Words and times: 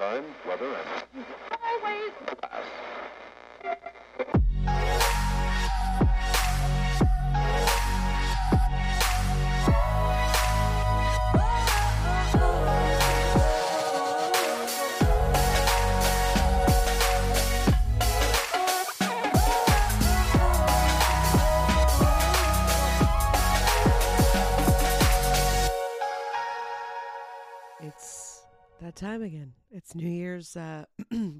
time, 0.00 0.24
weather, 0.48 0.64
and 0.64 1.24
Always. 1.62 2.49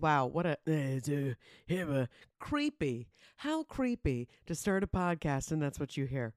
Wow, 0.00 0.26
what 0.26 0.46
a, 0.46 0.58
a, 0.68 2.08
creepy. 2.38 3.08
How 3.36 3.62
creepy 3.64 4.28
to 4.46 4.54
start 4.54 4.82
a 4.82 4.86
podcast 4.86 5.52
and 5.52 5.62
that's 5.62 5.78
what 5.78 5.96
you 5.96 6.06
hear. 6.06 6.34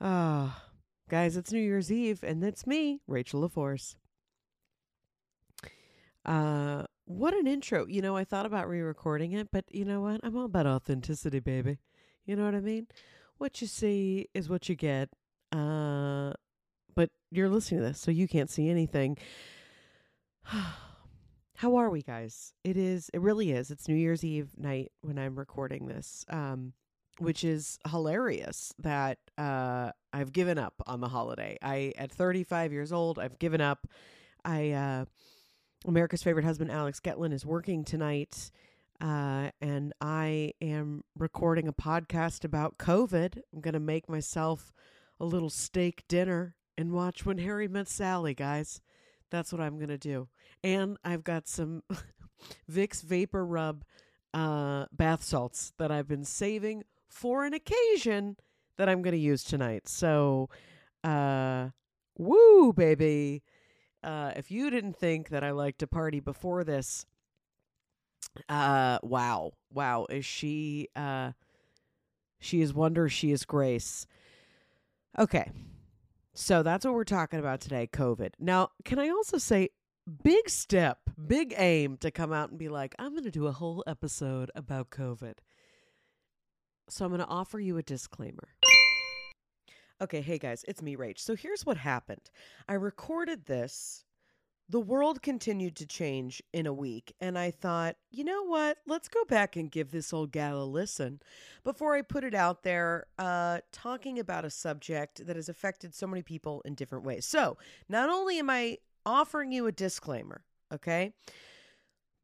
Ah, 0.00 0.64
guys, 1.08 1.36
it's 1.36 1.52
New 1.52 1.60
Year's 1.60 1.90
Eve 1.90 2.22
and 2.22 2.42
it's 2.44 2.66
me, 2.66 3.00
Rachel 3.06 3.48
LaForce. 3.48 3.96
Uh, 6.24 6.84
what 7.04 7.34
an 7.34 7.46
intro. 7.46 7.86
You 7.86 8.02
know, 8.02 8.16
I 8.16 8.24
thought 8.24 8.46
about 8.46 8.68
re-recording 8.68 9.32
it, 9.32 9.48
but 9.52 9.64
you 9.70 9.84
know 9.84 10.00
what? 10.00 10.20
I'm 10.22 10.36
all 10.36 10.46
about 10.46 10.66
authenticity, 10.66 11.40
baby. 11.40 11.78
You 12.24 12.34
know 12.34 12.44
what 12.44 12.54
I 12.54 12.60
mean? 12.60 12.88
What 13.38 13.60
you 13.60 13.66
see 13.66 14.28
is 14.34 14.48
what 14.48 14.68
you 14.68 14.74
get. 14.74 15.10
Uh, 15.52 16.32
but 16.94 17.10
you're 17.30 17.48
listening 17.48 17.80
to 17.80 17.88
this, 17.88 18.00
so 18.00 18.10
you 18.10 18.26
can't 18.26 18.50
see 18.50 18.68
anything. 18.68 19.18
How 21.56 21.76
are 21.76 21.88
we, 21.88 22.02
guys? 22.02 22.52
It 22.64 22.76
is, 22.76 23.10
it 23.14 23.22
really 23.22 23.50
is. 23.50 23.70
It's 23.70 23.88
New 23.88 23.94
Year's 23.94 24.22
Eve 24.22 24.50
night 24.58 24.92
when 25.00 25.18
I'm 25.18 25.38
recording 25.38 25.86
this, 25.86 26.22
um, 26.28 26.74
which 27.16 27.44
is 27.44 27.78
hilarious 27.90 28.74
that 28.78 29.16
uh, 29.38 29.92
I've 30.12 30.34
given 30.34 30.58
up 30.58 30.74
on 30.86 31.00
the 31.00 31.08
holiday. 31.08 31.56
I, 31.62 31.94
at 31.96 32.12
35 32.12 32.74
years 32.74 32.92
old, 32.92 33.18
I've 33.18 33.38
given 33.38 33.62
up. 33.62 33.88
I, 34.44 34.72
uh, 34.72 35.04
America's 35.86 36.22
favorite 36.22 36.44
husband, 36.44 36.70
Alex 36.70 37.00
Getlin, 37.00 37.32
is 37.32 37.46
working 37.46 37.84
tonight. 37.84 38.50
Uh, 39.00 39.48
and 39.62 39.94
I 39.98 40.52
am 40.60 41.04
recording 41.18 41.68
a 41.68 41.72
podcast 41.72 42.44
about 42.44 42.76
COVID. 42.76 43.38
I'm 43.54 43.62
going 43.62 43.72
to 43.72 43.80
make 43.80 44.10
myself 44.10 44.74
a 45.18 45.24
little 45.24 45.48
steak 45.50 46.04
dinner 46.06 46.54
and 46.76 46.92
watch 46.92 47.24
When 47.24 47.38
Harry 47.38 47.66
Met 47.66 47.88
Sally, 47.88 48.34
guys. 48.34 48.82
That's 49.30 49.52
what 49.52 49.60
I'm 49.60 49.76
going 49.76 49.88
to 49.88 49.98
do. 49.98 50.28
And 50.62 50.96
I've 51.04 51.24
got 51.24 51.48
some 51.48 51.82
Vicks 52.70 53.04
VapoRub 53.04 53.82
uh, 54.34 54.86
bath 54.92 55.24
salts 55.24 55.72
that 55.78 55.90
I've 55.90 56.08
been 56.08 56.24
saving 56.24 56.84
for 57.08 57.44
an 57.44 57.54
occasion 57.54 58.36
that 58.76 58.88
I'm 58.88 59.02
going 59.02 59.12
to 59.12 59.18
use 59.18 59.42
tonight. 59.42 59.88
So, 59.88 60.48
uh, 61.02 61.68
woo, 62.18 62.72
baby. 62.72 63.42
Uh, 64.04 64.32
if 64.36 64.50
you 64.50 64.70
didn't 64.70 64.96
think 64.96 65.30
that 65.30 65.42
I 65.42 65.50
liked 65.50 65.80
to 65.80 65.86
party 65.86 66.20
before 66.20 66.62
this, 66.62 67.06
uh, 68.48 68.98
wow, 69.02 69.52
wow, 69.72 70.06
is 70.10 70.24
she, 70.24 70.88
uh, 70.94 71.32
she 72.38 72.60
is 72.60 72.74
wonder, 72.74 73.08
she 73.08 73.32
is 73.32 73.44
grace. 73.44 74.06
Okay, 75.18 75.50
so 76.36 76.62
that's 76.62 76.84
what 76.84 76.92
we're 76.92 77.04
talking 77.04 77.38
about 77.38 77.62
today 77.62 77.88
COVID. 77.90 78.32
Now, 78.38 78.68
can 78.84 78.98
I 78.98 79.08
also 79.08 79.38
say, 79.38 79.70
big 80.22 80.50
step, 80.50 80.98
big 81.26 81.54
aim 81.56 81.96
to 81.98 82.10
come 82.10 82.30
out 82.30 82.50
and 82.50 82.58
be 82.58 82.68
like, 82.68 82.94
I'm 82.98 83.12
going 83.12 83.24
to 83.24 83.30
do 83.30 83.46
a 83.46 83.52
whole 83.52 83.82
episode 83.86 84.50
about 84.54 84.90
COVID. 84.90 85.38
So 86.90 87.06
I'm 87.06 87.10
going 87.10 87.20
to 87.20 87.26
offer 87.26 87.58
you 87.58 87.78
a 87.78 87.82
disclaimer. 87.82 88.48
Okay, 90.02 90.20
hey 90.20 90.36
guys, 90.36 90.62
it's 90.68 90.82
me, 90.82 90.94
Rach. 90.94 91.18
So 91.18 91.34
here's 91.34 91.64
what 91.64 91.78
happened 91.78 92.30
I 92.68 92.74
recorded 92.74 93.46
this. 93.46 94.04
The 94.68 94.80
world 94.80 95.22
continued 95.22 95.76
to 95.76 95.86
change 95.86 96.42
in 96.52 96.66
a 96.66 96.72
week, 96.72 97.14
and 97.20 97.38
I 97.38 97.52
thought, 97.52 97.96
you 98.10 98.24
know 98.24 98.42
what? 98.42 98.78
Let's 98.84 99.06
go 99.06 99.24
back 99.24 99.54
and 99.54 99.70
give 99.70 99.92
this 99.92 100.12
old 100.12 100.32
gal 100.32 100.60
a 100.60 100.64
listen 100.64 101.20
before 101.62 101.94
I 101.94 102.02
put 102.02 102.24
it 102.24 102.34
out 102.34 102.64
there, 102.64 103.06
uh, 103.16 103.60
talking 103.70 104.18
about 104.18 104.44
a 104.44 104.50
subject 104.50 105.24
that 105.24 105.36
has 105.36 105.48
affected 105.48 105.94
so 105.94 106.08
many 106.08 106.22
people 106.22 106.62
in 106.64 106.74
different 106.74 107.04
ways. 107.04 107.24
So, 107.24 107.56
not 107.88 108.10
only 108.10 108.40
am 108.40 108.50
I 108.50 108.78
offering 109.04 109.52
you 109.52 109.68
a 109.68 109.72
disclaimer, 109.72 110.42
okay? 110.74 111.12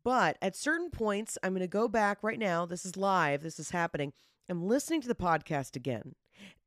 But 0.02 0.36
at 0.42 0.56
certain 0.56 0.90
points, 0.90 1.38
I'm 1.44 1.52
going 1.52 1.60
to 1.60 1.68
go 1.68 1.86
back 1.86 2.24
right 2.24 2.40
now. 2.40 2.66
This 2.66 2.84
is 2.84 2.96
live, 2.96 3.44
this 3.44 3.60
is 3.60 3.70
happening. 3.70 4.12
I'm 4.48 4.66
listening 4.66 5.00
to 5.02 5.08
the 5.08 5.14
podcast 5.14 5.76
again. 5.76 6.16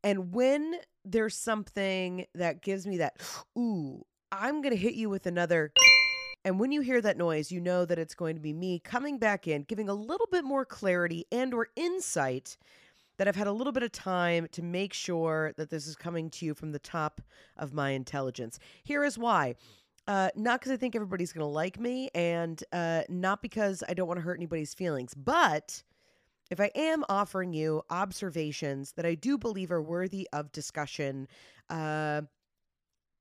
And 0.05 0.31
when 0.33 0.75
there's 1.03 1.35
something 1.35 2.27
that 2.33 2.61
gives 2.61 2.87
me 2.87 2.97
that, 2.97 3.21
ooh, 3.57 4.05
I'm 4.31 4.61
going 4.61 4.73
to 4.73 4.81
hit 4.81 4.95
you 4.95 5.09
with 5.09 5.25
another. 5.25 5.71
And 6.45 6.59
when 6.59 6.71
you 6.71 6.81
hear 6.81 7.01
that 7.01 7.17
noise, 7.17 7.51
you 7.51 7.59
know 7.59 7.85
that 7.85 7.97
it's 7.97 8.13
going 8.13 8.35
to 8.35 8.39
be 8.39 8.53
me 8.53 8.77
coming 8.77 9.17
back 9.17 9.47
in, 9.47 9.63
giving 9.63 9.89
a 9.89 9.95
little 9.95 10.27
bit 10.31 10.43
more 10.45 10.63
clarity 10.63 11.25
and 11.31 11.51
or 11.55 11.69
insight 11.75 12.55
that 13.17 13.27
I've 13.27 13.35
had 13.35 13.47
a 13.47 13.51
little 13.51 13.73
bit 13.73 13.81
of 13.81 13.91
time 13.91 14.47
to 14.51 14.61
make 14.61 14.93
sure 14.93 15.53
that 15.57 15.71
this 15.71 15.87
is 15.87 15.95
coming 15.95 16.29
to 16.29 16.45
you 16.45 16.53
from 16.53 16.71
the 16.71 16.77
top 16.77 17.19
of 17.57 17.73
my 17.73 17.91
intelligence. 17.91 18.59
Here 18.83 19.03
is 19.03 19.17
why. 19.17 19.55
Uh, 20.07 20.29
not 20.35 20.59
because 20.59 20.71
I 20.71 20.77
think 20.77 20.95
everybody's 20.95 21.33
going 21.33 21.41
to 21.41 21.51
like 21.51 21.79
me, 21.79 22.11
and 22.13 22.63
uh, 22.71 23.01
not 23.09 23.41
because 23.41 23.83
I 23.89 23.95
don't 23.95 24.07
want 24.07 24.19
to 24.19 24.23
hurt 24.23 24.37
anybody's 24.37 24.75
feelings, 24.75 25.15
but 25.15 25.81
if 26.51 26.59
I 26.59 26.69
am 26.75 27.03
offering 27.09 27.53
you 27.53 27.81
observations 27.89 28.91
that 28.97 29.05
I 29.05 29.15
do 29.15 29.39
believe 29.39 29.71
are 29.71 29.81
worthy 29.81 30.29
of 30.31 30.51
discussion, 30.51 31.27
uh, 31.71 32.21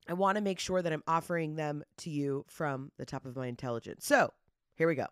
I 0.09 0.13
want 0.13 0.37
to 0.37 0.43
make 0.43 0.59
sure 0.59 0.83
that 0.83 0.93
I'm 0.93 1.03
offering 1.07 1.57
them 1.57 1.83
to 1.99 2.11
you 2.11 2.45
from 2.49 2.93
the 2.99 3.07
top 3.07 3.25
of 3.25 3.37
my 3.37 3.47
intelligence. 3.47 4.07
So 4.07 4.33
here 4.77 4.89
we 4.89 4.95
go. 4.95 5.07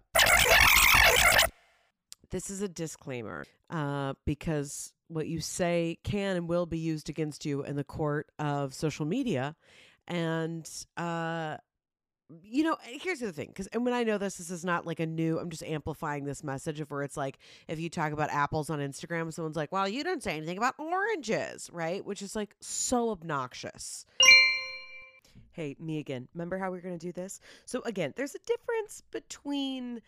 This 2.30 2.50
is 2.50 2.62
a 2.62 2.68
disclaimer 2.68 3.44
uh, 3.70 4.14
because 4.24 4.92
what 5.08 5.28
you 5.28 5.40
say 5.40 5.98
can 6.02 6.36
and 6.36 6.48
will 6.48 6.66
be 6.66 6.78
used 6.78 7.10
against 7.10 7.44
you 7.44 7.62
in 7.62 7.76
the 7.76 7.84
court 7.84 8.30
of 8.38 8.72
social 8.74 9.04
media. 9.04 9.54
And, 10.08 10.68
uh, 10.96 11.58
you 12.42 12.64
know, 12.64 12.76
here's 12.82 13.20
the 13.20 13.32
thing 13.32 13.48
because 13.48 13.66
and 13.68 13.84
when 13.84 13.92
I 13.92 14.04
know 14.04 14.16
this, 14.16 14.36
this 14.36 14.50
is 14.50 14.64
not 14.64 14.86
like 14.86 15.00
a 15.00 15.06
new, 15.06 15.38
I'm 15.38 15.50
just 15.50 15.62
amplifying 15.62 16.24
this 16.24 16.42
message 16.42 16.80
of 16.80 16.90
where 16.90 17.02
it's 17.02 17.16
like, 17.16 17.38
if 17.68 17.78
you 17.78 17.90
talk 17.90 18.12
about 18.12 18.30
apples 18.30 18.70
on 18.70 18.78
Instagram, 18.78 19.32
someone's 19.32 19.56
like, 19.56 19.70
well, 19.70 19.86
you 19.86 20.02
didn't 20.02 20.22
say 20.22 20.36
anything 20.36 20.56
about 20.56 20.74
oranges, 20.78 21.68
right? 21.72 22.04
Which 22.04 22.22
is 22.22 22.34
like 22.34 22.54
so 22.60 23.10
obnoxious. 23.10 24.06
Hey, 25.52 25.76
me 25.78 25.98
again. 25.98 26.28
Remember 26.34 26.58
how 26.58 26.70
we 26.70 26.78
are 26.78 26.82
going 26.82 26.98
to 26.98 27.06
do 27.06 27.12
this? 27.12 27.40
So, 27.66 27.82
again, 27.82 28.14
there's 28.16 28.34
a 28.34 28.38
difference 28.40 29.02
between 29.10 30.00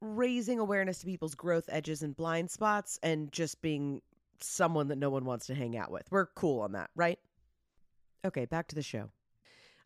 raising 0.00 0.58
awareness 0.58 1.00
to 1.00 1.06
people's 1.06 1.34
growth 1.34 1.64
edges 1.68 2.02
and 2.02 2.16
blind 2.16 2.50
spots 2.50 2.98
and 3.02 3.30
just 3.32 3.60
being 3.60 4.00
someone 4.40 4.88
that 4.88 4.96
no 4.96 5.10
one 5.10 5.24
wants 5.24 5.46
to 5.46 5.54
hang 5.54 5.76
out 5.76 5.90
with. 5.90 6.04
We're 6.10 6.26
cool 6.26 6.60
on 6.60 6.72
that, 6.72 6.90
right? 6.94 7.18
Okay, 8.24 8.44
back 8.46 8.68
to 8.68 8.74
the 8.74 8.82
show. 8.82 9.10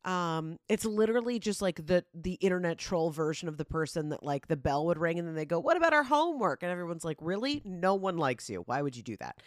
Um, 0.04 0.58
it's 0.68 0.84
literally 0.84 1.38
just 1.38 1.62
like 1.62 1.86
the 1.86 2.04
the 2.12 2.34
internet 2.34 2.76
troll 2.76 3.10
version 3.10 3.48
of 3.48 3.56
the 3.56 3.64
person 3.64 4.10
that 4.10 4.22
like 4.22 4.48
the 4.48 4.56
bell 4.56 4.84
would 4.86 4.98
ring 4.98 5.18
and 5.18 5.26
then 5.26 5.34
they 5.34 5.46
go, 5.46 5.58
"What 5.58 5.78
about 5.78 5.94
our 5.94 6.02
homework?" 6.02 6.62
and 6.62 6.70
everyone's 6.70 7.04
like, 7.04 7.16
"Really? 7.22 7.62
No 7.64 7.94
one 7.94 8.18
likes 8.18 8.50
you. 8.50 8.62
Why 8.66 8.82
would 8.82 8.96
you 8.96 9.02
do 9.02 9.16
that?" 9.16 9.40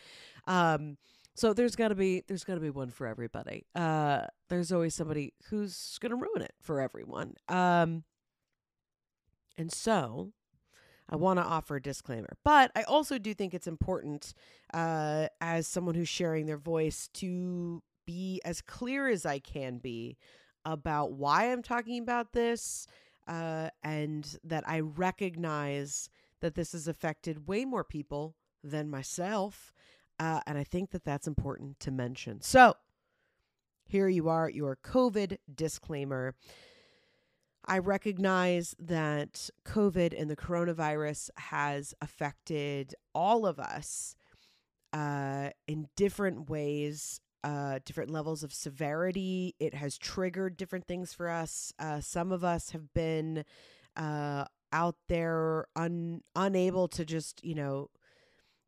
Um, 0.48 0.98
so 1.38 1.53
there's 1.53 1.75
got 1.75 1.90
to 1.90 1.96
be 1.96 2.24
there's 2.28 2.44
got 2.44 2.56
to 2.56 2.59
be 2.59 2.72
one 2.72 2.90
for 2.90 3.06
everybody. 3.06 3.66
Uh, 3.75 4.22
there's 4.50 4.72
always 4.72 4.96
somebody 4.96 5.34
who's 5.50 5.98
going 6.02 6.09
to 6.09 6.16
ruin 6.16 6.42
it 6.42 6.53
for 6.59 6.81
everyone. 6.81 7.36
Um, 7.48 8.03
and 9.56 9.72
so 9.72 10.34
I 11.07 11.16
want 11.16 11.38
to 11.39 11.45
offer 11.45 11.75
a 11.75 11.81
disclaimer, 11.81 12.38
but 12.44 12.72
I 12.75 12.84
also 12.84 13.19
do 13.19 13.34
think 13.34 13.54
it's 13.54 13.68
important 13.68 14.34
uh, 14.74 15.28
as 15.39 15.68
someone 15.68 15.95
who's 15.95 16.10
sharing 16.10 16.48
their 16.48 16.57
voice 16.57 17.07
to 17.16 17.83
be 18.06 18.42
as 18.44 18.62
clear 18.62 19.07
as 19.07 19.25
I 19.25 19.38
can 19.38 19.78
be 19.78 20.18
about 20.66 21.13
why 21.13 21.51
I'm 21.51 21.62
talking 21.62 22.01
about 22.01 22.33
this 22.33 22.88
uh, 23.28 23.69
and 23.83 24.38
that 24.44 24.68
I 24.68 24.80
recognize 24.80 26.10
that 26.42 26.56
this 26.56 26.72
has 26.72 26.88
affected 26.88 27.48
way 27.48 27.63
more 27.63 27.83
people 27.83 28.36
than 28.63 28.90
myself. 28.90 29.72
Uh, 30.19 30.42
and 30.48 30.58
I 30.58 30.64
think 30.64 30.92
that 30.92 31.04
that's 31.04 31.28
important 31.28 31.80
to 31.81 31.92
mention. 31.92 32.42
So 32.42 32.75
here 33.86 34.08
you 34.08 34.30
are, 34.30 34.50
your 34.50 34.78
COVID 34.84 35.38
disclaimer. 35.54 36.36
I 37.66 37.80
recognize 37.80 38.75
that 38.80 39.50
COVID 39.66 40.19
and 40.19 40.30
the 40.30 40.36
coronavirus 40.36 41.30
has 41.36 41.94
affected 42.02 42.96
all 43.14 43.46
of 43.46 43.60
us 43.60 44.16
uh, 44.94 45.50
in 45.68 45.90
different 45.96 46.50
ways, 46.50 47.19
uh, 47.44 47.80
different 47.86 48.10
levels 48.10 48.42
of 48.42 48.54
severity. 48.54 49.54
It 49.60 49.74
has 49.74 49.98
triggered 49.98 50.58
different 50.58 50.88
things 50.88 51.14
for 51.14 51.30
us. 51.30 51.74
Uh, 51.78 52.00
some 52.00 52.31
of 52.31 52.44
us 52.44 52.72
have 52.72 52.94
been 52.94 53.44
uh, 53.96 54.46
out 54.72 54.96
there 55.08 55.68
un- 55.75 56.22
unable 56.36 56.88
to 56.90 57.06
just, 57.06 57.44
you 57.44 57.56
know, 57.56 57.90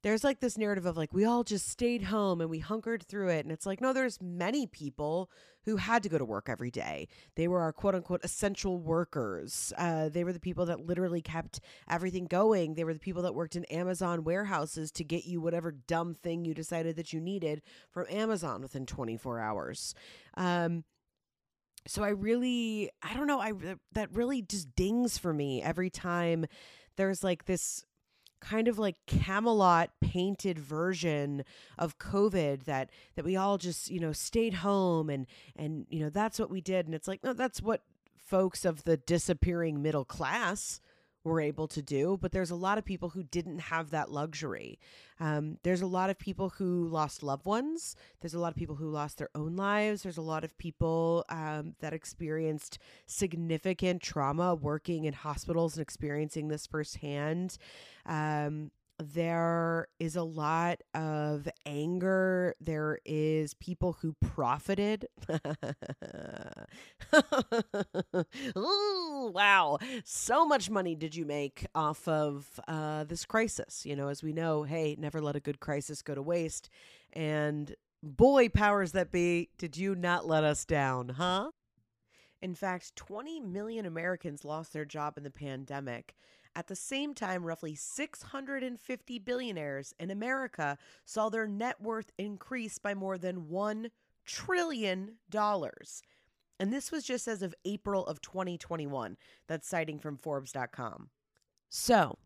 there's 0.01 0.23
like 0.23 0.39
this 0.39 0.57
narrative 0.57 0.85
of 0.85 0.97
like 0.97 1.13
we 1.13 1.25
all 1.25 1.43
just 1.43 1.67
stayed 1.67 2.03
home 2.03 2.41
and 2.41 2.49
we 2.49 2.59
hunkered 2.59 3.03
through 3.03 3.29
it 3.29 3.45
and 3.45 3.51
it's 3.51 3.65
like 3.65 3.81
no 3.81 3.91
there's 3.91 4.21
many 4.21 4.65
people 4.65 5.29
who 5.65 5.75
had 5.77 6.01
to 6.03 6.09
go 6.09 6.17
to 6.17 6.25
work 6.25 6.47
every 6.49 6.71
day. 6.71 7.07
They 7.35 7.47
were 7.47 7.59
our 7.59 7.73
quote 7.73 7.93
unquote 7.93 8.21
essential 8.23 8.77
workers. 8.79 9.73
Uh, 9.77 10.09
they 10.09 10.23
were 10.23 10.33
the 10.33 10.39
people 10.39 10.65
that 10.67 10.85
literally 10.85 11.21
kept 11.21 11.59
everything 11.89 12.25
going. 12.25 12.75
They 12.75 12.85
were 12.85 12.93
the 12.93 12.99
people 12.99 13.23
that 13.23 13.35
worked 13.35 13.55
in 13.55 13.65
amazon 13.65 14.23
warehouses 14.23 14.91
to 14.93 15.03
get 15.03 15.25
you 15.25 15.41
whatever 15.41 15.71
dumb 15.71 16.13
thing 16.13 16.45
you 16.45 16.53
decided 16.53 16.95
that 16.95 17.13
you 17.13 17.19
needed 17.19 17.61
from 17.91 18.05
amazon 18.09 18.61
within 18.61 18.85
24 18.85 19.39
hours. 19.39 19.93
Um, 20.35 20.83
so 21.87 22.03
i 22.03 22.09
really 22.09 22.89
i 23.01 23.13
don't 23.13 23.25
know 23.25 23.39
i 23.39 23.53
that 23.93 24.13
really 24.13 24.41
just 24.41 24.75
dings 24.75 25.17
for 25.17 25.33
me 25.33 25.63
every 25.63 25.89
time 25.89 26.45
there's 26.97 27.23
like 27.23 27.45
this 27.45 27.85
kind 28.39 28.67
of 28.67 28.79
like 28.79 28.95
Camelot 29.05 29.89
painted 30.01 30.59
version 30.59 31.43
of 31.77 31.97
COVID 31.97 32.63
that 32.63 32.89
that 33.15 33.25
we 33.25 33.35
all 33.35 33.57
just 33.57 33.89
you 33.89 33.99
know 33.99 34.11
stayed 34.11 34.55
home 34.55 35.09
and 35.09 35.27
and 35.55 35.85
you 35.89 35.99
know 35.99 36.09
that's 36.09 36.39
what 36.39 36.49
we 36.49 36.61
did. 36.61 36.85
And 36.85 36.95
it's 36.95 37.07
like 37.07 37.23
no 37.23 37.33
that's 37.33 37.61
what 37.61 37.81
folks 38.17 38.65
of 38.65 38.83
the 38.83 38.97
disappearing 38.97 39.81
middle 39.81 40.05
class 40.05 40.79
were 41.23 41.41
able 41.41 41.67
to 41.67 41.81
do, 41.81 42.17
but 42.21 42.31
there's 42.31 42.51
a 42.51 42.55
lot 42.55 42.77
of 42.77 42.85
people 42.85 43.09
who 43.09 43.23
didn't 43.23 43.59
have 43.59 43.91
that 43.91 44.11
luxury. 44.11 44.79
Um, 45.19 45.57
there's 45.63 45.81
a 45.81 45.87
lot 45.87 46.09
of 46.09 46.17
people 46.17 46.49
who 46.49 46.87
lost 46.87 47.23
loved 47.23 47.45
ones. 47.45 47.95
There's 48.21 48.33
a 48.33 48.39
lot 48.39 48.51
of 48.51 48.55
people 48.55 48.75
who 48.75 48.89
lost 48.89 49.17
their 49.17 49.29
own 49.35 49.55
lives. 49.55 50.03
There's 50.03 50.17
a 50.17 50.21
lot 50.21 50.43
of 50.43 50.57
people 50.57 51.25
um, 51.29 51.75
that 51.81 51.93
experienced 51.93 52.79
significant 53.05 54.01
trauma 54.01 54.55
working 54.55 55.05
in 55.05 55.13
hospitals 55.13 55.75
and 55.75 55.81
experiencing 55.81 56.47
this 56.47 56.65
firsthand. 56.65 57.57
Um, 58.05 58.71
there 58.99 59.87
is 59.99 60.15
a 60.17 60.23
lot 60.23 60.81
of 60.93 61.47
anger. 61.65 62.53
There 62.59 62.99
is 63.05 63.53
people 63.53 63.97
who 64.01 64.13
profited. 64.21 65.07
Ooh, 68.57 69.31
wow. 69.33 69.77
So 70.03 70.45
much 70.45 70.69
money 70.69 70.95
did 70.95 71.15
you 71.15 71.25
make 71.25 71.65
off 71.73 72.07
of 72.07 72.59
uh, 72.67 73.05
this 73.05 73.25
crisis? 73.25 73.85
You 73.85 73.95
know, 73.95 74.09
as 74.09 74.21
we 74.21 74.33
know, 74.33 74.63
hey, 74.63 74.97
never 74.99 75.21
let 75.21 75.37
a 75.37 75.39
good 75.39 75.61
crisis 75.61 76.01
go 76.01 76.13
to 76.13 76.21
waste. 76.21 76.69
And 77.13 77.75
boy, 78.03 78.49
powers 78.49 78.91
that 78.91 79.11
be, 79.11 79.49
did 79.57 79.77
you 79.77 79.95
not 79.95 80.27
let 80.27 80.43
us 80.43 80.65
down, 80.65 81.09
huh? 81.09 81.51
In 82.41 82.55
fact, 82.55 82.95
20 82.95 83.41
million 83.41 83.85
Americans 83.85 84.45
lost 84.45 84.71
their 84.73 84.85
job 84.85 85.17
in 85.17 85.23
the 85.23 85.31
pandemic. 85.31 86.15
At 86.55 86.67
the 86.67 86.75
same 86.75 87.13
time, 87.13 87.43
roughly 87.43 87.75
650 87.75 89.19
billionaires 89.19 89.93
in 89.99 90.11
America 90.11 90.77
saw 91.05 91.29
their 91.29 91.47
net 91.47 91.81
worth 91.81 92.11
increase 92.17 92.77
by 92.77 92.93
more 92.93 93.17
than 93.17 93.45
$1 93.45 93.89
trillion. 94.25 95.17
And 96.59 96.73
this 96.73 96.91
was 96.91 97.05
just 97.05 97.27
as 97.27 97.41
of 97.41 97.55
April 97.63 98.05
of 98.05 98.21
2021. 98.21 99.15
That's 99.47 99.67
citing 99.67 99.99
from 99.99 100.17
Forbes.com. 100.17 101.09
So, 101.69 102.17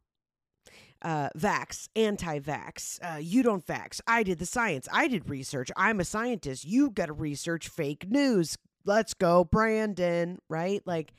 uh, 1.04 1.30
vax, 1.38 1.90
anti 1.96 2.40
vax, 2.40 3.00
uh, 3.04 3.18
you 3.18 3.44
don't 3.44 3.66
vax. 3.66 4.00
I 4.08 4.24
did 4.24 4.40
the 4.40 4.46
science. 4.46 4.88
I 4.92 5.08
did 5.08 5.30
research. 5.30 5.70
I'm 5.76 6.00
a 6.00 6.06
scientist. 6.06 6.66
You 6.66 6.90
got 6.90 7.08
to 7.08 7.14
research 7.14 7.68
fake 7.68 8.10
news. 8.10 8.58
Let's 8.86 9.14
go, 9.14 9.44
Brandon, 9.44 10.40
right? 10.50 10.82
Like, 10.86 11.14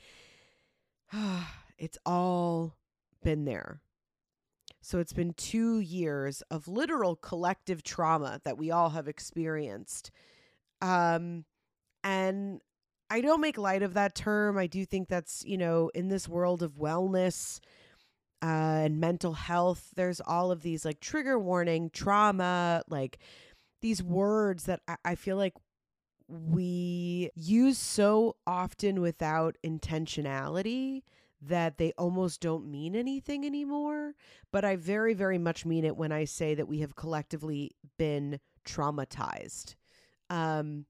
it's 1.79 1.99
all 2.05 2.75
been 3.25 3.45
there. 3.45 3.81
So 4.81 4.99
it's 4.99 5.15
been 5.15 5.33
two 5.33 5.81
years 5.81 6.43
of 6.51 6.69
literal 6.69 7.17
collective 7.17 7.83
trauma 7.83 8.41
that 8.45 8.59
we 8.59 8.71
all 8.71 8.91
have 8.91 9.09
experienced. 9.09 10.11
Um, 10.83 11.47
and 12.05 12.61
I 13.09 13.23
don't 13.23 13.41
make 13.41 13.57
light 13.57 13.83
of 13.83 13.95
that 13.95 14.15
term. 14.15 14.59
I 14.59 14.67
do 14.67 14.85
think 14.85 15.09
that's, 15.09 15.43
you 15.47 15.57
know, 15.57 15.91
in 15.95 16.09
this 16.09 16.29
world 16.29 16.63
of 16.63 16.73
wellness 16.73 17.61
uh, 18.43 18.85
and 18.85 19.01
mental 19.01 19.33
health, 19.33 19.89
there's 19.97 20.21
all 20.21 20.51
of 20.51 20.61
these 20.61 20.85
like 20.85 21.01
trigger 21.01 21.39
warning, 21.39 21.89
trauma, 21.91 22.83
like 22.89 23.19
these 23.81 24.03
words 24.03 24.65
that 24.65 24.81
I, 24.87 24.97
I 25.05 25.15
feel 25.15 25.39
like 25.39 25.55
we 26.29 27.31
use 27.35 27.79
so 27.79 28.37
often 28.47 29.01
without 29.01 29.57
intentionality 29.65 31.03
that 31.49 31.79
they 31.79 31.93
almost 31.99 32.41
don't 32.41 32.71
mean 32.71 32.95
anything 32.95 33.45
anymore. 33.45 34.15
But 34.53 34.65
I 34.65 34.77
very, 34.77 35.15
very 35.15 35.39
much 35.39 35.65
mean 35.65 35.85
it 35.85 35.97
when 35.97 36.13
I 36.13 36.25
say 36.25 36.55
that 36.55 36.69
we 36.69 36.81
have 36.81 36.97
collectively 36.97 37.73
been 37.99 38.41
traumatized 38.67 39.75
um, 40.31 40.87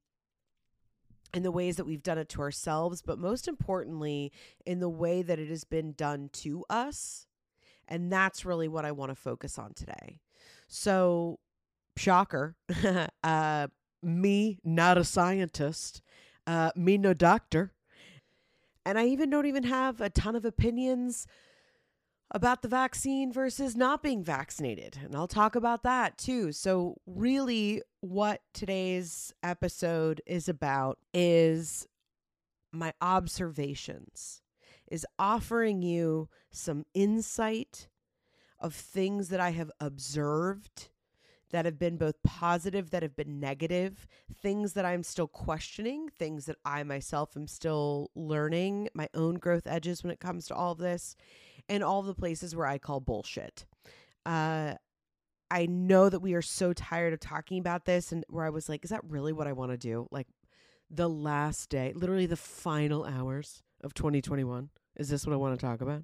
in 1.33 1.43
the 1.43 1.51
ways 1.51 1.77
that 1.77 1.85
we've 1.85 2.03
done 2.03 2.19
it 2.19 2.29
to 2.31 2.41
ourselves, 2.41 3.03
but 3.03 3.19
most 3.19 3.49
importantly, 3.49 4.33
in 4.65 4.81
the 4.81 4.89
way 4.89 5.23
that 5.23 5.39
it 5.39 5.49
has 5.49 5.65
been 5.65 5.93
done 5.93 6.31
to 6.33 6.65
us. 6.71 7.27
And 7.87 8.11
that's 8.11 8.45
really 8.45 8.69
what 8.69 8.85
I 8.85 8.93
want 8.93 9.11
to 9.11 9.17
focus 9.17 9.59
on 9.59 9.75
today. 9.75 10.21
So, 10.69 11.39
shocker, 11.97 12.57
uh, 13.25 13.67
me, 14.03 14.59
not 14.65 14.97
a 14.97 15.05
scientist, 15.05 16.01
uh, 16.47 16.71
me, 16.77 16.97
no 16.97 17.13
doctor 17.13 17.74
and 18.85 18.99
I 18.99 19.07
even 19.07 19.31
don't 19.31 19.47
even 19.47 19.65
have 19.65 20.01
a 20.01 20.11
ton 20.11 20.37
of 20.37 20.45
opinions 20.45 21.27
about 22.31 22.63
the 22.63 22.69
vaccine 22.69 23.33
versus 23.33 23.77
not 23.77 24.03
being 24.03 24.25
vaccinated. 24.25 24.99
And 25.03 25.15
I'll 25.15 25.29
talk 25.29 25.55
about 25.55 25.83
that 25.85 26.19
too. 26.19 26.53
So, 26.53 26.97
really, 27.07 27.83
what 28.01 28.41
today's 28.53 29.33
episode 29.43 30.21
is 30.27 30.49
about 30.49 30.99
is 31.13 31.87
my 32.73 32.93
observations, 33.01 34.43
is 34.91 35.07
offering 35.19 35.83
you 35.83 36.29
some 36.51 36.85
insight 36.93 37.89
of 38.59 38.75
things 38.75 39.29
that 39.29 39.41
I 39.41 39.51
have 39.51 39.71
observed 39.81 40.89
that 41.55 41.67
have 41.67 41.79
been 41.79 41.97
both 41.97 42.21
positive, 42.25 42.91
that 42.91 43.05
have 43.05 43.15
been 43.15 43.39
negative, 43.39 44.09
things 44.43 44.73
that 44.73 44.85
I'm 44.85 45.05
still 45.05 45.29
questioning, 45.29 46.09
things 46.09 46.47
that 46.47 46.57
I 46.65 46.83
myself 46.83 47.37
am 47.37 47.47
still 47.47 48.11
learning, 48.17 48.89
my 48.93 49.09
own 49.15 49.37
growth 49.37 49.65
edges 49.65 50.03
when 50.03 50.11
it 50.11 50.19
comes 50.19 50.49
to 50.49 50.55
all 50.57 50.73
of 50.73 50.79
this, 50.79 51.15
and 51.69 51.85
all 51.85 52.03
the 52.03 52.13
places 52.13 52.57
where 52.57 52.67
I 52.67 52.79
call 52.79 52.99
bullshit. 52.99 53.67
Uh, 54.27 54.75
I 55.49 55.67
know 55.67 56.09
that 56.09 56.19
we 56.19 56.35
are 56.35 56.43
so 56.43 56.73
tired 56.73 57.13
of 57.13 57.21
talking 57.21 57.61
about 57.61 57.85
this, 57.85 58.11
and 58.11 58.25
where 58.29 58.45
I 58.45 58.51
was 58.51 58.69
like, 58.69 58.83
is 58.83 58.91
that 58.91 59.09
really 59.09 59.33
what 59.33 59.47
I 59.47 59.53
want 59.53 59.71
to 59.71 59.79
do? 59.79 60.09
Like 60.11 60.27
the 60.91 61.09
last 61.09 61.71
day, 61.71 61.93
literally 61.95 62.27
the 62.27 62.35
final 62.35 63.05
hours 63.05 63.63
of 63.81 63.95
2021. 63.95 64.71
Is 64.97 65.09
this 65.09 65.25
what 65.25 65.33
I 65.33 65.37
want 65.37 65.57
to 65.57 65.65
talk 65.65 65.81
about? 65.81 66.03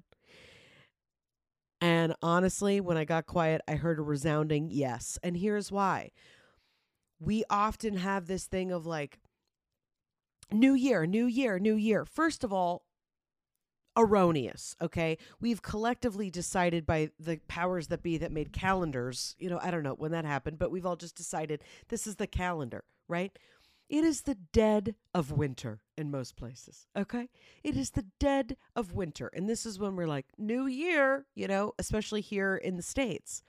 And 1.81 2.15
honestly, 2.21 2.79
when 2.79 2.95
I 2.95 3.05
got 3.05 3.25
quiet, 3.25 3.61
I 3.67 3.73
heard 3.73 3.97
a 3.97 4.03
resounding 4.03 4.69
yes. 4.71 5.17
And 5.23 5.35
here's 5.35 5.71
why. 5.71 6.11
We 7.19 7.43
often 7.49 7.97
have 7.97 8.27
this 8.27 8.45
thing 8.45 8.71
of 8.71 8.85
like, 8.85 9.19
new 10.51 10.73
year, 10.73 11.05
new 11.05 11.25
year, 11.25 11.57
new 11.59 11.75
year. 11.75 12.05
First 12.05 12.43
of 12.43 12.53
all, 12.53 12.83
erroneous, 13.97 14.75
okay? 14.81 15.17
We've 15.39 15.61
collectively 15.61 16.29
decided 16.29 16.85
by 16.85 17.09
the 17.19 17.39
powers 17.47 17.87
that 17.87 18.03
be 18.03 18.17
that 18.19 18.31
made 18.31 18.53
calendars, 18.53 19.35
you 19.37 19.49
know, 19.49 19.59
I 19.61 19.71
don't 19.71 19.83
know 19.83 19.95
when 19.95 20.11
that 20.11 20.25
happened, 20.25 20.59
but 20.59 20.71
we've 20.71 20.85
all 20.85 20.95
just 20.95 21.15
decided 21.15 21.63
this 21.89 22.07
is 22.07 22.15
the 22.15 22.27
calendar, 22.27 22.83
right? 23.07 23.37
It 23.91 24.05
is 24.05 24.21
the 24.21 24.35
dead 24.35 24.95
of 25.13 25.33
winter 25.33 25.81
in 25.97 26.09
most 26.09 26.37
places. 26.37 26.87
Okay. 26.97 27.27
It 27.61 27.75
is 27.75 27.89
the 27.89 28.05
dead 28.21 28.55
of 28.73 28.93
winter. 28.93 29.29
And 29.33 29.49
this 29.49 29.65
is 29.65 29.79
when 29.79 29.97
we're 29.97 30.07
like, 30.07 30.27
New 30.37 30.65
Year, 30.65 31.25
you 31.35 31.45
know, 31.45 31.73
especially 31.77 32.21
here 32.21 32.55
in 32.55 32.77
the 32.77 32.83
States. 32.83 33.43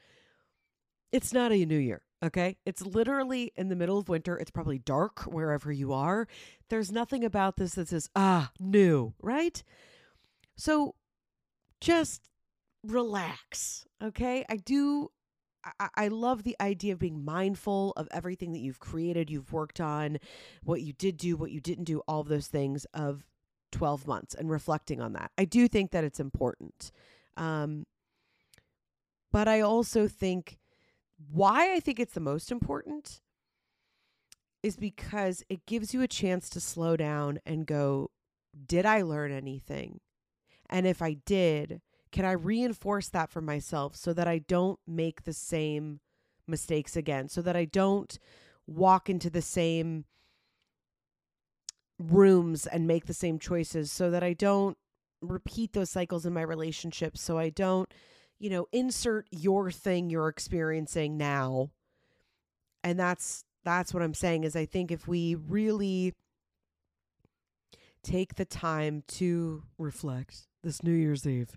It's 1.13 1.33
not 1.33 1.53
a 1.53 1.65
new 1.65 1.79
year. 1.79 2.03
Okay. 2.25 2.57
It's 2.67 2.83
literally 2.83 3.53
in 3.55 3.69
the 3.69 3.77
middle 3.77 3.99
of 3.99 4.09
winter. 4.09 4.37
It's 4.37 4.51
probably 4.51 4.81
dark 4.81 5.21
wherever 5.21 5.71
you 5.71 5.93
are. 5.93 6.27
There's 6.71 6.91
nothing 6.91 7.23
about 7.23 7.57
this 7.57 7.77
that 7.77 7.87
says, 7.87 8.11
ah, 8.17 8.51
new, 8.59 9.15
right? 9.23 9.63
So 10.57 10.97
just 11.81 12.29
relax. 12.83 13.87
Okay. 14.03 14.45
I 14.49 14.57
do 14.57 15.13
I, 15.97 16.09
love 16.09 16.43
the 16.43 16.57
idea 16.61 16.93
of 16.93 16.99
being 16.99 17.25
mindful 17.25 17.93
of 17.97 18.09
everything 18.11 18.53
that 18.53 18.59
you've 18.59 18.81
created, 18.81 19.31
you've 19.31 19.53
worked 19.53 19.81
on, 19.81 20.19
what 20.65 20.83
you 20.83 20.93
did 20.93 21.17
do, 21.17 21.37
what 21.37 21.53
you 21.53 21.61
didn't 21.61 21.85
do, 21.85 22.01
all 22.09 22.21
of 22.21 22.29
those 22.29 22.49
things 22.49 22.85
of 22.95 23.25
12 23.71 24.07
months 24.07 24.35
and 24.35 24.51
reflecting 24.51 25.01
on 25.01 25.13
that. 25.13 25.31
I 25.39 25.45
do 25.45 25.69
think 25.69 25.93
that 25.93 26.05
it's 26.05 26.21
important. 26.21 26.91
Um, 27.37 27.87
but 29.31 29.49
I 29.49 29.61
also 29.61 30.09
think 30.09 30.59
why 31.31 31.75
I 31.75 31.81
think 31.81 32.01
it's 32.01 32.15
the 32.15 32.21
most 32.21 32.51
important 32.51 33.21
is 34.63 34.77
because 34.77 35.43
it 35.49 35.67
gives 35.67 35.93
you 35.93 36.03
a 36.03 36.09
chance 36.09 36.49
to 36.51 36.61
slow 36.61 36.97
down 36.97 37.41
and 37.45 37.67
go, 37.67 38.11
did 38.67 38.87
I 38.87 39.03
learn 39.03 39.33
anything? 39.33 40.01
And 40.69 40.87
if 40.87 41.03
I 41.03 41.15
did, 41.15 41.81
can 42.13 42.25
I 42.27 42.33
reinforce 42.33 43.09
that 43.09 43.31
for 43.31 43.41
myself 43.41 43.97
so 43.97 44.13
that 44.13 44.29
I 44.29 44.39
don't 44.39 44.79
make 44.87 45.25
the 45.25 45.33
same 45.33 46.01
mistakes 46.47 46.95
again, 46.95 47.29
so 47.29 47.41
that 47.43 47.57
I 47.57 47.65
don't 47.65 48.19
walk 48.67 49.09
into 49.09 49.31
the 49.31 49.43
same 49.43 50.05
rooms 51.99 52.67
and 52.67 52.87
make 52.87 53.07
the 53.07 53.15
same 53.15 53.39
choices, 53.39 53.91
so 53.91 54.11
that 54.11 54.23
I 54.23 54.35
don't 54.35 54.77
repeat 55.23 55.73
those 55.73 55.91
cycles 55.91 56.27
in 56.27 56.33
my 56.33 56.43
relationships, 56.43 57.23
so 57.23 57.39
I 57.39 57.49
don't, 57.49 57.93
you 58.39 58.51
know, 58.51 58.67
insert 58.73 59.27
your 59.31 59.71
thing 59.71 60.11
you're 60.11 60.29
experiencing 60.29 61.17
now. 61.17 61.71
And 62.85 62.99
that's 62.99 63.45
that's 63.65 63.95
what 63.95 64.03
I'm 64.03 64.15
saying 64.15 64.45
is 64.45 64.57
I 64.57 64.67
think 64.67 64.91
if 64.91 65.07
we 65.07 65.37
really 65.37 66.15
take 68.03 68.35
the 68.35 68.45
time 68.45 69.05
to 69.07 69.63
reflect 69.79 70.49
this 70.65 70.83
New 70.83 70.93
Year's 70.93 71.27
Eve, 71.27 71.57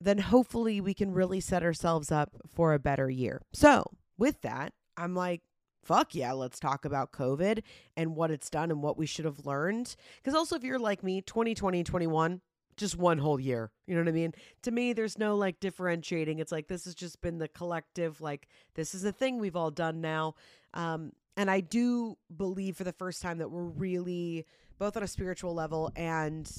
then 0.00 0.18
hopefully 0.18 0.80
we 0.80 0.94
can 0.94 1.12
really 1.12 1.40
set 1.40 1.62
ourselves 1.62 2.12
up 2.12 2.30
for 2.46 2.72
a 2.72 2.78
better 2.78 3.10
year. 3.10 3.42
So, 3.52 3.84
with 4.16 4.42
that, 4.42 4.72
I'm 4.96 5.14
like, 5.14 5.42
fuck 5.82 6.14
yeah, 6.14 6.32
let's 6.32 6.60
talk 6.60 6.84
about 6.84 7.12
COVID 7.12 7.62
and 7.96 8.14
what 8.14 8.30
it's 8.30 8.50
done 8.50 8.70
and 8.70 8.82
what 8.82 8.98
we 8.98 9.06
should 9.06 9.24
have 9.24 9.46
learned. 9.46 9.96
Because 10.16 10.36
also, 10.36 10.56
if 10.56 10.64
you're 10.64 10.78
like 10.78 11.02
me, 11.02 11.22
2020 11.22 11.78
and 11.78 11.86
21, 11.86 12.40
just 12.76 12.96
one 12.96 13.18
whole 13.18 13.40
year. 13.40 13.70
You 13.86 13.94
know 13.94 14.02
what 14.02 14.08
I 14.08 14.12
mean? 14.12 14.34
To 14.62 14.70
me, 14.70 14.92
there's 14.92 15.18
no 15.18 15.36
like 15.36 15.60
differentiating. 15.60 16.38
It's 16.38 16.52
like 16.52 16.68
this 16.68 16.84
has 16.84 16.94
just 16.94 17.20
been 17.20 17.38
the 17.38 17.48
collective, 17.48 18.20
like, 18.20 18.48
this 18.74 18.94
is 18.94 19.04
a 19.04 19.12
thing 19.12 19.38
we've 19.38 19.56
all 19.56 19.70
done 19.70 20.00
now. 20.00 20.34
Um, 20.74 21.12
and 21.36 21.50
I 21.50 21.60
do 21.60 22.16
believe 22.34 22.76
for 22.76 22.84
the 22.84 22.92
first 22.92 23.22
time 23.22 23.38
that 23.38 23.50
we're 23.50 23.62
really, 23.62 24.46
both 24.78 24.96
on 24.96 25.02
a 25.02 25.08
spiritual 25.08 25.54
level 25.54 25.90
and 25.96 26.50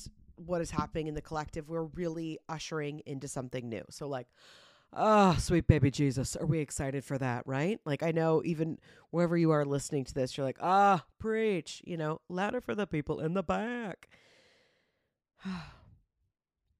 what 0.46 0.62
is 0.62 0.72
happening 0.72 1.08
in 1.08 1.15
the 1.15 1.22
collective, 1.22 1.69
we're 1.69 1.84
really 1.84 2.39
ushering 2.48 3.01
into 3.05 3.27
something 3.27 3.67
new. 3.67 3.84
So, 3.89 4.08
like, 4.08 4.27
oh, 4.93 5.36
sweet 5.39 5.67
baby 5.67 5.91
Jesus, 5.91 6.36
are 6.36 6.46
we 6.46 6.60
excited 6.60 7.03
for 7.03 7.17
that, 7.17 7.46
right? 7.46 7.79
Like, 7.86 8.03
I 8.03 8.12
know 8.12 8.41
even 8.46 8.77
wherever 9.12 9.38
you 9.38 9.51
are 9.51 9.65
listening 9.65 10.05
to 10.05 10.13
this, 10.13 10.38
you're 10.38 10.46
like, 10.46 10.58
ah, 10.62 11.03
oh, 11.03 11.08
preach, 11.19 11.81
you 11.86 11.98
know, 11.98 12.22
louder 12.29 12.62
for 12.62 12.75
the 12.75 12.88
people 12.88 13.19
in 13.19 13.34
the 13.34 13.43
back. 13.43 14.10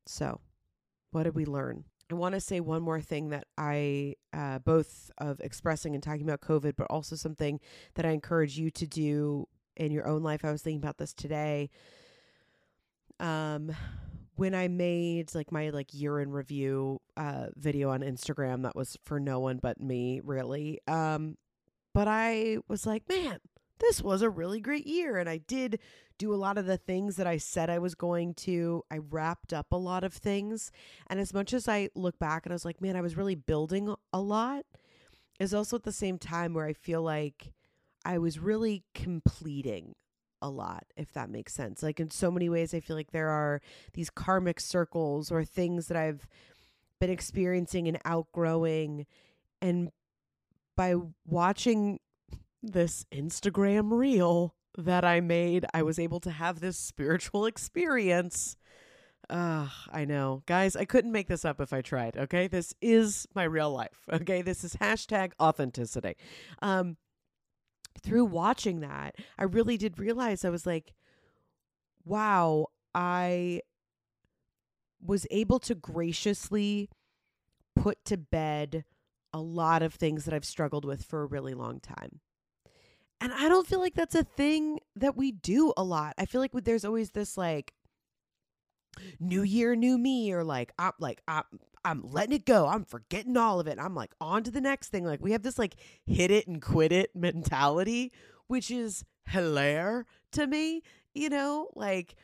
so, 0.08 0.42
what 1.12 1.24
did 1.24 1.36
we 1.36 1.46
learn? 1.46 1.86
I 2.12 2.16
want 2.16 2.34
to 2.34 2.42
say 2.42 2.60
one 2.60 2.82
more 2.82 3.02
thing 3.02 3.30
that 3.30 3.46
I, 3.56 4.16
uh, 4.34 4.60
both 4.60 5.12
of 5.20 5.40
expressing 5.42 5.94
and 5.94 6.02
talking 6.02 6.24
about 6.24 6.42
COVID, 6.42 6.74
but 6.76 6.88
also 6.90 7.16
something 7.16 7.60
that 7.94 8.06
I 8.06 8.12
encourage 8.12 8.58
you 8.58 8.72
to 8.72 8.88
do 8.88 9.48
in 9.78 9.92
your 9.92 10.08
own 10.08 10.24
life. 10.24 10.44
I 10.44 10.52
was 10.52 10.64
thinking 10.64 10.82
about 10.82 10.98
this 10.98 11.14
today 11.14 11.70
um 13.20 13.72
when 14.36 14.56
I 14.56 14.70
made 14.70 15.36
like 15.36 15.52
my 15.52 15.70
like 15.70 15.94
year 15.94 16.20
in 16.20 16.32
review 16.32 17.02
uh 17.18 17.48
video 17.56 17.90
on 17.90 18.02
Instagram 18.02 18.64
that 18.64 18.76
was 18.76 18.98
for 19.04 19.20
no 19.20 19.40
one 19.40 19.60
but 19.62 19.80
me 19.80 20.22
really 20.24 20.80
um 20.88 21.38
but 21.94 22.08
I 22.08 22.58
was 22.68 22.86
like 22.86 23.08
man 23.10 23.40
this 23.80 24.02
was 24.02 24.22
a 24.22 24.30
really 24.30 24.60
great 24.60 24.86
year 24.86 25.18
and 25.18 25.30
I 25.30 25.38
did 25.38 25.80
do 26.18 26.34
a 26.34 26.36
lot 26.36 26.58
of 26.58 26.66
the 26.66 26.78
things 26.78 27.16
that 27.16 27.28
I 27.28 27.38
said 27.38 27.70
I 27.70 27.80
was 27.80 27.96
going 27.96 28.34
to. 28.34 28.84
I 28.92 28.98
wrapped 28.98 29.54
up 29.54 29.68
a 29.72 29.78
lot 29.78 30.04
of 30.04 30.14
things 30.14 30.70
and 31.08 31.20
as 31.20 31.34
much 31.34 31.54
as 31.54 31.68
I 31.68 31.90
look 31.96 32.20
back 32.20 32.46
and 32.46 32.52
I 32.52 32.56
was 32.56 32.66
like 32.66 32.82
man 32.82 32.96
I 32.96 33.02
was 33.02 33.18
really 33.18 33.36
building 33.36 33.94
a 34.12 34.22
lot 34.22 34.66
is 35.40 35.54
also 35.54 35.78
at 35.78 35.84
the 35.84 35.92
same 35.92 36.18
time 36.18 36.54
where 36.54 36.66
I 36.66 36.74
feel 36.74 37.02
like 37.02 37.54
I 38.06 38.18
was 38.18 38.40
really 38.40 38.84
completing 38.94 39.96
a 40.42 40.50
lot, 40.50 40.86
if 40.96 41.14
that 41.14 41.30
makes 41.30 41.54
sense. 41.54 41.84
Like 41.84 42.00
in 42.00 42.12
so 42.12 42.32
many 42.32 42.50
ways, 42.50 42.74
I 42.74 42.80
feel 42.80 42.96
like 42.96 43.12
there 43.12 43.30
are 43.30 43.62
these 43.94 44.10
karmic 44.10 44.60
circles 44.60 45.32
or 45.32 45.44
things 45.44 45.88
that 45.88 45.98
I've 45.98 46.28
been 47.00 47.10
experiencing 47.10 47.88
and 47.88 48.00
outgrowing. 48.06 49.06
And 49.62 49.90
by 50.76 50.96
watching 51.26 52.00
this 52.62 53.06
Instagram 53.12 53.92
reel 53.92 54.56
that 54.78 55.04
I 55.04 55.20
made, 55.20 55.66
I 55.74 55.84
was 55.84 56.00
able 56.00 56.20
to 56.22 56.32
have 56.32 56.60
this 56.60 56.78
spiritual 56.78 57.46
experience. 57.46 58.58
Uh, 59.30 59.68
I 59.92 60.06
know. 60.06 60.44
Guys, 60.46 60.76
I 60.76 60.86
couldn't 60.86 61.12
make 61.12 61.28
this 61.28 61.46
up 61.46 61.62
if 61.62 61.72
I 61.72 61.82
tried, 61.82 62.18
okay? 62.18 62.48
This 62.48 62.74
is 62.82 63.28
my 63.36 63.44
real 63.44 63.72
life, 63.72 64.06
okay? 64.12 64.42
This 64.42 64.64
is 64.64 64.76
hashtag 64.78 65.34
authenticity. 65.40 66.16
Um, 66.62 66.98
through 68.02 68.26
watching 68.26 68.80
that, 68.82 69.16
I 69.38 69.44
really 69.44 69.78
did 69.78 70.00
realize 70.00 70.46
I 70.46 70.50
was 70.50 70.66
like, 70.66 70.94
wow, 72.06 72.68
I 72.94 73.62
was 75.02 75.26
able 75.32 75.60
to 75.60 75.76
graciously 75.76 76.90
put 77.76 78.04
to 78.06 78.18
bed 78.18 78.84
a 79.34 79.40
lot 79.40 79.82
of 79.82 79.94
things 79.94 80.26
that 80.26 80.34
I've 80.34 80.46
struggled 80.46 80.86
with 80.86 81.04
for 81.04 81.22
a 81.22 81.26
really 81.26 81.54
long 81.54 81.80
time. 81.80 82.20
And 83.22 83.34
I 83.34 83.50
don't 83.50 83.68
feel 83.68 83.80
like 83.80 83.96
that's 83.96 84.16
a 84.16 84.24
thing 84.24 84.80
that 84.96 85.18
we 85.18 85.32
do 85.32 85.74
a 85.76 85.84
lot. 85.84 86.14
I 86.18 86.26
feel 86.26 86.42
like 86.42 86.52
there's 86.54 86.86
always 86.86 87.12
this 87.12 87.38
like 87.38 87.74
new 89.20 89.44
year, 89.44 89.76
new 89.76 89.98
me, 89.98 90.32
or 90.32 90.44
like 90.44 90.72
I'm 90.80 90.94
like 91.00 91.22
I'm 91.28 91.44
I'm 91.84 92.04
letting 92.04 92.34
it 92.34 92.46
go. 92.46 92.68
I'm 92.68 92.84
forgetting 92.84 93.38
all 93.38 93.60
of 93.60 93.68
it. 93.68 93.78
I'm 93.80 93.96
like 93.96 94.14
on 94.20 94.44
to 94.44 94.52
the 94.52 94.62
next 94.62 94.90
thing. 94.90 95.06
Like 95.06 95.22
we 95.22 95.32
have 95.32 95.44
this 95.44 95.60
like 95.60 95.76
hit 96.06 96.32
it 96.32 96.48
and 96.48 96.62
quit 96.62 96.92
it 96.92 97.16
mentality, 97.16 98.12
which 98.48 98.70
is 98.70 99.06
hilarious 99.28 100.06
to 100.34 100.48
me, 100.48 100.82
you 101.14 101.30
know, 101.30 101.70
like 101.76 102.16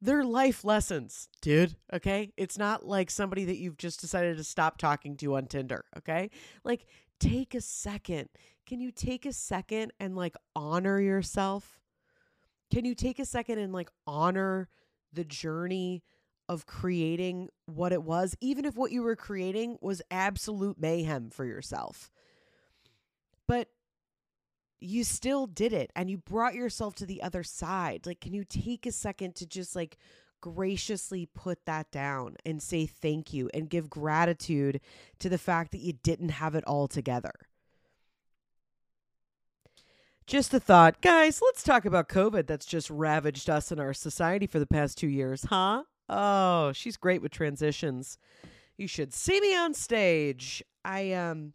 they're 0.00 0.24
life 0.24 0.64
lessons, 0.64 1.28
dude. 1.40 1.76
Okay. 1.92 2.32
It's 2.36 2.58
not 2.58 2.86
like 2.86 3.10
somebody 3.10 3.44
that 3.46 3.58
you've 3.58 3.76
just 3.76 4.00
decided 4.00 4.36
to 4.36 4.44
stop 4.44 4.78
talking 4.78 5.16
to 5.18 5.36
on 5.36 5.46
Tinder. 5.46 5.84
Okay. 5.96 6.30
Like 6.64 6.86
take 7.18 7.54
a 7.54 7.60
second. 7.60 8.28
Can 8.66 8.80
you 8.80 8.92
take 8.92 9.26
a 9.26 9.32
second 9.32 9.92
and 9.98 10.16
like 10.16 10.36
honor 10.54 11.00
yourself? 11.00 11.80
Can 12.72 12.84
you 12.84 12.94
take 12.94 13.18
a 13.18 13.24
second 13.24 13.58
and 13.58 13.72
like 13.72 13.90
honor 14.06 14.68
the 15.12 15.24
journey 15.24 16.02
of 16.48 16.66
creating 16.66 17.48
what 17.66 17.92
it 17.92 18.02
was, 18.02 18.34
even 18.40 18.64
if 18.64 18.76
what 18.76 18.92
you 18.92 19.02
were 19.02 19.16
creating 19.16 19.78
was 19.80 20.02
absolute 20.10 20.80
mayhem 20.80 21.30
for 21.30 21.44
yourself. 21.44 22.10
But 23.46 23.68
you 24.80 25.04
still 25.04 25.46
did 25.46 25.72
it 25.72 25.90
and 25.96 26.10
you 26.10 26.18
brought 26.18 26.54
yourself 26.54 26.94
to 26.96 27.06
the 27.06 27.22
other 27.22 27.42
side. 27.42 28.06
Like, 28.06 28.20
can 28.20 28.34
you 28.34 28.44
take 28.44 28.86
a 28.86 28.92
second 28.92 29.34
to 29.36 29.46
just 29.46 29.74
like 29.74 29.98
graciously 30.40 31.26
put 31.26 31.64
that 31.66 31.90
down 31.90 32.36
and 32.46 32.62
say 32.62 32.86
thank 32.86 33.32
you 33.32 33.50
and 33.52 33.68
give 33.68 33.90
gratitude 33.90 34.80
to 35.18 35.28
the 35.28 35.38
fact 35.38 35.72
that 35.72 35.80
you 35.80 35.92
didn't 35.92 36.30
have 36.30 36.54
it 36.54 36.64
all 36.64 36.88
together? 36.88 37.32
Just 40.26 40.52
a 40.52 40.60
thought. 40.60 41.00
Guys, 41.00 41.40
let's 41.42 41.62
talk 41.62 41.86
about 41.86 42.10
COVID 42.10 42.46
that's 42.46 42.66
just 42.66 42.90
ravaged 42.90 43.48
us 43.48 43.72
in 43.72 43.80
our 43.80 43.94
society 43.94 44.46
for 44.46 44.58
the 44.58 44.66
past 44.66 44.98
two 44.98 45.08
years, 45.08 45.44
huh? 45.48 45.84
Oh, 46.08 46.72
she's 46.72 46.96
great 46.96 47.22
with 47.22 47.32
transitions. 47.32 48.18
You 48.76 48.86
should 48.86 49.12
see 49.12 49.40
me 49.40 49.56
on 49.56 49.74
stage. 49.74 50.62
I 50.84 51.12
um 51.12 51.52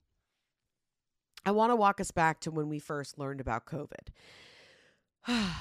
I 1.46 1.52
want 1.52 1.72
to 1.72 1.76
walk 1.76 2.00
us 2.00 2.12
back 2.12 2.40
to 2.42 2.52
when 2.52 2.70
we 2.70 2.80
first 2.80 3.18
learned 3.18 3.42
about 3.42 3.66
COVID. 3.66 4.10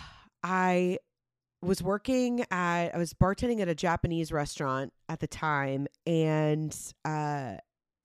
I 0.44 0.98
was 1.60 1.82
working 1.82 2.44
at 2.50 2.94
I 2.94 2.98
was 2.98 3.14
bartending 3.14 3.60
at 3.60 3.68
a 3.68 3.74
Japanese 3.74 4.32
restaurant 4.32 4.92
at 5.08 5.20
the 5.20 5.28
time 5.28 5.86
and 6.06 6.76
uh 7.04 7.54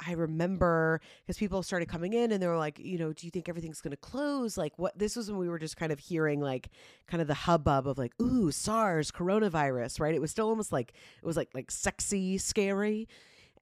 I 0.06 0.14
remember 0.14 1.02
because 1.26 1.38
people 1.38 1.64
started 1.64 1.88
coming 1.88 2.14
in 2.14 2.32
and 2.32 2.42
they 2.42 2.48
were 2.48 2.58
like, 2.58 2.80
you 2.80 2.98
know, 2.98 3.14
do 3.14 3.26
you 3.26 3.32
think 3.32 3.50
everything's 3.50 3.82
going 3.82 3.92
to 3.92 3.98
close? 3.98 4.58
Like, 4.58 4.74
what? 4.78 4.98
This 4.98 5.16
was 5.16 5.30
when 5.30 5.40
we 5.40 5.50
were 5.50 5.60
just 5.60 5.78
kind 5.78 5.92
of 5.92 6.00
hearing 6.00 6.40
like 6.40 6.70
kind 7.08 7.22
of 7.22 7.28
the 7.28 7.34
hubbub 7.34 7.88
of 7.88 7.98
like, 7.98 8.14
ooh, 8.22 8.52
SARS, 8.52 9.12
coronavirus, 9.12 10.00
right? 10.00 10.14
It 10.14 10.22
was 10.22 10.32
still 10.32 10.50
almost 10.50 10.72
like 10.72 10.94
it 11.22 11.26
was 11.26 11.38
like 11.38 11.50
like 11.54 11.72
sexy, 11.72 12.38
scary, 12.38 13.08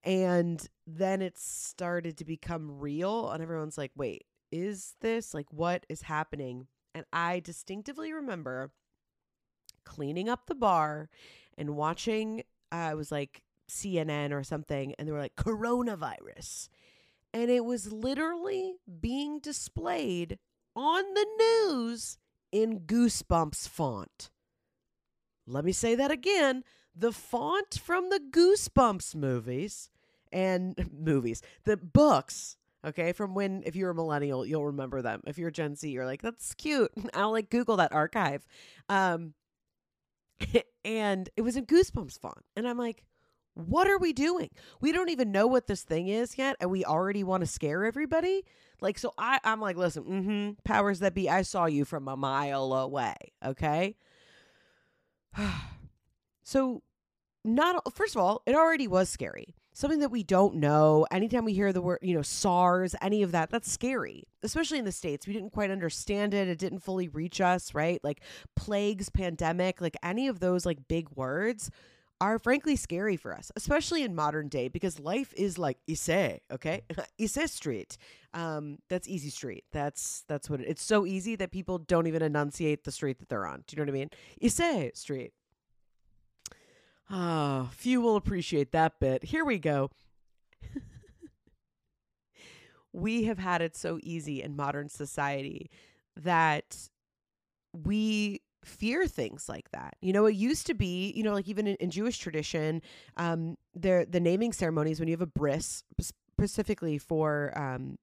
and 0.03 0.67
then 0.85 1.21
it 1.21 1.37
started 1.37 2.17
to 2.17 2.25
become 2.25 2.79
real, 2.79 3.31
and 3.31 3.41
everyone's 3.41 3.77
like, 3.77 3.91
wait, 3.95 4.25
is 4.51 4.95
this 5.01 5.33
like 5.33 5.47
what 5.51 5.85
is 5.89 6.03
happening? 6.03 6.67
And 6.93 7.05
I 7.13 7.39
distinctively 7.39 8.13
remember 8.13 8.71
cleaning 9.85 10.27
up 10.29 10.47
the 10.47 10.55
bar 10.55 11.09
and 11.57 11.75
watching. 11.75 12.43
Uh, 12.71 12.75
I 12.75 12.93
was 12.95 13.11
like 13.11 13.41
CNN 13.69 14.31
or 14.31 14.43
something, 14.43 14.93
and 14.97 15.07
they 15.07 15.11
were 15.11 15.19
like, 15.19 15.35
coronavirus. 15.35 16.69
And 17.33 17.49
it 17.49 17.65
was 17.65 17.91
literally 17.91 18.75
being 19.01 19.39
displayed 19.39 20.39
on 20.75 21.03
the 21.13 21.25
news 21.37 22.17
in 22.51 22.81
Goosebumps 22.81 23.67
font. 23.67 24.29
Let 25.47 25.65
me 25.65 25.71
say 25.71 25.95
that 25.95 26.11
again. 26.11 26.63
The 26.95 27.11
font 27.11 27.79
from 27.83 28.09
the 28.09 28.21
Goosebumps 28.31 29.15
movies 29.15 29.89
and 30.31 30.89
movies, 30.97 31.41
the 31.65 31.77
books, 31.77 32.57
okay, 32.85 33.11
from 33.11 33.33
when, 33.33 33.63
if 33.65 33.75
you're 33.75 33.89
a 33.89 33.95
millennial, 33.95 34.45
you'll 34.45 34.65
remember 34.65 35.01
them. 35.01 35.21
If 35.27 35.37
you're 35.37 35.51
Gen 35.51 35.75
Z, 35.75 35.89
you're 35.89 36.05
like, 36.05 36.21
that's 36.21 36.53
cute. 36.53 36.91
I'll 37.13 37.31
like 37.31 37.49
Google 37.49 37.77
that 37.77 37.91
archive. 37.91 38.45
Um, 38.89 39.33
and 40.85 41.29
it 41.35 41.41
was 41.41 41.55
in 41.57 41.65
Goosebumps 41.65 42.19
font. 42.19 42.43
And 42.55 42.67
I'm 42.67 42.77
like, 42.77 43.03
what 43.55 43.87
are 43.87 43.97
we 43.97 44.13
doing? 44.13 44.49
We 44.81 44.91
don't 44.91 45.09
even 45.09 45.31
know 45.31 45.47
what 45.47 45.67
this 45.67 45.81
thing 45.83 46.09
is 46.09 46.37
yet, 46.37 46.57
and 46.59 46.69
we 46.69 46.85
already 46.85 47.23
want 47.23 47.41
to 47.41 47.47
scare 47.47 47.85
everybody. 47.85 48.43
Like, 48.81 48.99
so 48.99 49.13
I, 49.17 49.39
I'm 49.43 49.61
like, 49.61 49.77
listen, 49.77 50.03
mm-hmm, 50.03 50.51
powers 50.65 50.99
that 50.99 51.13
be, 51.13 51.29
I 51.29 51.41
saw 51.41 51.65
you 51.65 51.85
from 51.85 52.07
a 52.07 52.17
mile 52.17 52.73
away. 52.73 53.15
Okay. 53.43 53.95
so, 56.43 56.83
not 57.45 57.95
first 57.95 58.15
of 58.15 58.21
all, 58.21 58.41
it 58.45 58.55
already 58.55 58.87
was 58.87 59.09
scary. 59.09 59.55
Something 59.71 59.99
that 59.99 60.09
we 60.09 60.23
don't 60.23 60.55
know. 60.55 61.05
Anytime 61.11 61.43
we 61.43 61.53
hear 61.53 61.73
the 61.73 61.81
word, 61.81 61.99
you 62.01 62.15
know, 62.15 62.21
SARS, 62.21 62.95
any 63.01 63.23
of 63.23 63.33
that, 63.33 63.49
that's 63.49 63.69
scary. 63.69 64.23
Especially 64.41 64.79
in 64.79 64.85
the 64.85 64.91
states, 64.91 65.27
we 65.27 65.33
didn't 65.33 65.51
quite 65.51 65.69
understand 65.69 66.33
it. 66.33 66.47
It 66.47 66.59
didn't 66.59 66.79
fully 66.79 67.09
reach 67.09 67.41
us, 67.41 67.73
right? 67.73 68.01
Like 68.01 68.21
plagues, 68.55 69.09
pandemic, 69.09 69.81
like 69.81 69.97
any 70.01 70.29
of 70.29 70.39
those 70.39 70.65
like 70.65 70.87
big 70.87 71.09
words 71.13 71.69
are 72.31 72.39
frankly 72.39 72.75
scary 72.75 73.17
for 73.17 73.33
us, 73.33 73.51
especially 73.55 74.03
in 74.03 74.15
modern 74.15 74.47
day, 74.47 74.67
because 74.67 74.99
life 74.99 75.33
is 75.37 75.57
like 75.57 75.77
Ise, 75.89 76.39
okay? 76.51 76.81
Ise 77.21 77.51
Street. 77.51 77.97
Um, 78.33 78.79
that's 78.89 79.07
easy 79.07 79.29
street. 79.29 79.63
That's 79.71 80.23
that's 80.27 80.49
what 80.49 80.59
it, 80.59 80.67
it's 80.67 80.83
so 80.83 81.05
easy 81.05 81.35
that 81.37 81.51
people 81.51 81.77
don't 81.77 82.07
even 82.07 82.21
enunciate 82.21 82.83
the 82.83 82.91
street 82.91 83.19
that 83.19 83.29
they're 83.29 83.45
on. 83.45 83.63
Do 83.67 83.75
you 83.75 83.77
know 83.77 83.91
what 83.91 83.95
I 83.95 83.99
mean? 83.99 84.09
Ise 84.43 84.97
Street. 84.99 85.31
Ah, 87.09 87.69
few 87.71 88.01
will 88.01 88.15
appreciate 88.15 88.71
that 88.71 88.99
bit. 88.99 89.23
Here 89.25 89.45
we 89.45 89.59
go. 89.59 89.91
we 92.93 93.25
have 93.25 93.37
had 93.37 93.61
it 93.61 93.77
so 93.77 93.99
easy 94.01 94.41
in 94.41 94.55
modern 94.55 94.89
society 94.89 95.69
that 96.17 96.89
we 97.71 98.41
fear 98.65 99.07
things 99.07 99.47
like 99.47 99.69
that. 99.71 99.95
You 100.01 100.13
know, 100.13 100.25
it 100.25 100.35
used 100.35 100.67
to 100.67 100.73
be, 100.73 101.13
you 101.15 101.23
know, 101.23 101.33
like 101.33 101.47
even 101.47 101.67
in, 101.67 101.75
in 101.75 101.89
Jewish 101.89 102.17
tradition, 102.17 102.81
um, 103.17 103.57
there 103.73 104.05
the 104.05 104.19
naming 104.19 104.53
ceremonies 104.53 104.99
when 104.99 105.07
you 105.07 105.13
have 105.13 105.21
a 105.21 105.27
bris 105.27 105.83
specifically 105.99 106.97
for 106.97 107.57
um, 107.57 107.97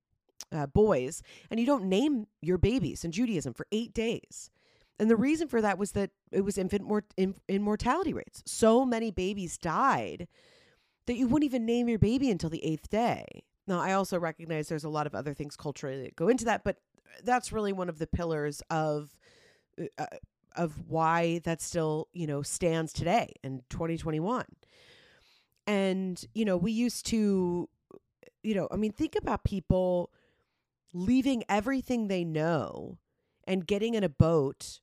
uh, 0.53 0.67
boys, 0.67 1.23
and 1.51 1.59
you 1.59 1.67
don't 1.67 1.85
name 1.85 2.27
your 2.41 2.59
babies 2.59 3.05
in 3.05 3.13
Judaism 3.13 3.55
for 3.55 3.67
eight 3.73 3.93
days. 3.93 4.51
And 4.99 5.11
the 5.11 5.17
reason 5.17 5.49
for 5.49 5.61
that 5.61 5.79
was 5.79 5.93
that 5.93 6.11
it 6.31 6.43
was 6.43 6.59
infant 6.59 6.87
mort- 6.87 7.13
in- 7.17 7.35
immortality 7.49 8.13
rates. 8.13 8.43
So 8.47 8.85
many 8.85 9.11
babies 9.11 9.59
died 9.59 10.29
that 11.07 11.17
you 11.17 11.27
wouldn't 11.27 11.51
even 11.51 11.67
name 11.67 11.89
your 11.89 11.99
baby 11.99 12.31
until 12.31 12.51
the 12.51 12.65
eighth 12.65 12.89
day. 12.89 13.25
Now, 13.67 13.81
I 13.81 13.93
also 13.93 14.19
recognize 14.19 14.69
there's 14.69 14.85
a 14.85 14.89
lot 14.89 15.07
of 15.07 15.15
other 15.15 15.35
things 15.35 15.57
culturally 15.57 16.03
that 16.03 16.17
go 16.17 16.29
into 16.29 16.45
that, 16.45 16.63
but 16.65 16.77
that's 17.25 17.53
really 17.53 17.73
one 17.73 17.89
of 17.89 17.99
the 17.99 18.07
pillars 18.07 18.63
of 18.71 19.17
uh, 19.81 19.87
uh 19.99 20.07
of 20.57 20.89
why 20.89 21.41
that 21.45 21.61
still, 21.61 22.09
you 22.13 22.27
know, 22.27 22.43
stands 22.43 22.93
today 22.93 23.35
in 23.43 23.63
2021. 23.71 24.45
And, 25.67 26.25
you 26.35 26.45
know, 26.45 26.57
we 26.57 26.73
used 26.73 27.07
to, 27.07 27.69
you 28.43 28.55
know, 28.55 28.69
I 28.71 28.77
mean, 28.77 28.93
think 28.93 29.15
about 29.17 29.45
people 29.45 30.11
leaving 30.93 31.45
everything 31.49 32.09
they 32.09 32.25
know 32.25 32.99
and 33.47 33.67
getting 33.67 33.95
in 33.95 34.05
a 34.05 34.09
boat 34.09 34.81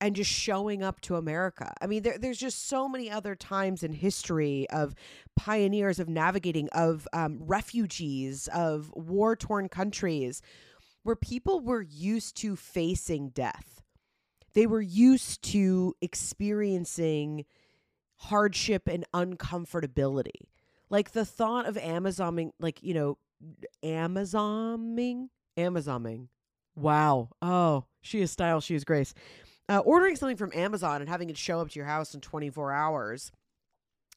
and 0.00 0.16
just 0.16 0.30
showing 0.30 0.82
up 0.82 1.00
to 1.02 1.16
America. 1.16 1.74
I 1.80 1.86
mean, 1.86 2.02
there, 2.02 2.18
there's 2.18 2.38
just 2.38 2.68
so 2.68 2.88
many 2.88 3.10
other 3.10 3.34
times 3.34 3.82
in 3.82 3.92
history 3.92 4.66
of 4.70 4.94
pioneers, 5.36 5.98
of 5.98 6.08
navigating, 6.08 6.68
of 6.72 7.06
um, 7.12 7.38
refugees, 7.40 8.48
of 8.54 8.90
war 8.94 9.36
torn 9.36 9.68
countries 9.68 10.40
where 11.02 11.16
people 11.16 11.60
were 11.60 11.82
used 11.82 12.36
to 12.38 12.56
facing 12.56 13.30
death 13.30 13.79
they 14.54 14.66
were 14.66 14.80
used 14.80 15.42
to 15.42 15.94
experiencing 16.00 17.44
hardship 18.16 18.88
and 18.88 19.04
uncomfortability. 19.14 20.48
Like 20.88 21.12
the 21.12 21.24
thought 21.24 21.66
of 21.66 21.76
Amazoning, 21.76 22.50
like, 22.58 22.82
you 22.82 22.94
know, 22.94 23.18
Amazoning, 23.82 25.28
Amazoning. 25.56 26.28
Wow. 26.76 27.30
Oh, 27.40 27.84
she 28.02 28.20
is 28.20 28.30
style, 28.30 28.60
she 28.60 28.74
is 28.74 28.84
grace. 28.84 29.14
Uh, 29.68 29.78
ordering 29.78 30.16
something 30.16 30.36
from 30.36 30.50
Amazon 30.54 31.00
and 31.00 31.08
having 31.08 31.30
it 31.30 31.36
show 31.38 31.60
up 31.60 31.70
to 31.70 31.78
your 31.78 31.86
house 31.86 32.14
in 32.14 32.20
24 32.20 32.72
hours 32.72 33.30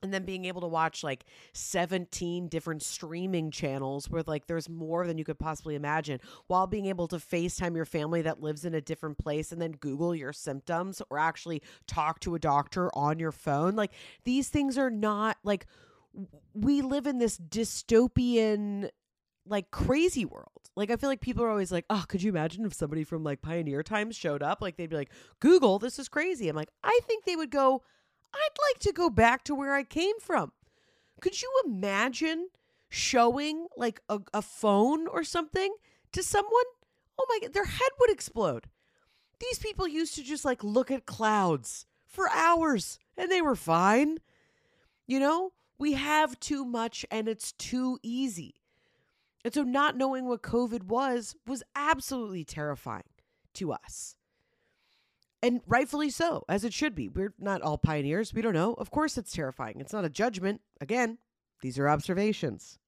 and 0.03 0.13
then 0.13 0.25
being 0.25 0.45
able 0.45 0.61
to 0.61 0.67
watch 0.67 1.03
like 1.03 1.25
17 1.53 2.49
different 2.49 2.83
streaming 2.83 3.49
channels 3.49 4.09
where 4.09 4.21
like 4.27 4.45
there's 4.45 4.69
more 4.69 5.07
than 5.07 5.17
you 5.17 5.23
could 5.23 5.39
possibly 5.39 5.75
imagine 5.75 6.19
while 6.47 6.67
being 6.67 6.85
able 6.85 7.07
to 7.07 7.15
FaceTime 7.15 7.75
your 7.75 7.85
family 7.85 8.21
that 8.21 8.41
lives 8.41 8.65
in 8.65 8.75
a 8.75 8.81
different 8.81 9.17
place 9.17 9.51
and 9.51 9.61
then 9.61 9.71
Google 9.71 10.13
your 10.13 10.33
symptoms 10.33 11.01
or 11.09 11.17
actually 11.17 11.61
talk 11.87 12.19
to 12.19 12.35
a 12.35 12.39
doctor 12.39 12.91
on 12.93 13.17
your 13.17 13.31
phone. 13.31 13.75
Like 13.75 13.93
these 14.25 14.49
things 14.49 14.77
are 14.77 14.91
not 14.91 15.37
like 15.43 15.65
we 16.53 16.81
live 16.81 17.07
in 17.07 17.17
this 17.17 17.39
dystopian 17.39 18.89
like 19.45 19.71
crazy 19.71 20.25
world. 20.25 20.49
Like 20.75 20.91
I 20.91 20.95
feel 20.95 21.09
like 21.09 21.21
people 21.21 21.43
are 21.43 21.49
always 21.49 21.71
like, 21.71 21.85
"Oh, 21.89 22.05
could 22.07 22.23
you 22.23 22.29
imagine 22.29 22.65
if 22.65 22.73
somebody 22.73 23.03
from 23.03 23.23
like 23.23 23.41
pioneer 23.41 23.83
times 23.83 24.15
showed 24.15 24.41
up? 24.41 24.61
Like 24.61 24.77
they'd 24.77 24.89
be 24.89 24.95
like, 24.95 25.11
"Google, 25.39 25.79
this 25.79 25.99
is 25.99 26.07
crazy." 26.09 26.49
I'm 26.49 26.55
like, 26.55 26.69
"I 26.83 26.99
think 27.05 27.25
they 27.25 27.35
would 27.35 27.51
go, 27.51 27.83
I'd 28.34 28.74
like 28.74 28.80
to 28.82 28.93
go 28.93 29.10
back 29.10 29.43
to 29.46 29.56
where 29.56 29.74
I 29.74 29.84
came 29.84 30.19
from. 30.19 30.52
Could 31.22 31.41
you 31.41 31.52
imagine 31.65 32.50
showing 32.89 33.67
like 33.78 34.02
a, 34.10 34.19
a 34.34 34.41
phone 34.41 35.08
or 35.08 35.24
something 35.24 35.74
to 36.12 36.24
someone? 36.24 36.65
Oh 37.17 37.26
my 37.30 37.39
God, 37.41 37.54
their 37.54 37.65
head 37.65 37.89
would 38.00 38.10
explode. 38.10 38.67
These 39.39 39.60
people 39.60 39.88
used 39.88 40.15
to 40.15 40.24
just 40.24 40.46
like 40.46 40.63
look 40.63 40.91
at 40.91 41.06
clouds 41.06 41.86
for 42.08 42.30
hours 42.30 43.00
and 43.17 43.32
they 43.32 43.41
were 43.41 43.56
fine. 43.56 44.17
You 45.08 45.19
know, 45.19 45.54
we 45.78 45.93
have 45.93 46.39
too 46.39 46.65
much 46.65 47.06
and 47.12 47.28
it's 47.28 47.52
too 47.54 48.00
easy. 48.04 48.56
And 49.43 49.54
so 49.54 49.63
not 49.63 49.98
knowing 49.98 50.26
what 50.26 50.41
COVID 50.41 50.84
was 50.84 51.36
was 51.46 51.63
absolutely 51.76 52.43
terrifying 52.43 53.04
to 53.56 53.74
us 53.74 54.15
and 55.43 55.62
rightfully 55.67 56.10
so, 56.10 56.45
as 56.47 56.63
it 56.63 56.73
should 56.73 56.95
be. 56.95 57.10
We're 57.10 57.34
not 57.38 57.62
all 57.62 57.77
pioneers. 57.77 58.34
We 58.34 58.41
don't 58.41 58.53
know. 58.53 58.73
Of 58.75 58.89
course, 58.89 59.17
it's 59.17 59.34
terrifying. 59.34 59.75
It's 59.79 59.91
not 59.91 60.06
a 60.06 60.10
judgment. 60.10 60.62
Again, 60.79 61.17
these 61.62 61.77
are 61.77 61.89
observations. 61.89 62.79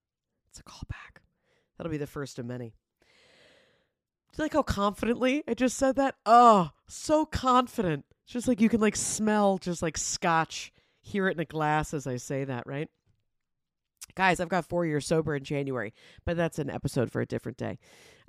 It's 0.48 0.58
a 0.58 0.64
callback. 0.64 1.20
That'll 1.76 1.90
be 1.90 1.98
the 1.98 2.06
first 2.06 2.38
of 2.38 2.46
many. 2.46 2.72
Do 4.32 4.38
you 4.38 4.44
like 4.44 4.54
how 4.54 4.62
confidently 4.62 5.44
I 5.46 5.52
just 5.52 5.76
said 5.76 5.96
that? 5.96 6.16
Oh, 6.24 6.70
so 6.88 7.26
confident. 7.26 8.06
It's 8.24 8.32
just 8.32 8.48
like 8.48 8.60
you 8.60 8.70
can 8.70 8.80
like 8.80 8.96
smell 8.96 9.58
just 9.58 9.82
like 9.82 9.98
scotch, 9.98 10.72
hear 11.02 11.28
it 11.28 11.36
in 11.36 11.40
a 11.40 11.44
glass 11.44 11.92
as 11.92 12.06
I 12.06 12.16
say 12.16 12.44
that, 12.44 12.66
right? 12.66 12.88
Guys, 14.14 14.40
I've 14.40 14.48
got 14.48 14.64
four 14.64 14.86
years 14.86 15.06
sober 15.06 15.36
in 15.36 15.44
January, 15.44 15.92
but 16.24 16.38
that's 16.38 16.58
an 16.58 16.70
episode 16.70 17.12
for 17.12 17.20
a 17.20 17.26
different 17.26 17.58
day. 17.58 17.78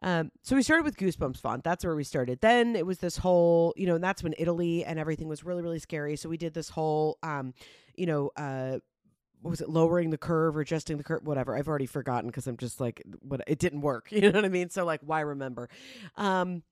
Um, 0.04 0.32
so 0.44 0.56
we 0.56 0.62
started 0.62 0.84
with 0.84 0.98
Goosebumps 0.98 1.42
font. 1.42 1.64
That's 1.64 1.84
where 1.84 1.96
we 1.96 2.04
started. 2.04 2.40
Then 2.42 2.76
it 2.76 2.86
was 2.86 3.00
this 3.00 3.18
whole, 3.18 3.74
you 3.76 3.88
know, 3.88 3.96
and 3.96 4.04
that's 4.04 4.24
when 4.24 4.36
Italy 4.38 4.86
and 4.86 5.00
everything 5.00 5.28
was 5.28 5.44
really, 5.44 5.64
really 5.64 5.80
scary. 5.80 6.16
So 6.16 6.30
we 6.30 6.38
did 6.38 6.54
this 6.54 6.70
whole, 6.70 7.18
um, 7.24 7.54
you 7.96 8.06
know, 8.06 8.32
uh, 8.38 8.78
what 9.42 9.52
was 9.52 9.62
it 9.62 9.70
lowering 9.70 10.10
the 10.10 10.18
curve 10.18 10.58
or 10.58 10.62
adjusting 10.62 10.98
the 10.98 11.04
curve 11.04 11.26
whatever. 11.26 11.56
I've 11.56 11.68
already 11.68 11.86
forgotten 11.86 12.28
because 12.30 12.48
i'm 12.48 12.58
just 12.58 12.80
like 12.80 13.04
what 13.22 13.42
it 13.48 13.60
didn't 13.60 13.82
work. 13.82 14.12
You 14.18 14.22
know 14.22 14.32
what 14.32 14.46
i 14.46 14.50
mean? 14.50 14.70
So 14.70 14.84
like 14.84 15.02
why 15.04 15.22
remember? 15.22 15.70
Um 16.16 16.64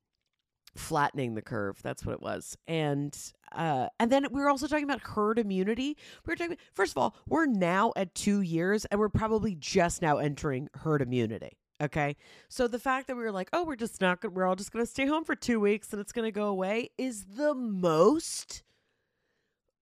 flattening 0.75 1.35
the 1.35 1.41
curve. 1.41 1.79
That's 1.83 2.05
what 2.05 2.13
it 2.13 2.21
was. 2.21 2.57
And 2.67 3.15
uh 3.51 3.87
and 3.99 4.11
then 4.11 4.27
we 4.31 4.41
were 4.41 4.49
also 4.49 4.67
talking 4.67 4.83
about 4.83 5.01
herd 5.01 5.39
immunity. 5.39 5.95
We 6.25 6.31
were 6.31 6.35
talking 6.35 6.57
first 6.73 6.91
of 6.91 6.97
all 6.97 7.15
we're 7.27 7.45
now 7.45 7.93
at 7.95 8.15
two 8.15 8.41
years 8.41 8.85
and 8.85 8.99
we're 8.99 9.09
probably 9.09 9.55
just 9.55 10.01
now 10.01 10.17
entering 10.17 10.67
herd 10.73 11.01
immunity 11.01 11.57
Okay. 11.81 12.15
So 12.47 12.67
the 12.67 12.79
fact 12.79 13.07
that 13.07 13.17
we 13.17 13.23
were 13.23 13.31
like, 13.31 13.49
oh, 13.51 13.63
we're 13.65 13.75
just 13.75 13.99
not 13.99 14.21
going 14.21 14.31
to, 14.33 14.37
we're 14.37 14.45
all 14.45 14.55
just 14.55 14.71
going 14.71 14.85
to 14.85 14.89
stay 14.89 15.05
home 15.05 15.25
for 15.25 15.35
two 15.35 15.59
weeks 15.59 15.91
and 15.91 16.01
it's 16.01 16.13
going 16.13 16.25
to 16.27 16.31
go 16.31 16.47
away 16.47 16.89
is 16.97 17.25
the 17.35 17.53
most 17.53 18.63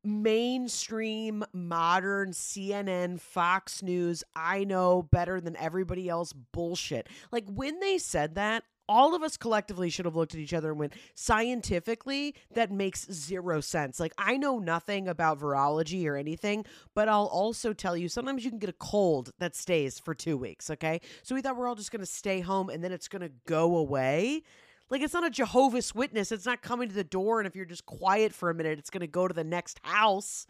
mainstream, 0.03 1.43
modern 1.53 2.32
CNN, 2.32 3.19
Fox 3.19 3.82
News, 3.82 4.23
I 4.36 4.63
know 4.63 5.03
better 5.03 5.39
than 5.39 5.56
everybody 5.56 6.10
else 6.10 6.34
bullshit. 6.34 7.08
Like 7.32 7.45
when 7.47 7.79
they 7.79 7.97
said 7.97 8.36
that, 8.36 8.63
all 8.87 9.15
of 9.15 9.23
us 9.23 9.37
collectively 9.37 9.89
should 9.89 10.05
have 10.05 10.15
looked 10.15 10.33
at 10.33 10.39
each 10.39 10.53
other 10.53 10.71
and 10.71 10.79
went, 10.79 10.93
scientifically, 11.15 12.35
that 12.53 12.71
makes 12.71 13.11
zero 13.11 13.61
sense. 13.61 13.99
Like, 13.99 14.13
I 14.17 14.37
know 14.37 14.59
nothing 14.59 15.07
about 15.07 15.39
virology 15.39 16.05
or 16.07 16.15
anything, 16.15 16.65
but 16.93 17.07
I'll 17.07 17.25
also 17.25 17.73
tell 17.73 17.95
you 17.95 18.09
sometimes 18.09 18.43
you 18.43 18.51
can 18.51 18.59
get 18.59 18.69
a 18.69 18.73
cold 18.73 19.31
that 19.39 19.55
stays 19.55 19.99
for 19.99 20.13
two 20.13 20.37
weeks, 20.37 20.69
okay? 20.69 21.01
So 21.23 21.35
we 21.35 21.41
thought 21.41 21.57
we're 21.57 21.67
all 21.67 21.75
just 21.75 21.91
gonna 21.91 22.05
stay 22.05 22.41
home 22.41 22.69
and 22.69 22.83
then 22.83 22.91
it's 22.91 23.07
gonna 23.07 23.29
go 23.45 23.77
away. 23.77 24.43
Like, 24.89 25.01
it's 25.01 25.13
not 25.13 25.25
a 25.25 25.29
Jehovah's 25.29 25.95
Witness. 25.95 26.31
It's 26.31 26.45
not 26.45 26.61
coming 26.61 26.89
to 26.89 26.93
the 26.93 27.03
door, 27.03 27.39
and 27.39 27.47
if 27.47 27.55
you're 27.55 27.65
just 27.65 27.85
quiet 27.85 28.33
for 28.33 28.49
a 28.49 28.53
minute, 28.53 28.79
it's 28.79 28.89
gonna 28.89 29.07
go 29.07 29.27
to 29.27 29.33
the 29.33 29.43
next 29.43 29.79
house. 29.83 30.45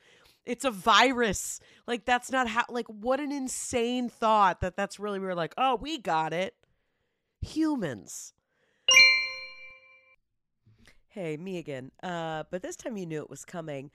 It's 0.46 0.66
a 0.66 0.72
virus. 0.72 1.60
Like, 1.88 2.04
that's 2.04 2.32
not 2.32 2.48
how, 2.48 2.66
like, 2.68 2.88
what 2.88 3.20
an 3.20 3.32
insane 3.32 4.10
thought 4.10 4.60
that 4.62 4.76
that's 4.76 5.00
really, 5.00 5.20
we 5.20 5.28
were 5.28 5.36
like, 5.36 5.54
oh, 5.58 5.76
we 5.76 5.98
got 5.98 6.34
it 6.34 6.56
humans. 7.44 8.34
Hey, 11.08 11.38
me 11.38 11.58
again. 11.58 11.92
Uh, 12.02 12.44
but 12.50 12.64
this 12.64 12.76
time 12.76 12.98
you 12.98 13.06
knew 13.06 13.22
it 13.22 13.30
was 13.30 13.46
coming. 13.46 13.92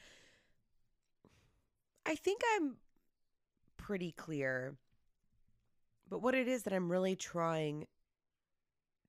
I 2.06 2.14
think 2.14 2.42
I'm 2.54 2.76
pretty 3.76 4.12
clear. 4.12 4.76
But 6.08 6.22
what 6.22 6.34
it 6.34 6.46
is 6.46 6.62
that 6.62 6.72
I'm 6.72 6.90
really 6.90 7.16
trying 7.16 7.86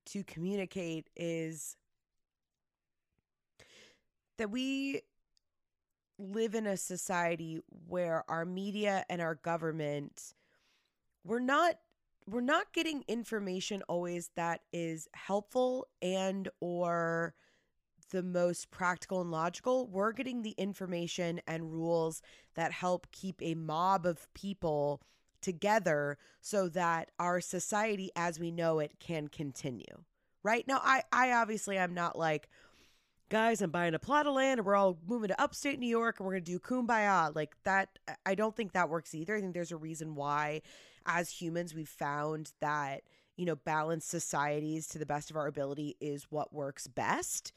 to 0.06 0.24
communicate 0.24 1.08
is 1.14 1.76
that 4.38 4.50
we 4.50 5.02
live 6.18 6.54
in 6.54 6.66
a 6.66 6.76
society 6.76 7.60
where 7.86 8.24
our 8.28 8.44
media 8.44 9.04
and 9.08 9.22
our 9.22 9.36
government 9.36 10.34
we're 11.24 11.38
not 11.38 11.76
we're 12.26 12.40
not 12.40 12.72
getting 12.72 13.04
information 13.08 13.82
always 13.88 14.30
that 14.36 14.60
is 14.72 15.08
helpful 15.14 15.86
and 16.00 16.48
or 16.60 17.34
the 18.10 18.22
most 18.22 18.70
practical 18.70 19.20
and 19.20 19.30
logical. 19.30 19.86
We're 19.86 20.12
getting 20.12 20.42
the 20.42 20.50
information 20.52 21.40
and 21.46 21.72
rules 21.72 22.22
that 22.54 22.72
help 22.72 23.06
keep 23.12 23.40
a 23.40 23.54
mob 23.54 24.04
of 24.04 24.32
people 24.34 25.00
together 25.40 26.18
so 26.40 26.68
that 26.68 27.10
our 27.18 27.40
society 27.40 28.10
as 28.14 28.38
we 28.38 28.50
know 28.50 28.78
it 28.78 28.98
can 29.00 29.28
continue 29.28 30.04
right? 30.42 30.66
Now 30.66 30.80
i 30.82 31.02
i 31.12 31.32
obviously 31.32 31.78
i'm 31.78 31.94
not 31.94 32.18
like 32.18 32.48
guys 33.28 33.62
i'm 33.62 33.70
buying 33.70 33.94
a 33.94 33.98
plot 33.98 34.26
of 34.26 34.34
land 34.34 34.58
and 34.58 34.66
we're 34.66 34.74
all 34.74 34.98
moving 35.06 35.28
to 35.28 35.40
upstate 35.40 35.78
new 35.78 35.88
york 35.88 36.18
and 36.18 36.26
we're 36.26 36.32
going 36.32 36.44
to 36.44 36.52
do 36.52 36.58
kumbaya. 36.58 37.34
Like 37.34 37.54
that 37.64 37.98
i 38.26 38.34
don't 38.34 38.56
think 38.56 38.72
that 38.72 38.88
works 38.88 39.14
either. 39.14 39.36
I 39.36 39.40
think 39.40 39.54
there's 39.54 39.72
a 39.72 39.76
reason 39.76 40.14
why 40.14 40.62
as 41.06 41.30
humans 41.30 41.74
we've 41.74 41.88
found 41.88 42.52
that 42.60 43.02
you 43.36 43.44
know 43.44 43.56
balanced 43.56 44.08
societies 44.10 44.86
to 44.88 44.98
the 44.98 45.06
best 45.06 45.30
of 45.30 45.36
our 45.36 45.46
ability 45.46 45.96
is 46.00 46.26
what 46.30 46.52
works 46.52 46.86
best. 46.86 47.52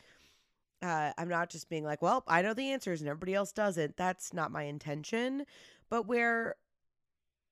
Uh, 0.82 1.14
i'm 1.18 1.30
not 1.30 1.50
just 1.50 1.70
being 1.70 1.86
like 1.86 2.02
well 2.02 2.26
i 2.28 2.42
know 2.42 2.54
the 2.54 2.70
answers 2.70 3.00
and 3.00 3.10
everybody 3.10 3.34
else 3.34 3.52
doesn't. 3.52 3.96
That's 3.98 4.34
not 4.34 4.52
my 4.52 4.64
intention. 4.64 5.46
But 5.90 6.08
where 6.08 6.56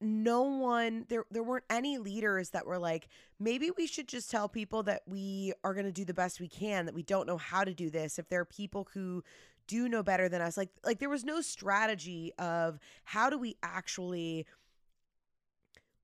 no 0.02 0.42
one 0.42 1.06
there 1.10 1.26
there 1.30 1.44
weren't 1.44 1.66
any 1.70 2.00
leaders 2.00 2.50
that 2.50 2.66
were 2.66 2.80
like 2.80 3.08
maybe 3.40 3.70
we 3.78 3.86
should 3.86 4.08
just 4.08 4.32
tell 4.32 4.50
people 4.50 4.82
that 4.84 5.04
we 5.06 5.54
are 5.64 5.76
going 5.76 5.86
to 5.86 5.92
do 5.92 6.04
the 6.04 6.14
best 6.14 6.40
we 6.40 6.48
can 6.48 6.88
that 6.88 6.96
we 6.96 7.04
don't 7.04 7.28
know 7.28 7.38
how 7.38 7.64
to 7.64 7.74
do 7.74 7.90
this. 7.90 8.18
If 8.18 8.28
there 8.28 8.42
are 8.42 8.46
people 8.46 8.88
who 8.94 9.24
do 9.68 9.88
know 9.88 10.02
better 10.02 10.28
than 10.28 10.42
us 10.42 10.58
like 10.58 10.70
like 10.84 11.00
there 11.00 11.08
was 11.08 11.24
no 11.24 11.40
strategy 11.40 12.34
of 12.40 12.80
how 13.06 13.30
do 13.30 13.38
we 13.38 13.56
actually 13.62 14.46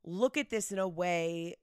look 0.08 0.38
at 0.38 0.50
this 0.50 0.72
in 0.72 0.80
a 0.80 0.88
way 0.88 1.56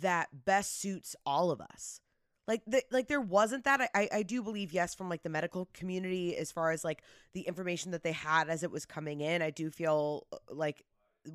that 0.00 0.28
best 0.44 0.80
suits 0.80 1.14
all 1.26 1.50
of 1.50 1.60
us. 1.60 2.00
Like 2.48 2.62
the, 2.66 2.82
like 2.90 3.06
there 3.06 3.20
wasn't 3.20 3.64
that. 3.64 3.90
I, 3.94 4.08
I 4.12 4.22
do 4.22 4.42
believe 4.42 4.72
yes 4.72 4.94
from 4.94 5.08
like 5.08 5.22
the 5.22 5.28
medical 5.28 5.68
community 5.72 6.36
as 6.36 6.50
far 6.50 6.72
as 6.72 6.82
like 6.82 7.02
the 7.32 7.42
information 7.42 7.92
that 7.92 8.02
they 8.02 8.12
had 8.12 8.48
as 8.48 8.62
it 8.62 8.72
was 8.72 8.84
coming 8.84 9.20
in 9.20 9.40
i 9.40 9.50
do 9.50 9.70
feel 9.70 10.26
uh, 10.32 10.36
like 10.50 10.84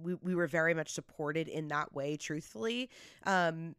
we, 0.01 0.15
we 0.15 0.35
were 0.35 0.47
very 0.47 0.73
much 0.73 0.91
supported 0.91 1.47
in 1.47 1.67
that 1.69 1.93
way 1.93 2.17
truthfully. 2.17 2.89
Um 3.25 3.75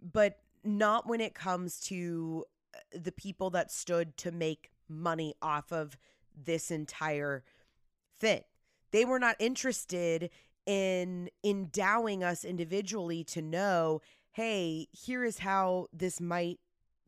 but 0.00 0.38
not 0.64 1.06
when 1.06 1.20
it 1.20 1.34
comes 1.34 1.80
to 1.80 2.44
uh, 2.74 2.98
the 2.98 3.12
people 3.12 3.50
that 3.50 3.70
stood 3.70 4.16
to 4.16 4.30
make 4.30 4.70
money 4.88 5.34
off 5.42 5.72
of 5.72 5.98
this 6.34 6.70
entire 6.70 7.44
thing. 8.18 8.42
They 8.90 9.04
were 9.04 9.18
not 9.18 9.36
interested 9.38 10.30
in 10.66 11.28
endowing 11.44 12.22
us 12.22 12.44
individually 12.44 13.24
to 13.24 13.42
know 13.42 14.00
hey 14.32 14.86
here 14.92 15.24
is 15.24 15.38
how 15.38 15.86
this 15.92 16.20
might 16.20 16.60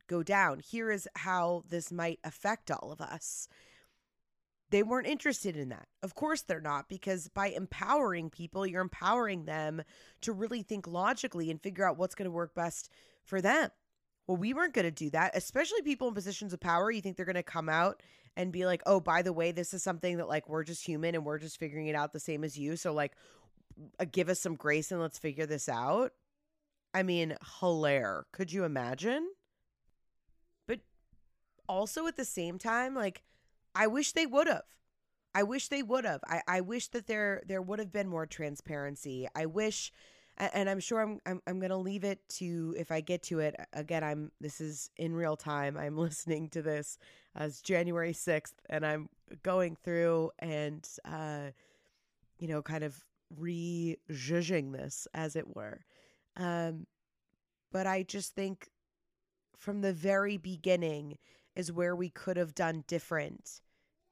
go 0.07 0.23
down 0.23 0.59
here 0.59 0.91
is 0.91 1.07
how 1.15 1.63
this 1.69 1.91
might 1.91 2.19
affect 2.23 2.69
all 2.71 2.91
of 2.91 2.99
us 2.99 3.47
they 4.73 4.81
weren't 4.81 5.05
interested 5.05 5.55
in 5.55 5.69
that. 5.69 5.87
Of 6.01 6.15
course, 6.15 6.41
they're 6.41 6.59
not, 6.59 6.89
because 6.89 7.27
by 7.27 7.49
empowering 7.49 8.31
people, 8.31 8.65
you're 8.65 8.81
empowering 8.81 9.45
them 9.45 9.83
to 10.21 10.33
really 10.33 10.63
think 10.63 10.87
logically 10.87 11.51
and 11.51 11.61
figure 11.61 11.87
out 11.87 11.99
what's 11.99 12.15
going 12.15 12.25
to 12.25 12.31
work 12.31 12.55
best 12.55 12.89
for 13.23 13.39
them. 13.39 13.69
Well, 14.25 14.37
we 14.37 14.51
weren't 14.51 14.73
going 14.73 14.85
to 14.85 14.91
do 14.91 15.11
that, 15.11 15.37
especially 15.37 15.83
people 15.83 16.07
in 16.07 16.15
positions 16.15 16.53
of 16.53 16.59
power. 16.59 16.89
You 16.89 17.01
think 17.01 17.17
they're 17.17 17.25
going 17.27 17.35
to 17.35 17.43
come 17.43 17.69
out 17.69 18.01
and 18.35 18.51
be 18.51 18.65
like, 18.65 18.81
oh, 18.87 18.99
by 18.99 19.21
the 19.21 19.31
way, 19.31 19.51
this 19.51 19.75
is 19.75 19.83
something 19.83 20.17
that 20.17 20.27
like 20.27 20.49
we're 20.49 20.63
just 20.63 20.83
human 20.83 21.13
and 21.13 21.23
we're 21.23 21.37
just 21.37 21.59
figuring 21.59 21.85
it 21.85 21.95
out 21.95 22.11
the 22.11 22.19
same 22.19 22.43
as 22.43 22.57
you. 22.57 22.75
So, 22.75 22.93
like, 22.93 23.13
give 24.11 24.29
us 24.29 24.39
some 24.39 24.55
grace 24.55 24.91
and 24.91 25.01
let's 25.01 25.19
figure 25.19 25.45
this 25.45 25.69
out. 25.69 26.11
I 26.93 27.03
mean, 27.03 27.35
hilarious. 27.59 28.25
Could 28.31 28.51
you 28.53 28.63
imagine? 28.63 29.27
But 30.67 30.81
also 31.67 32.07
at 32.07 32.15
the 32.15 32.25
same 32.25 32.57
time, 32.57 32.95
like, 32.95 33.23
I 33.73 33.87
wish 33.87 34.11
they 34.11 34.25
would 34.25 34.47
have. 34.47 34.63
I 35.35 35.43
wish 35.43 35.67
they 35.69 35.81
would 35.81 36.05
have. 36.05 36.21
I, 36.27 36.41
I 36.47 36.61
wish 36.61 36.89
that 36.89 37.07
there 37.07 37.41
there 37.47 37.61
would 37.61 37.79
have 37.79 37.91
been 37.91 38.07
more 38.07 38.27
transparency. 38.27 39.27
I 39.35 39.47
wish 39.47 39.91
and 40.37 40.69
I'm 40.69 40.79
sure 40.79 41.01
I'm 41.01 41.19
I'm, 41.25 41.41
I'm 41.47 41.59
to 41.61 41.77
leave 41.77 42.03
it 42.03 42.19
to 42.37 42.75
if 42.77 42.91
I 42.91 43.01
get 43.01 43.23
to 43.23 43.39
it 43.39 43.55
again 43.73 44.03
I'm 44.03 44.31
this 44.41 44.61
is 44.61 44.89
in 44.97 45.15
real 45.15 45.35
time. 45.35 45.77
I'm 45.77 45.97
listening 46.07 46.49
to 46.49 46.61
this 46.61 46.97
as 47.35 47.61
January 47.61 48.13
6th 48.13 48.53
and 48.69 48.85
I'm 48.85 49.09
going 49.41 49.75
through 49.75 50.31
and 50.39 50.87
uh 51.05 51.51
you 52.37 52.47
know 52.47 52.61
kind 52.61 52.83
of 52.83 53.03
re-judging 53.37 54.71
this 54.71 55.07
as 55.13 55.35
it 55.35 55.55
were. 55.55 55.81
Um 56.35 56.87
but 57.71 57.87
I 57.87 58.03
just 58.03 58.35
think 58.35 58.69
from 59.57 59.81
the 59.81 59.93
very 59.93 60.37
beginning 60.37 61.17
is 61.55 61.71
where 61.71 61.95
we 61.95 62.09
could 62.09 62.37
have 62.37 62.53
done 62.55 62.83
different 62.87 63.61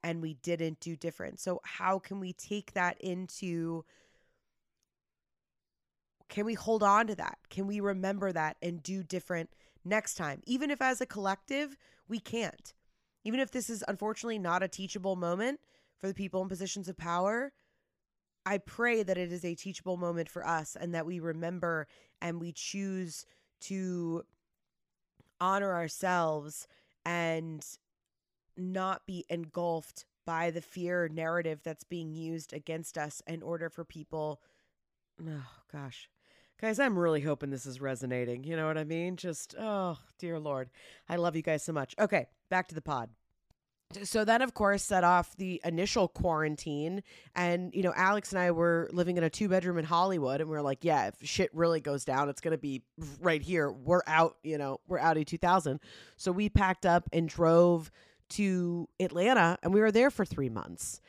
and 0.04 0.22
we 0.22 0.34
didn't 0.36 0.80
do 0.80 0.96
different. 0.96 1.40
So, 1.40 1.62
how 1.64 2.00
can 2.00 2.20
we 2.20 2.34
take 2.34 2.74
that 2.74 3.00
into? 3.00 3.86
Can 6.30 6.46
we 6.46 6.54
hold 6.54 6.82
on 6.82 7.08
to 7.08 7.16
that? 7.16 7.38
Can 7.50 7.68
we 7.68 7.80
remember 7.80 8.32
that 8.32 8.58
and 8.62 8.82
do 8.82 9.04
different 9.04 9.50
next 9.84 10.16
time? 10.16 10.42
Even 10.46 10.72
if 10.72 10.82
as 10.82 11.02
a 11.02 11.06
collective, 11.06 11.76
we 12.08 12.20
can't. 12.20 12.74
Even 13.24 13.40
if 13.40 13.52
this 13.52 13.70
is 13.70 13.84
unfortunately 13.88 14.40
not 14.40 14.64
a 14.64 14.68
teachable 14.68 15.16
moment 15.16 15.60
for 16.00 16.08
the 16.08 16.14
people 16.14 16.42
in 16.42 16.48
positions 16.48 16.88
of 16.88 16.98
power, 16.98 17.52
I 18.46 18.58
pray 18.58 19.04
that 19.04 19.18
it 19.18 19.32
is 19.32 19.46
a 19.46 19.56
teachable 19.56 19.98
moment 19.98 20.30
for 20.30 20.46
us 20.46 20.76
and 20.80 20.94
that 20.96 21.06
we 21.06 21.20
remember 21.20 21.88
and 22.22 22.40
we 22.40 22.52
choose 22.52 23.26
to 23.62 24.24
honor 25.40 25.74
ourselves 25.74 26.68
and 27.06 27.66
not 28.58 29.06
be 29.06 29.26
engulfed 29.30 30.06
by 30.26 30.52
the 30.52 30.62
fear 30.62 31.10
narrative 31.12 31.62
that's 31.64 31.84
being 31.84 32.14
used 32.14 32.54
against 32.54 32.98
us 32.98 33.22
in 33.28 33.42
order 33.42 33.70
for 33.70 33.84
people 33.84 34.42
oh 35.28 35.48
gosh. 35.72 36.10
Guys 36.60 36.80
i'm 36.80 36.98
really 36.98 37.22
hoping 37.22 37.50
this 37.50 37.66
is 37.66 37.82
resonating. 37.82 38.44
You 38.44 38.56
know 38.56 38.68
what 38.68 38.78
i 38.78 38.84
mean? 38.84 39.16
Just 39.18 39.56
oh 39.60 39.98
dear 40.20 40.40
lord. 40.40 40.70
I 41.10 41.16
love 41.16 41.36
you 41.36 41.42
guys 41.42 41.64
so 41.64 41.74
much. 41.74 41.96
Okay 42.00 42.28
back 42.50 42.68
to 42.68 42.76
the 42.76 42.82
pod 42.82 43.10
so 44.04 44.26
then 44.26 44.42
of 44.42 44.54
course 44.54 44.84
set 44.84 45.04
off 45.04 45.36
the 45.38 45.62
initial 45.64 46.08
quarantine. 46.08 47.04
And 47.36 47.74
you 47.74 47.84
know 47.84 47.94
alex 47.96 48.32
and 48.32 48.40
i 48.40 48.52
were 48.52 48.90
living 48.92 49.18
in 49.18 49.24
a 49.24 49.30
two 49.30 49.48
bedroom 49.50 49.78
in 49.78 49.86
hollywood 49.86 50.42
and 50.42 50.50
we 50.50 50.56
are 50.56 50.62
like 50.62 50.84
yeah 50.84 51.08
if 51.08 51.16
shit 51.22 51.50
really 51.54 51.80
goes 51.80 52.06
down 52.06 52.30
it's 52.30 52.42
going 52.42 52.52
to 52.52 52.58
be 52.58 52.84
right 53.20 53.42
here. 53.42 53.72
We're 53.72 54.02
out 54.08 54.38
you 54.44 54.58
know 54.58 54.80
we're 54.88 55.00
out 55.00 55.18
in 55.18 55.26
2000 55.26 55.80
so 56.18 56.32
we 56.32 56.50
packed 56.50 56.86
up 56.86 57.10
and 57.14 57.28
drove 57.28 57.92
to 58.30 58.88
atlanta 59.00 59.58
and 59.64 59.74
we 59.74 59.82
were 59.82 59.92
there 59.92 60.10
for 60.10 60.26
three 60.26 60.50
months 60.50 61.02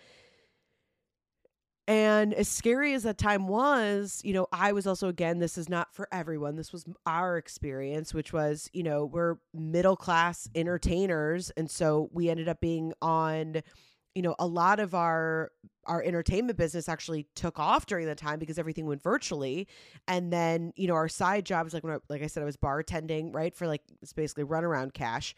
and 1.88 2.32
as 2.32 2.46
scary 2.46 2.94
as 2.94 3.02
that 3.02 3.18
time 3.18 3.48
was, 3.48 4.20
you 4.24 4.32
know, 4.32 4.46
I 4.52 4.72
was 4.72 4.86
also, 4.86 5.08
again, 5.08 5.40
this 5.40 5.58
is 5.58 5.68
not 5.68 5.92
for 5.92 6.08
everyone. 6.12 6.54
This 6.54 6.72
was 6.72 6.84
our 7.06 7.36
experience, 7.36 8.14
which 8.14 8.32
was, 8.32 8.70
you 8.72 8.84
know, 8.84 9.04
we're 9.04 9.36
middle 9.52 9.96
class 9.96 10.48
entertainers. 10.54 11.50
And 11.56 11.68
so 11.68 12.08
we 12.12 12.30
ended 12.30 12.48
up 12.48 12.60
being 12.60 12.92
on, 13.02 13.62
you 14.14 14.22
know, 14.22 14.36
a 14.38 14.46
lot 14.46 14.78
of 14.78 14.94
our 14.94 15.50
our 15.86 16.00
entertainment 16.00 16.56
business 16.56 16.88
actually 16.88 17.26
took 17.34 17.58
off 17.58 17.86
during 17.86 18.06
the 18.06 18.14
time 18.14 18.38
because 18.38 18.56
everything 18.56 18.86
went 18.86 19.02
virtually 19.02 19.66
and 20.06 20.32
then 20.32 20.72
you 20.76 20.86
know 20.86 20.94
our 20.94 21.08
side 21.08 21.44
jobs 21.44 21.74
like 21.74 21.82
when 21.82 21.94
I, 21.94 21.98
like 22.08 22.22
i 22.22 22.28
said 22.28 22.40
i 22.40 22.46
was 22.46 22.56
bartending 22.56 23.34
right 23.34 23.52
for 23.52 23.66
like 23.66 23.82
it's 24.00 24.12
basically 24.12 24.44
runaround 24.44 24.94
cash 24.94 25.34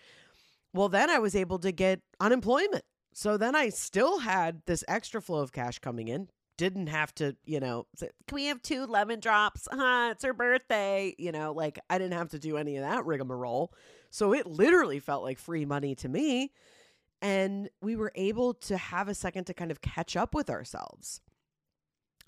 well 0.74 0.90
then 0.90 1.08
i 1.08 1.18
was 1.18 1.34
able 1.34 1.58
to 1.60 1.72
get 1.72 2.02
unemployment 2.20 2.84
so 3.14 3.36
then 3.36 3.54
I 3.54 3.68
still 3.68 4.18
had 4.18 4.62
this 4.66 4.84
extra 4.88 5.22
flow 5.22 5.38
of 5.38 5.52
cash 5.52 5.78
coming 5.78 6.08
in. 6.08 6.28
Didn't 6.56 6.86
have 6.86 7.14
to, 7.16 7.36
you 7.44 7.58
know, 7.58 7.86
say, 7.96 8.10
can 8.28 8.36
we 8.36 8.44
have 8.46 8.62
two 8.62 8.86
lemon 8.86 9.20
drops? 9.20 9.66
Huh, 9.70 10.10
it's 10.12 10.24
her 10.24 10.32
birthday. 10.32 11.14
You 11.18 11.32
know, 11.32 11.52
like 11.52 11.80
I 11.90 11.98
didn't 11.98 12.16
have 12.16 12.30
to 12.30 12.38
do 12.38 12.56
any 12.56 12.76
of 12.76 12.82
that 12.82 13.04
rigmarole. 13.04 13.72
So 14.10 14.32
it 14.32 14.46
literally 14.46 15.00
felt 15.00 15.24
like 15.24 15.38
free 15.38 15.64
money 15.64 15.94
to 15.96 16.08
me. 16.08 16.52
And 17.20 17.70
we 17.80 17.96
were 17.96 18.12
able 18.14 18.54
to 18.54 18.76
have 18.76 19.08
a 19.08 19.14
second 19.14 19.44
to 19.44 19.54
kind 19.54 19.70
of 19.70 19.80
catch 19.80 20.14
up 20.14 20.34
with 20.34 20.50
ourselves. 20.50 21.20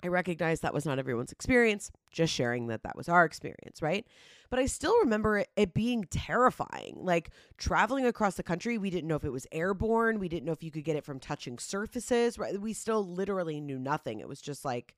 I 0.03 0.07
recognize 0.07 0.59
that 0.59 0.73
was 0.73 0.85
not 0.85 0.99
everyone's 0.99 1.31
experience, 1.31 1.91
just 2.11 2.31
sharing 2.31 2.67
that 2.67 2.83
that 2.83 2.95
was 2.95 3.09
our 3.09 3.25
experience, 3.25 3.81
right? 3.81 4.05
But 4.49 4.59
I 4.59 4.67
still 4.67 4.97
remember 4.99 5.39
it, 5.39 5.49
it, 5.55 5.73
being 5.73 6.03
terrifying. 6.05 6.97
Like 6.97 7.31
traveling 7.57 8.05
across 8.05 8.35
the 8.35 8.43
country, 8.43 8.77
we 8.77 8.89
didn't 8.91 9.07
know 9.07 9.15
if 9.15 9.23
it 9.23 9.31
was 9.31 9.47
airborne. 9.51 10.19
We 10.19 10.29
didn't 10.29 10.45
know 10.45 10.51
if 10.51 10.63
you 10.63 10.71
could 10.71 10.83
get 10.83 10.95
it 10.95 11.03
from 11.03 11.19
touching 11.19 11.57
surfaces, 11.57 12.37
right? 12.37 12.59
We 12.61 12.73
still 12.73 13.05
literally 13.05 13.59
knew 13.59 13.79
nothing. 13.79 14.19
It 14.19 14.29
was 14.29 14.39
just 14.39 14.63
like 14.63 14.95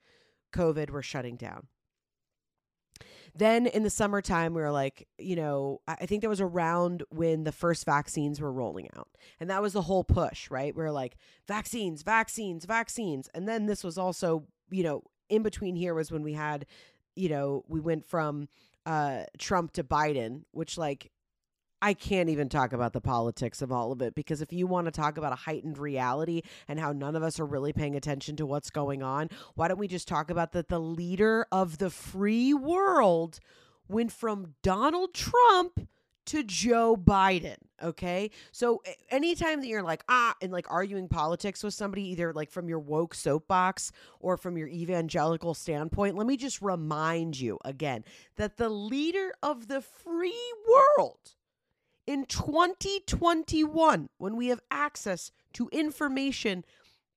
COVID, 0.54 0.90
we're 0.90 1.02
shutting 1.02 1.38
down. 1.38 1.68
Then 3.36 3.68
in 3.68 3.84
the 3.84 3.90
summertime, 3.90 4.54
we 4.54 4.62
were 4.62 4.72
like, 4.72 5.08
you 5.18 5.36
know, 5.36 5.82
I 5.88 6.06
think 6.06 6.22
that 6.22 6.30
was 6.30 6.42
around 6.42 7.04
when 7.10 7.44
the 7.44 7.52
first 7.52 7.86
vaccines 7.86 8.42
were 8.42 8.52
rolling 8.52 8.90
out. 8.98 9.10
And 9.40 9.50
that 9.50 9.62
was 9.62 9.74
the 9.74 9.84
whole 9.84 10.04
push, 10.04 10.50
right? 10.50 10.76
We 10.76 10.84
are 10.84 10.92
like, 10.92 11.16
vaccines, 11.48 12.04
vaccines, 12.04 12.66
vaccines. 12.66 13.30
And 13.34 13.48
then 13.48 13.66
this 13.66 13.84
was 13.84 13.98
also, 13.98 14.46
you 14.70 14.84
know, 14.84 15.04
in 15.30 15.44
between 15.44 15.76
here 15.76 15.94
was 15.94 16.12
when 16.12 16.24
we 16.24 16.34
had, 16.34 16.66
you 17.16 17.30
know, 17.30 17.64
we 17.68 17.80
went 17.80 18.06
from 18.06 18.48
uh 18.86 19.24
Trump 19.38 19.74
to 19.74 19.84
Biden, 19.84 20.44
which 20.52 20.78
like 20.78 21.12
I 21.82 21.94
can't 21.94 22.30
even 22.30 22.50
talk 22.50 22.74
about 22.74 22.94
the 22.94 23.02
politics 23.02 23.62
of 23.62 23.72
all 23.72 23.92
of 23.92 24.02
it 24.02 24.16
because 24.16 24.42
if 24.42 24.52
you 24.52 24.68
want 24.68 24.86
to 24.86 24.92
talk 24.92 25.18
about 25.18 25.34
a 25.34 25.38
heightened 25.38 25.78
reality 25.78 26.42
and 26.68 26.80
how 26.80 26.92
none 26.92 27.16
of 27.16 27.24
us 27.24 27.40
are 27.40 27.46
really 27.46 27.74
paying 27.74 27.96
attention 27.96 28.36
to 28.38 28.46
what's 28.46 28.70
going 28.70 29.02
on, 29.02 29.30
why 29.56 29.68
don't 29.68 29.80
we 29.80 29.88
just 29.88 30.08
talk 30.08 30.30
about 30.30 30.52
that 30.52 30.70
the 30.70 30.80
leader 30.80 31.46
of 31.52 31.78
the 31.78 31.90
free 31.90 32.54
world 32.54 33.40
went 33.88 34.12
from 34.12 34.56
Donald 34.62 35.14
Trump 35.14 35.88
to 36.30 36.44
Joe 36.44 36.96
Biden. 36.96 37.58
Okay. 37.82 38.30
So 38.52 38.84
anytime 39.10 39.62
that 39.62 39.68
you're 39.68 39.82
like, 39.82 40.04
ah, 40.10 40.36
and 40.42 40.52
like 40.52 40.68
arguing 40.70 41.08
politics 41.08 41.64
with 41.64 41.74
somebody, 41.74 42.04
either 42.10 42.34
like 42.34 42.52
from 42.52 42.70
your 42.70 42.80
woke 42.80 43.16
soapbox 43.16 43.92
or 44.20 44.38
from 44.38 44.56
your 44.56 44.68
evangelical 44.68 45.56
standpoint, 45.56 46.16
let 46.16 46.28
me 46.28 46.38
just 46.38 46.62
remind 46.62 47.40
you 47.40 47.58
again 47.66 48.04
that 48.36 48.58
the 48.58 48.70
leader 48.70 49.34
of 49.42 49.70
the 49.70 49.82
free 49.82 50.54
world 50.70 51.36
in 52.10 52.26
2021, 52.26 54.10
when 54.18 54.36
we 54.36 54.48
have 54.48 54.62
access 54.72 55.32
to 55.54 55.70
information 55.72 56.66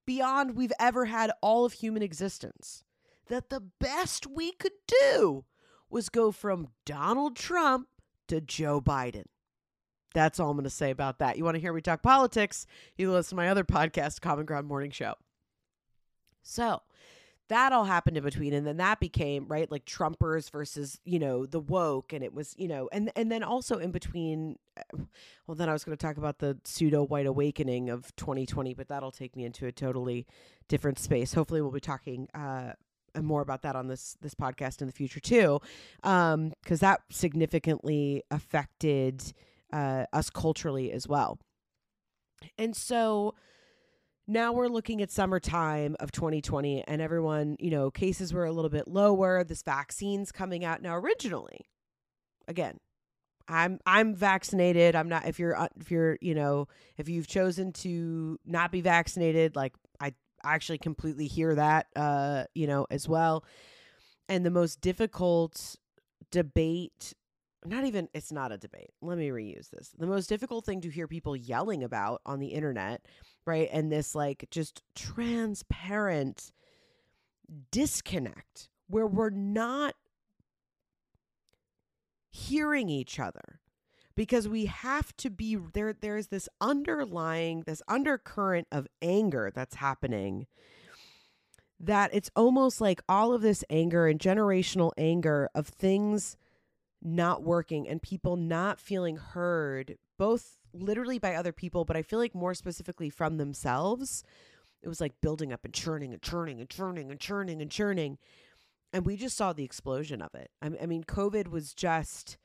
beyond 0.05 0.55
we've 0.55 0.72
ever 0.78 1.07
had 1.07 1.33
all 1.40 1.64
of 1.64 1.72
human 1.72 2.02
existence, 2.02 2.85
that 3.28 3.48
the 3.48 3.62
best 3.81 4.26
we 4.26 4.52
could 4.52 4.74
do 5.07 5.46
was 5.88 6.11
go 6.11 6.31
from 6.31 6.68
Donald 6.85 7.37
Trump 7.37 7.88
to 8.28 8.42
Joe 8.42 8.83
Biden. 8.83 9.24
That's 10.12 10.38
all 10.38 10.50
I'm 10.50 10.59
going 10.59 10.64
to 10.64 10.70
say 10.70 10.90
about 10.90 11.20
that. 11.20 11.38
You 11.38 11.44
want 11.44 11.55
to 11.55 11.61
hear 11.61 11.72
me 11.72 11.81
talk 11.81 12.02
politics? 12.02 12.66
You 12.94 13.11
listen 13.11 13.31
to 13.31 13.37
my 13.37 13.48
other 13.48 13.64
podcast, 13.64 14.20
Common 14.20 14.44
Ground 14.44 14.66
Morning 14.66 14.90
Show. 14.90 15.14
So, 16.42 16.83
that 17.48 17.72
all 17.72 17.85
happened 17.85 18.16
in 18.16 18.24
between 18.24 18.55
and 18.55 18.66
then 18.66 18.78
that 18.78 19.00
became 19.00 19.46
right 19.48 19.70
like 19.70 19.85
trumpers 19.85 20.50
versus 20.50 20.98
you 21.05 21.18
know 21.18 21.44
the 21.44 21.61
woke 21.61 22.12
and 22.12 22.24
it 22.24 22.33
was 22.33 22.55
you 22.57 22.68
know 22.68 22.88
and 22.92 23.11
and 23.16 23.31
then 23.31 23.42
also 23.42 23.78
in 23.78 23.90
between 23.90 24.57
uh, 24.78 24.98
well 25.46 25.55
then 25.55 25.68
i 25.68 25.72
was 25.72 25.85
going 25.85 25.96
to 25.96 26.02
talk 26.02 26.16
about 26.16 26.38
the 26.38 26.57
pseudo 26.64 27.05
white 27.05 27.26
awakening 27.26 27.90
of 27.90 28.14
2020 28.16 28.72
but 28.74 28.88
that'll 28.88 29.12
take 29.12 29.37
me 29.37 29.44
into 29.44 29.66
a 29.66 29.72
totally 29.72 30.26
different 30.72 30.98
space. 30.98 31.35
Hopefully 31.35 31.61
we'll 31.61 31.70
be 31.70 31.81
talking 31.81 32.28
uh 32.35 32.72
more 33.20 33.42
about 33.42 33.61
that 33.61 33.76
on 33.76 33.88
this 33.88 34.16
this 34.22 34.35
podcast 34.35 34.81
in 34.81 34.87
the 34.87 34.92
future 34.92 35.20
too 35.20 35.61
um 36.02 36.50
because 36.62 36.81
that 36.81 37.02
significantly 37.11 38.22
affected 38.31 39.22
uh 39.70 40.07
us 40.14 40.31
culturally 40.31 40.90
as 40.90 41.07
well. 41.07 41.38
And 42.57 42.74
so 42.74 43.35
now 44.32 44.52
we're 44.52 44.68
looking 44.68 45.02
at 45.02 45.10
summertime 45.10 45.96
of 46.00 46.10
2020 46.12 46.84
and 46.86 47.02
everyone 47.02 47.56
you 47.60 47.70
know 47.70 47.90
cases 47.90 48.32
were 48.32 48.44
a 48.44 48.52
little 48.52 48.70
bit 48.70 48.88
lower 48.88 49.44
this 49.44 49.62
vaccine's 49.62 50.32
coming 50.32 50.64
out. 50.64 50.82
Now 50.82 50.96
originally 50.96 51.60
again 52.48 52.78
i'm 53.48 53.78
i'm 53.86 54.14
vaccinated. 54.14 54.96
I'm 54.96 55.08
not 55.08 55.26
if 55.26 55.38
you're 55.38 55.56
uh, 55.56 55.68
if 55.78 55.90
you're 55.90 56.18
you 56.20 56.34
know 56.34 56.68
if 56.96 57.08
you've 57.08 57.26
chosen 57.26 57.72
to 57.74 58.38
not 58.46 58.72
be 58.72 58.80
vaccinated 58.80 59.56
like 59.56 59.74
i 60.00 60.12
actually 60.44 60.78
completely 60.78 61.26
hear 61.26 61.54
that 61.54 61.86
uh 61.96 62.44
you 62.54 62.66
know 62.66 62.86
as 62.90 63.08
well. 63.08 63.44
And 64.28 64.46
the 64.46 64.50
most 64.50 64.80
difficult 64.80 65.76
debate 66.30 67.12
not 67.64 67.85
even 67.85 68.09
it's 68.14 68.33
not 68.33 68.53
a 68.53 68.59
debate. 68.59 68.90
Let 69.01 69.18
me 69.18 69.29
reuse 69.29 69.70
this. 69.70 69.90
The 69.96 70.07
most 70.07 70.29
difficult 70.29 70.64
thing 70.64 70.81
to 70.83 70.90
hear 70.90 71.07
people 71.07 71.37
yelling 71.37 71.85
about 71.85 72.20
on 72.27 72.40
the 72.40 72.48
internet 72.48 73.07
right 73.44 73.68
and 73.72 73.90
this 73.90 74.14
like 74.14 74.46
just 74.51 74.83
transparent 74.94 76.53
disconnect 77.70 78.68
where 78.88 79.07
we're 79.07 79.31
not 79.31 79.94
hearing 82.31 82.88
each 82.88 83.18
other 83.18 83.61
because 84.14 84.48
we 84.48 84.66
have 84.66 85.14
to 85.16 85.31
be 85.31 85.57
there 85.75 85.92
there's 85.92 86.29
this 86.29 86.48
underlying 86.61 87.62
this 87.66 87.83
undercurrent 87.88 88.66
of 88.72 88.87
anger 89.03 89.51
that's 89.55 89.77
happening 89.77 90.46
that 91.79 92.11
it's 92.14 92.31
almost 92.37 92.81
like 92.81 93.03
all 93.09 93.35
of 93.35 93.42
this 93.42 93.64
anger 93.68 94.07
and 94.07 94.20
generational 94.20 94.92
anger 94.96 95.48
of 95.55 95.66
things 95.66 96.37
not 97.02 97.42
working 97.42 97.88
and 97.88 98.00
people 98.00 98.36
not 98.36 98.80
feeling 98.80 99.16
heard, 99.16 99.98
both 100.18 100.56
literally 100.72 101.18
by 101.18 101.34
other 101.34 101.52
people, 101.52 101.84
but 101.84 101.96
I 101.96 102.02
feel 102.02 102.18
like 102.18 102.34
more 102.34 102.54
specifically 102.54 103.10
from 103.10 103.36
themselves. 103.36 104.24
It 104.82 104.88
was 104.88 105.00
like 105.00 105.20
building 105.20 105.52
up 105.52 105.64
and 105.64 105.74
churning 105.74 106.12
and 106.12 106.22
churning 106.22 106.60
and 106.60 106.68
churning 106.68 107.10
and 107.10 107.20
churning 107.20 107.60
and 107.60 107.70
churning. 107.70 108.18
And 108.92 109.06
we 109.06 109.16
just 109.16 109.36
saw 109.36 109.52
the 109.52 109.64
explosion 109.64 110.20
of 110.22 110.34
it. 110.34 110.50
I, 110.60 110.86
mean, 110.86 111.04
COVID 111.04 111.48
was 111.48 111.72
just 111.72 112.36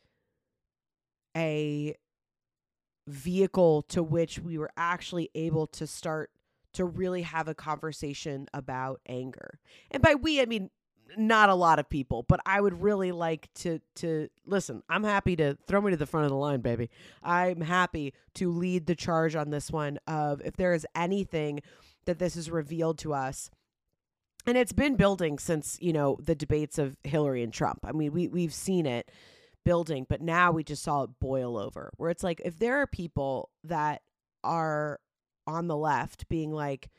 a 1.36 1.96
vehicle 3.08 3.84
to 3.84 4.04
which 4.04 4.40
we 4.40 4.58
were 4.58 4.72
actually 4.78 5.30
able 5.36 5.68
to 5.68 5.88
start 5.88 6.32
to 6.74 6.86
really 6.86 7.24
have 7.24 7.48
a 7.48 7.56
conversation 7.56 8.48
about 8.54 9.02
anger. 9.08 9.60
And 9.90 10.04
by 10.04 10.16
we, 10.16 10.42
I 10.42 10.46
mean 10.46 10.70
not 11.18 11.50
a 11.50 11.56
lot 11.56 11.80
of 11.80 11.90
people, 11.90 12.26
but 12.28 12.40
I 12.46 12.60
would 12.60 12.82
really 12.82 13.12
like 13.12 13.50
to 13.56 13.80
to 13.96 14.30
listen. 14.46 14.84
I'm 14.90 15.04
happy 15.04 15.36
to 15.38 15.58
throw 15.68 15.82
me 15.82 15.92
to 15.92 15.98
the 15.98 16.06
front 16.06 16.26
of 16.26 16.32
the 16.32 16.38
line, 16.38 16.62
baby. 16.62 16.90
I'm 17.24 17.62
happy 17.62 18.14
to 18.36 18.52
lead 18.52 18.88
the 18.88 18.96
charge 18.96 19.36
on 19.36 19.50
this 19.50 19.72
one 19.72 20.00
of 20.08 20.42
if 20.44 20.56
there 20.58 20.74
is 20.74 20.86
anything 20.96 21.62
that 22.06 22.20
this 22.20 22.36
has 22.36 22.50
revealed 22.50 22.98
to 23.00 23.14
us 23.14 23.50
and 24.48 24.58
it's 24.58 24.72
been 24.72 24.96
building 24.96 25.38
since, 25.38 25.78
you 25.82 25.92
know, 25.92 26.18
the 26.22 26.34
debates 26.34 26.80
of 26.80 26.96
Hillary 27.04 27.44
and 27.44 27.54
Trump. 27.54 27.80
I 27.84 27.92
mean, 27.92 28.14
we 28.14 28.30
we've 28.30 28.54
seen 28.54 28.86
it 28.86 29.12
building, 29.66 30.06
but 30.08 30.22
now 30.22 30.52
we 30.52 30.64
just 30.64 30.82
saw 30.82 31.04
it 31.04 31.10
boil 31.20 31.58
over. 31.58 31.92
Where 31.98 32.10
it's 32.10 32.24
like 32.24 32.42
if 32.46 32.58
there 32.58 32.78
are 32.78 32.88
people 32.88 33.50
that 33.66 34.02
are 34.44 35.00
on 35.46 35.68
the 35.68 35.76
left 35.76 36.30
being 36.30 36.52
like 36.52 36.90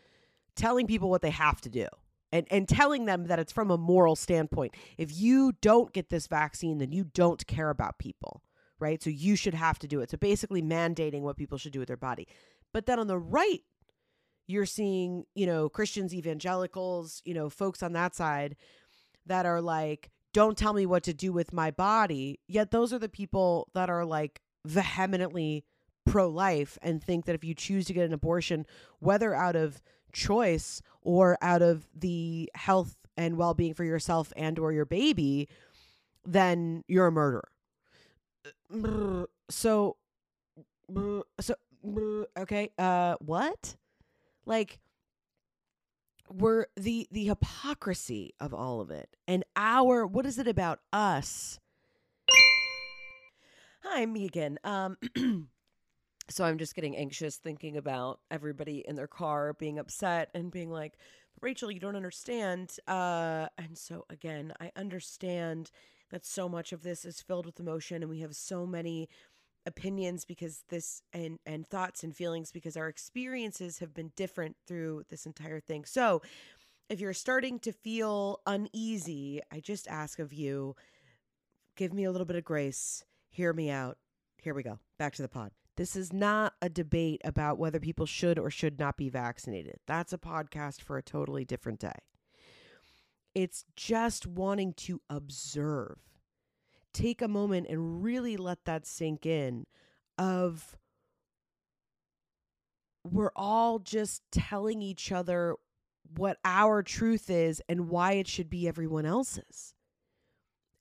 telling 0.56 0.86
people 0.86 1.08
what 1.08 1.22
they 1.22 1.30
have 1.30 1.60
to 1.62 1.70
do 1.70 1.86
and 2.32 2.46
and 2.50 2.68
telling 2.68 3.06
them 3.06 3.26
that 3.26 3.38
it's 3.38 3.52
from 3.52 3.70
a 3.70 3.78
moral 3.78 4.16
standpoint. 4.16 4.74
If 4.96 5.16
you 5.16 5.52
don't 5.60 5.92
get 5.92 6.10
this 6.10 6.26
vaccine, 6.26 6.78
then 6.78 6.92
you 6.92 7.04
don't 7.04 7.46
care 7.46 7.70
about 7.70 7.98
people, 7.98 8.42
right? 8.78 9.02
So 9.02 9.10
you 9.10 9.36
should 9.36 9.54
have 9.54 9.78
to 9.80 9.88
do 9.88 10.00
it. 10.00 10.10
So 10.10 10.16
basically 10.16 10.62
mandating 10.62 11.22
what 11.22 11.36
people 11.36 11.58
should 11.58 11.72
do 11.72 11.78
with 11.78 11.88
their 11.88 11.96
body. 11.96 12.26
But 12.72 12.86
then 12.86 12.98
on 12.98 13.06
the 13.06 13.18
right, 13.18 13.62
you're 14.46 14.66
seeing, 14.66 15.24
you 15.34 15.46
know, 15.46 15.68
Christians, 15.68 16.14
evangelicals, 16.14 17.22
you 17.24 17.34
know, 17.34 17.48
folks 17.48 17.82
on 17.82 17.92
that 17.92 18.14
side 18.14 18.56
that 19.26 19.46
are 19.46 19.60
like, 19.60 20.10
don't 20.32 20.56
tell 20.56 20.72
me 20.72 20.86
what 20.86 21.02
to 21.04 21.14
do 21.14 21.32
with 21.32 21.52
my 21.52 21.70
body. 21.70 22.40
Yet 22.48 22.70
those 22.70 22.92
are 22.92 22.98
the 22.98 23.08
people 23.08 23.68
that 23.74 23.90
are 23.90 24.04
like 24.04 24.40
vehemently 24.64 25.64
pro 26.06 26.28
life 26.28 26.78
and 26.82 27.02
think 27.02 27.26
that 27.26 27.34
if 27.34 27.44
you 27.44 27.54
choose 27.54 27.86
to 27.86 27.92
get 27.92 28.06
an 28.06 28.12
abortion, 28.12 28.66
whether 28.98 29.34
out 29.34 29.56
of 29.56 29.82
choice 30.18 30.82
or 31.02 31.38
out 31.40 31.62
of 31.62 31.86
the 31.94 32.50
health 32.54 32.96
and 33.16 33.36
well-being 33.36 33.74
for 33.74 33.84
yourself 33.84 34.32
and 34.36 34.58
or 34.58 34.72
your 34.72 34.84
baby 34.84 35.48
then 36.24 36.84
you're 36.88 37.06
a 37.06 37.12
murderer. 37.12 37.48
So 39.50 39.96
so 41.40 41.56
okay 42.36 42.70
uh 42.78 43.16
what? 43.20 43.76
Like 44.44 44.78
we're 46.30 46.66
the 46.76 47.08
the 47.10 47.24
hypocrisy 47.24 48.34
of 48.38 48.52
all 48.52 48.80
of 48.80 48.90
it 48.90 49.16
and 49.26 49.44
our 49.56 50.06
what 50.06 50.26
is 50.26 50.38
it 50.38 50.46
about 50.46 50.80
us? 50.92 51.58
Hi 53.82 54.04
me 54.04 54.26
again 54.26 54.58
um 54.64 54.98
so 56.30 56.44
I'm 56.44 56.58
just 56.58 56.74
getting 56.74 56.96
anxious 56.96 57.36
thinking 57.36 57.76
about 57.76 58.20
everybody 58.30 58.84
in 58.86 58.96
their 58.96 59.06
car 59.06 59.54
being 59.54 59.78
upset 59.78 60.30
and 60.34 60.50
being 60.50 60.70
like, 60.70 60.94
Rachel, 61.40 61.70
you 61.70 61.80
don't 61.80 61.96
understand. 61.96 62.76
Uh, 62.86 63.46
and 63.56 63.76
so 63.78 64.04
again, 64.10 64.52
I 64.60 64.70
understand 64.76 65.70
that 66.10 66.26
so 66.26 66.48
much 66.48 66.72
of 66.72 66.82
this 66.82 67.04
is 67.04 67.20
filled 67.20 67.46
with 67.46 67.60
emotion 67.60 68.02
and 68.02 68.10
we 68.10 68.20
have 68.20 68.34
so 68.34 68.66
many 68.66 69.08
opinions 69.66 70.24
because 70.24 70.64
this 70.70 71.02
and 71.12 71.38
and 71.44 71.66
thoughts 71.66 72.02
and 72.02 72.16
feelings 72.16 72.50
because 72.50 72.76
our 72.76 72.88
experiences 72.88 73.78
have 73.78 73.92
been 73.92 74.10
different 74.16 74.56
through 74.66 75.04
this 75.10 75.26
entire 75.26 75.60
thing. 75.60 75.84
So 75.84 76.22
if 76.88 77.00
you're 77.00 77.12
starting 77.12 77.58
to 77.60 77.72
feel 77.72 78.40
uneasy, 78.46 79.40
I 79.52 79.60
just 79.60 79.86
ask 79.88 80.18
of 80.18 80.32
you 80.32 80.74
give 81.76 81.92
me 81.92 82.04
a 82.04 82.10
little 82.10 82.24
bit 82.24 82.36
of 82.36 82.44
grace, 82.44 83.04
hear 83.28 83.52
me 83.52 83.70
out. 83.70 83.98
Here 84.40 84.54
we 84.54 84.62
go. 84.62 84.78
Back 84.98 85.14
to 85.14 85.22
the 85.22 85.28
pod. 85.28 85.52
This 85.78 85.94
is 85.94 86.12
not 86.12 86.54
a 86.60 86.68
debate 86.68 87.20
about 87.24 87.56
whether 87.56 87.78
people 87.78 88.04
should 88.04 88.36
or 88.36 88.50
should 88.50 88.80
not 88.80 88.96
be 88.96 89.08
vaccinated. 89.08 89.76
That's 89.86 90.12
a 90.12 90.18
podcast 90.18 90.82
for 90.82 90.98
a 90.98 91.02
totally 91.04 91.44
different 91.44 91.78
day. 91.78 91.94
It's 93.32 93.64
just 93.76 94.26
wanting 94.26 94.72
to 94.72 95.00
observe. 95.08 95.98
Take 96.92 97.22
a 97.22 97.28
moment 97.28 97.68
and 97.70 98.02
really 98.02 98.36
let 98.36 98.64
that 98.64 98.88
sink 98.88 99.24
in 99.24 99.66
of 100.18 100.76
we're 103.04 103.30
all 103.36 103.78
just 103.78 104.22
telling 104.32 104.82
each 104.82 105.12
other 105.12 105.54
what 106.16 106.38
our 106.44 106.82
truth 106.82 107.30
is 107.30 107.62
and 107.68 107.88
why 107.88 108.14
it 108.14 108.26
should 108.26 108.50
be 108.50 108.66
everyone 108.66 109.06
else's. 109.06 109.74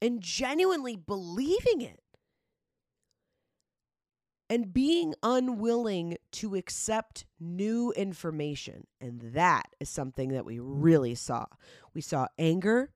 And 0.02 0.22
genuinely 0.22 0.96
believing 0.96 1.82
it. 1.82 2.02
And 4.50 4.74
being 4.74 5.14
unwilling 5.22 6.18
to 6.34 6.56
accept 6.56 7.26
new 7.40 7.92
information. 7.92 8.88
And 9.02 9.22
that 9.34 9.66
is 9.80 9.90
something 9.90 10.30
that 10.30 10.46
we 10.46 10.58
really 10.60 11.16
saw. 11.16 11.48
We 11.94 12.02
saw 12.02 12.28
anger, 12.40 12.92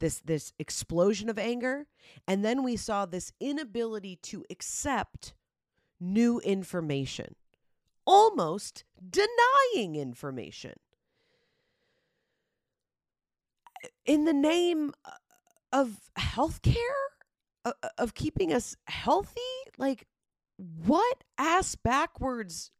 this 0.00 0.20
this 0.20 0.52
explosion 0.58 1.28
of 1.28 1.38
anger, 1.38 1.86
and 2.26 2.44
then 2.44 2.64
we 2.64 2.76
saw 2.76 3.06
this 3.06 3.32
inability 3.38 4.16
to 4.22 4.44
accept 4.50 5.34
new 6.00 6.40
information. 6.40 7.36
Almost 8.04 8.84
denying 9.10 9.94
information. 9.94 10.74
in 14.06 14.24
the 14.24 14.32
name 14.32 14.92
uh, 15.04 15.10
of 15.72 16.10
healthcare, 16.18 16.74
of 17.98 18.14
keeping 18.14 18.52
us 18.52 18.76
healthy? 18.86 19.40
Like, 19.78 20.06
what 20.56 21.24
ass 21.38 21.74
backwards? 21.74 22.70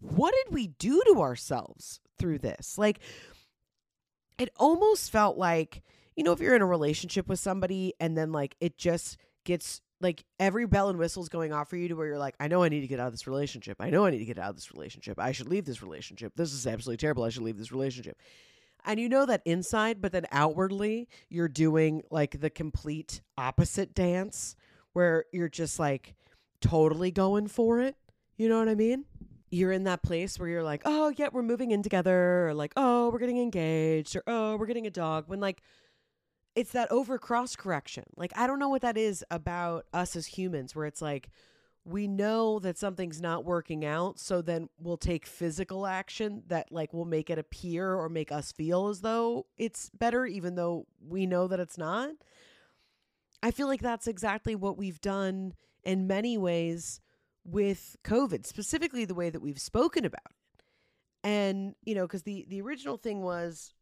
What 0.00 0.34
did 0.44 0.54
we 0.54 0.68
do 0.68 1.02
to 1.06 1.20
ourselves 1.20 2.00
through 2.18 2.38
this? 2.38 2.78
Like, 2.78 3.00
it 4.38 4.50
almost 4.56 5.10
felt 5.10 5.36
like, 5.36 5.82
you 6.16 6.24
know, 6.24 6.32
if 6.32 6.40
you're 6.40 6.56
in 6.56 6.62
a 6.62 6.66
relationship 6.66 7.28
with 7.28 7.38
somebody 7.38 7.94
and 8.00 8.16
then 8.16 8.32
like 8.32 8.56
it 8.60 8.78
just 8.78 9.16
gets 9.44 9.80
like 10.00 10.24
every 10.40 10.66
bell 10.66 10.88
and 10.88 10.98
whistle's 10.98 11.28
going 11.28 11.52
off 11.52 11.70
for 11.70 11.76
you 11.76 11.88
to 11.88 11.94
where 11.94 12.06
you're 12.06 12.18
like, 12.18 12.34
I 12.40 12.48
know 12.48 12.62
I 12.62 12.68
need 12.68 12.80
to 12.80 12.88
get 12.88 12.98
out 13.00 13.06
of 13.06 13.12
this 13.12 13.26
relationship. 13.26 13.76
I 13.80 13.90
know 13.90 14.06
I 14.06 14.10
need 14.10 14.18
to 14.18 14.24
get 14.24 14.38
out 14.38 14.50
of 14.50 14.56
this 14.56 14.72
relationship. 14.72 15.18
I 15.18 15.32
should 15.32 15.48
leave 15.48 15.64
this 15.64 15.82
relationship. 15.82 16.32
This 16.34 16.52
is 16.52 16.66
absolutely 16.66 16.98
terrible. 16.98 17.24
I 17.24 17.28
should 17.28 17.42
leave 17.42 17.58
this 17.58 17.72
relationship 17.72 18.16
and 18.84 19.00
you 19.00 19.08
know 19.08 19.26
that 19.26 19.42
inside, 19.44 20.00
but 20.00 20.12
then 20.12 20.26
outwardly, 20.30 21.08
you're 21.28 21.48
doing 21.48 22.02
like 22.10 22.40
the 22.40 22.50
complete 22.50 23.22
opposite 23.38 23.94
dance 23.94 24.56
where 24.92 25.24
you're 25.32 25.48
just 25.48 25.78
like 25.78 26.14
totally 26.64 27.10
going 27.10 27.46
for 27.46 27.80
it. 27.80 27.96
You 28.36 28.48
know 28.48 28.58
what 28.58 28.68
I 28.68 28.74
mean? 28.74 29.04
You're 29.50 29.72
in 29.72 29.84
that 29.84 30.02
place 30.02 30.38
where 30.38 30.48
you're 30.48 30.64
like, 30.64 30.82
oh, 30.84 31.12
yeah, 31.16 31.28
we're 31.30 31.42
moving 31.42 31.70
in 31.70 31.82
together, 31.82 32.48
or 32.48 32.54
like, 32.54 32.72
oh, 32.76 33.10
we're 33.10 33.18
getting 33.18 33.38
engaged, 33.38 34.16
or 34.16 34.22
oh, 34.26 34.56
we're 34.56 34.66
getting 34.66 34.86
a 34.86 34.90
dog. 34.90 35.24
When 35.28 35.40
like, 35.40 35.62
it's 36.56 36.72
that 36.72 36.90
over 36.90 37.18
cross 37.18 37.54
correction. 37.54 38.04
Like, 38.16 38.32
I 38.36 38.46
don't 38.46 38.58
know 38.58 38.68
what 38.68 38.82
that 38.82 38.96
is 38.96 39.24
about 39.30 39.86
us 39.92 40.16
as 40.16 40.26
humans, 40.26 40.74
where 40.74 40.86
it's 40.86 41.02
like, 41.02 41.28
we 41.84 42.08
know 42.08 42.58
that 42.60 42.78
something's 42.78 43.20
not 43.20 43.44
working 43.44 43.84
out 43.84 44.18
so 44.18 44.40
then 44.40 44.70
we'll 44.78 44.96
take 44.96 45.26
physical 45.26 45.86
action 45.86 46.42
that 46.46 46.72
like 46.72 46.94
will 46.94 47.04
make 47.04 47.28
it 47.28 47.38
appear 47.38 47.94
or 47.94 48.08
make 48.08 48.32
us 48.32 48.52
feel 48.52 48.88
as 48.88 49.02
though 49.02 49.44
it's 49.58 49.90
better 49.90 50.24
even 50.24 50.54
though 50.54 50.86
we 51.06 51.26
know 51.26 51.46
that 51.46 51.60
it's 51.60 51.76
not 51.76 52.10
i 53.42 53.50
feel 53.50 53.66
like 53.66 53.82
that's 53.82 54.06
exactly 54.06 54.54
what 54.54 54.78
we've 54.78 55.00
done 55.02 55.52
in 55.84 56.06
many 56.06 56.38
ways 56.38 57.00
with 57.44 57.96
covid 58.04 58.46
specifically 58.46 59.04
the 59.04 59.14
way 59.14 59.28
that 59.30 59.40
we've 59.40 59.60
spoken 59.60 60.04
about 60.04 60.20
it. 60.30 60.64
And 61.22 61.74
you 61.84 61.94
know 61.94 62.06
because 62.06 62.22
the 62.22 62.46
the 62.48 62.60
original 62.60 62.96
thing 62.96 63.20
was 63.22 63.74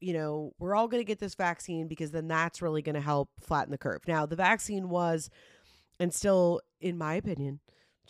you 0.00 0.12
know 0.12 0.52
we're 0.58 0.74
all 0.74 0.88
going 0.88 1.00
to 1.00 1.06
get 1.06 1.18
this 1.18 1.34
vaccine 1.34 1.88
because 1.88 2.10
then 2.10 2.28
that's 2.28 2.62
really 2.62 2.82
going 2.82 2.94
to 2.94 3.00
help 3.00 3.30
flatten 3.40 3.70
the 3.70 3.78
curve. 3.78 4.02
Now 4.06 4.26
the 4.26 4.36
vaccine 4.36 4.88
was 4.88 5.30
and 6.00 6.14
still, 6.14 6.60
in 6.80 6.96
my 6.96 7.14
opinion, 7.14 7.60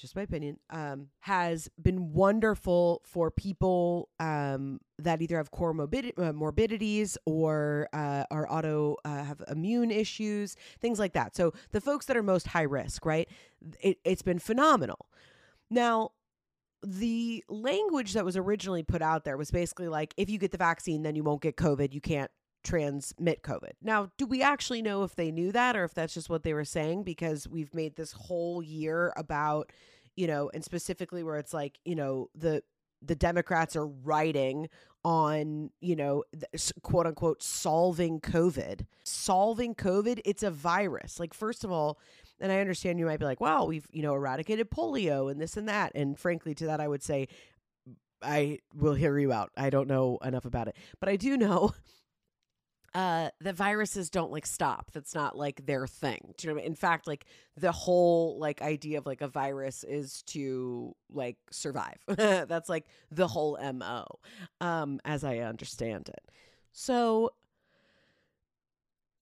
just 0.01 0.17
my 0.17 0.23
opinion, 0.23 0.59
um, 0.71 1.09
has 1.21 1.69
been 1.81 2.13
wonderful 2.13 3.03
for 3.05 3.31
people 3.31 4.09
um, 4.21 4.81
that 4.99 5.21
either 5.21 5.37
have 5.37 5.51
core 5.51 5.75
morbid- 5.75 6.13
uh, 6.19 6.33
morbidities 6.33 7.19
or 7.27 7.89
uh, 7.93 8.25
are 8.31 8.51
auto 8.51 8.97
uh, 9.05 9.25
have 9.25 9.43
immune 9.49 9.91
issues, 9.91 10.57
things 10.81 10.99
like 10.99 11.13
that. 11.13 11.37
So 11.37 11.53
the 11.73 11.81
folks 11.81 12.07
that 12.07 12.17
are 12.17 12.23
most 12.23 12.47
high 12.47 12.63
risk, 12.63 13.05
right? 13.05 13.29
It, 13.81 13.99
it's 14.05 14.23
been 14.23 14.39
phenomenal. 14.39 15.07
Now, 15.71 16.13
the 16.83 17.45
language 17.49 18.13
that 18.13 18.25
was 18.25 18.37
originally 18.37 18.85
put 18.85 19.03
out 19.03 19.25
there 19.25 19.37
was 19.37 19.51
basically 19.51 19.89
like, 19.89 20.15
if 20.17 20.31
you 20.31 20.39
get 20.39 20.53
the 20.53 20.59
vaccine, 20.59 21.03
then 21.03 21.17
you 21.17 21.25
won't 21.25 21.43
get 21.43 21.57
COVID. 21.57 21.93
You 21.93 22.01
can't 22.01 22.31
transmit 22.65 23.43
COVID. 23.43 23.73
Now, 23.83 24.11
do 24.19 24.27
we 24.27 24.43
actually 24.43 24.83
know 24.83 25.05
if 25.05 25.15
they 25.15 25.31
knew 25.31 25.53
that 25.53 25.77
or 25.77 25.85
if 25.85 25.95
that's 25.95 26.15
just 26.15 26.29
what 26.29 26.43
they 26.43 26.55
were 26.55 26.65
saying? 26.65 27.05
Because 27.05 27.49
we've 27.49 27.75
made 27.75 27.97
this 27.97 28.13
whole 28.13 28.63
year 28.63 29.13
about, 29.17 29.73
you 30.17 30.27
know, 30.27 30.51
and 30.53 30.65
specifically 30.65 31.23
where 31.23 31.39
it's 31.39 31.55
like, 31.55 31.79
you 31.85 31.95
know, 31.95 32.29
the 32.35 32.63
the 33.01 33.15
Democrats 33.15 33.77
are 33.77 33.87
writing 33.87 34.69
on, 35.05 35.71
you 35.81 35.95
know, 35.95 36.25
quote 36.83 37.07
unquote 37.07 37.43
solving 37.43 38.21
COVID. 38.21 38.87
Solving 39.05 39.75
COVID, 39.75 40.21
it's 40.25 40.43
a 40.43 40.51
virus. 40.51 41.21
Like, 41.21 41.33
first 41.33 41.65
of 41.65 41.71
all, 41.71 41.99
and 42.41 42.53
I 42.53 42.61
understand 42.61 42.99
you 42.99 43.07
might 43.07 43.21
be 43.21 43.25
like, 43.25 43.41
wow, 43.41 43.65
we've, 43.65 43.87
you 43.93 44.03
know, 44.03 44.15
eradicated 44.15 44.71
polio 44.71 45.31
and 45.31 45.41
this 45.41 45.57
and 45.57 45.69
that. 45.69 45.93
And 45.95 46.19
frankly, 46.19 46.55
to 46.57 46.67
that, 46.67 46.81
I 46.81 46.89
would 46.89 47.03
say, 47.03 47.29
I 48.23 48.59
will 48.75 48.95
hear 48.95 49.17
you 49.19 49.33
out. 49.33 49.51
I 49.57 49.71
don't 49.71 49.89
know 49.89 50.19
enough 50.25 50.45
about 50.45 50.69
it. 50.69 50.77
But 51.01 51.09
I 51.09 51.17
do 51.17 51.37
know 51.37 51.73
uh 52.99 53.31
the 53.41 53.53
viruses 53.53 54.11
don't 54.11 54.33
like 54.33 54.45
stop. 54.45 54.91
That's 54.93 55.15
not 55.15 55.37
like 55.39 55.65
their 55.67 55.87
thing. 55.87 56.35
Do 56.37 56.47
you 56.47 56.51
know 56.51 56.55
what 56.57 56.63
I 56.63 56.65
mean? 56.65 56.73
in 56.73 56.75
fact 56.75 57.07
like 57.07 57.27
the 57.57 57.71
whole 57.71 58.41
like 58.41 58.61
idea 58.61 58.99
of 58.99 59.07
like 59.07 59.21
a 59.21 59.29
virus 59.29 59.85
is 59.85 60.23
to 60.25 60.97
like 61.09 61.37
survive. 61.53 61.99
That's 62.09 62.69
like 62.69 62.87
the 63.13 63.29
whole 63.29 63.57
mo 63.73 64.05
um 64.61 65.01
as 65.05 65.23
i 65.23 65.39
understand 65.39 66.09
it. 66.09 66.31
So 66.73 67.31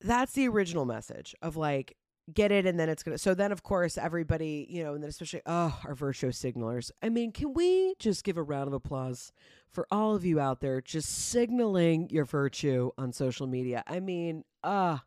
that's 0.00 0.32
the 0.32 0.48
original 0.48 0.84
message 0.86 1.34
of 1.42 1.56
like 1.56 1.96
get 2.32 2.50
it 2.50 2.66
and 2.66 2.78
then 2.78 2.88
it's 2.88 3.02
gonna 3.02 3.18
so 3.18 3.34
then 3.34 3.52
of 3.52 3.62
course 3.62 3.96
everybody 3.96 4.66
you 4.68 4.82
know 4.82 4.94
and 4.94 5.02
then 5.02 5.08
especially 5.08 5.42
oh 5.46 5.78
our 5.84 5.94
virtue 5.94 6.30
signalers. 6.30 6.90
I 7.02 7.08
mean 7.08 7.32
can 7.32 7.54
we 7.54 7.94
just 7.98 8.24
give 8.24 8.36
a 8.36 8.42
round 8.42 8.68
of 8.68 8.74
applause 8.74 9.32
for 9.70 9.86
all 9.90 10.14
of 10.14 10.24
you 10.24 10.40
out 10.40 10.60
there 10.60 10.80
just 10.80 11.08
signaling 11.08 12.08
your 12.10 12.24
virtue 12.24 12.90
on 12.98 13.12
social 13.12 13.46
media? 13.46 13.84
I 13.86 14.00
mean 14.00 14.44
ah 14.64 14.94
uh, 14.94 14.98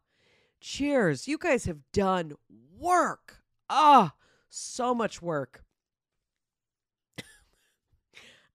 cheers. 0.61 1.27
You 1.27 1.37
guys 1.37 1.65
have 1.65 1.79
done 1.91 2.33
work. 2.77 3.41
Ah 3.69 4.13
so 4.49 4.95
much 4.95 5.21
work 5.21 5.63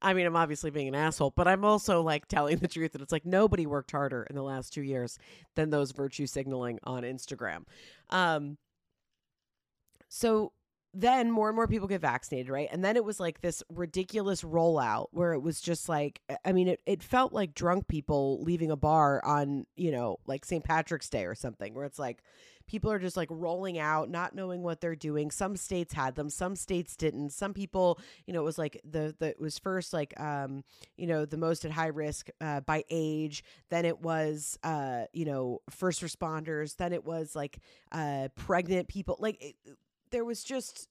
I 0.05 0.13
mean, 0.13 0.27
I'm 0.27 0.37
obviously 0.37 0.71
being 0.71 0.89
an 0.89 0.95
asshole, 0.95 1.33
but 1.35 1.49
I'm 1.49 1.65
also 1.65 2.03
like 2.03 2.29
telling 2.29 2.59
the 2.59 2.69
truth 2.69 2.93
that 2.93 3.01
it's 3.01 3.11
like 3.11 3.25
nobody 3.25 3.67
worked 3.67 3.91
harder 3.91 4.25
in 4.29 4.37
the 4.37 4.43
last 4.43 4.75
two 4.75 4.83
years 4.83 5.19
than 5.55 5.71
those 5.71 5.93
virtue 5.93 6.27
signaling 6.27 6.79
on 6.85 7.05
Instagram. 7.05 7.65
Um, 8.11 8.59
so 10.11 10.53
then 10.95 11.31
more 11.31 11.49
and 11.49 11.57
more 11.57 11.67
people 11.67 11.89
get 11.89 12.01
vaccinated, 12.01 12.49
right? 12.49 12.69
And 12.71 12.85
then 12.85 12.97
it 12.97 13.05
was 13.05 13.19
like 13.19 13.41
this 13.41 13.63
ridiculous 13.69 14.43
rollout 14.43 15.09
where 15.11 15.33
it 15.33 15.41
was 15.41 15.61
just 15.61 15.89
like, 15.89 16.21
I 16.45 16.53
mean, 16.53 16.69
it, 16.69 16.81
it 16.87 17.03
felt 17.03 17.33
like 17.33 17.55
drunk 17.55 17.89
people 17.89 18.43
leaving 18.43 18.71
a 18.71 18.77
bar 18.77 19.23
on, 19.25 19.67
you 19.77 19.91
know, 19.91 20.19
like 20.27 20.45
St. 20.45 20.63
Patrick's 20.63 21.11
Day 21.11 21.25
or 21.25 21.35
something, 21.35 21.75
where 21.75 21.85
it's 21.85 21.99
like, 21.99 22.23
people 22.67 22.91
are 22.91 22.99
just 22.99 23.17
like 23.17 23.29
rolling 23.31 23.79
out 23.79 24.09
not 24.09 24.35
knowing 24.35 24.63
what 24.63 24.81
they're 24.81 24.97
doing 24.97 25.31
some 25.31 25.55
states 25.55 25.93
had 25.93 26.15
them 26.15 26.31
some 26.31 26.57
states 26.57 26.97
didn't 26.97 27.31
some 27.31 27.53
people 27.53 27.99
you 28.27 28.33
know 28.33 28.41
it 28.41 28.45
was 28.45 28.57
like 28.57 28.81
the 28.91 29.15
the 29.19 29.27
it 29.27 29.41
was 29.41 29.59
first 29.59 29.93
like 29.93 30.19
um 30.19 30.65
you 30.97 31.07
know 31.07 31.27
the 31.27 31.37
most 31.37 31.67
at 31.67 31.71
high 31.71 31.89
risk 31.89 32.29
uh, 32.41 32.61
by 32.61 32.83
age 32.89 33.45
then 33.69 33.85
it 33.85 34.01
was 34.01 34.59
uh 34.63 35.03
you 35.13 35.27
know 35.27 35.61
first 35.69 36.01
responders 36.01 36.77
then 36.77 36.95
it 36.95 37.05
was 37.05 37.37
like 37.37 37.59
uh 37.93 38.29
pregnant 38.35 38.89
people 38.89 39.17
like 39.21 39.37
it, 39.43 39.57
there 40.15 40.25
was 40.25 40.45
just 40.45 40.89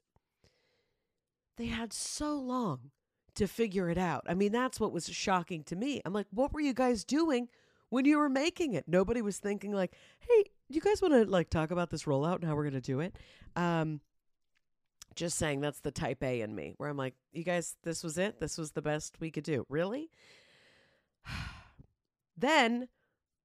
they 1.56 1.68
had 1.68 1.94
so 1.94 2.36
long 2.36 2.92
to 3.36 3.48
figure 3.48 3.90
it 3.90 3.98
out. 3.98 4.26
I 4.28 4.34
mean, 4.34 4.52
that's 4.52 4.82
what 4.82 4.92
was 4.92 5.08
shocking 5.08 5.64
to 5.64 5.78
me. 5.78 6.02
I'm 6.04 6.12
like, 6.12 6.28
what 6.32 6.52
were 6.52 6.60
you 6.60 6.74
guys 6.74 7.06
doing 7.06 7.48
when 7.90 8.04
you 8.04 8.18
were 8.18 8.28
making 8.28 8.74
it? 8.74 8.84
Nobody 8.86 9.22
was 9.22 9.38
thinking 9.38 9.72
like, 9.72 9.94
hey, 10.20 10.44
you 10.68 10.82
guys 10.82 11.02
want 11.02 11.14
to 11.14 11.24
like 11.24 11.50
talk 11.50 11.72
about 11.72 11.90
this 11.90 12.04
rollout 12.04 12.36
and 12.36 12.44
how 12.44 12.54
we're 12.54 12.70
going 12.70 12.74
to 12.74 12.82
do 12.82 13.00
it? 13.00 13.16
Um, 13.56 14.02
just 15.16 15.38
saying 15.38 15.62
that's 15.62 15.80
the 15.80 15.92
type 15.92 16.22
A 16.22 16.42
in 16.42 16.54
me 16.54 16.74
where 16.76 16.90
I'm 16.90 16.98
like, 16.98 17.16
you 17.32 17.46
guys, 17.46 17.78
this 17.84 18.04
was 18.04 18.18
it. 18.18 18.42
This 18.42 18.58
was 18.58 18.72
the 18.72 18.82
best 18.82 19.22
we 19.22 19.32
could 19.32 19.46
do. 19.46 19.66
Really? 19.70 20.10
Then 22.36 22.90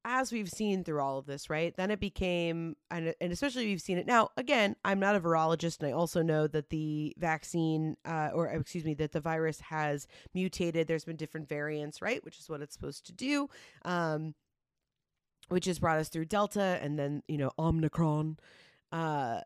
as 0.05 0.33
we've 0.33 0.49
seen 0.49 0.85
through 0.85 1.01
all 1.01 1.19
of 1.19 1.27
this, 1.27 1.51
right? 1.51 1.77
Then 1.77 1.91
it 1.91 2.01
became, 2.01 2.77
and, 2.91 3.15
and 3.21 3.33
especially 3.33 3.67
we've 3.67 3.81
seen 3.81 3.99
it 3.99 4.07
now. 4.07 4.31
Again, 4.37 4.77
I'm 4.85 5.01
not 5.01 5.17
a 5.17 5.21
virologist, 5.21 5.81
and 5.81 5.89
I 5.89 5.93
also 5.93 6.23
know 6.23 6.47
that 6.47 6.71
the 6.71 7.15
vaccine, 7.19 7.97
uh, 8.05 8.31
or 8.33 8.49
excuse 8.49 8.85
me, 8.85 8.95
that 8.95 9.13
the 9.13 9.21
virus 9.21 9.61
has 9.61 10.07
mutated. 10.35 10.87
There's 10.87 11.05
been 11.05 11.17
different 11.17 11.49
variants, 11.49 12.01
right? 12.01 12.25
Which 12.25 12.39
is 12.39 12.49
what 12.49 12.63
it's 12.63 12.75
supposed 12.75 13.07
to 13.07 13.13
do, 13.13 13.49
um, 13.85 14.35
which 15.49 15.67
has 15.67 15.79
brought 15.79 15.99
us 15.99 16.09
through 16.09 16.27
Delta 16.27 16.79
and 16.83 16.99
then 16.99 17.23
you 17.29 17.39
know 17.39 17.51
Omicron 17.59 18.39
uh, 18.93 19.41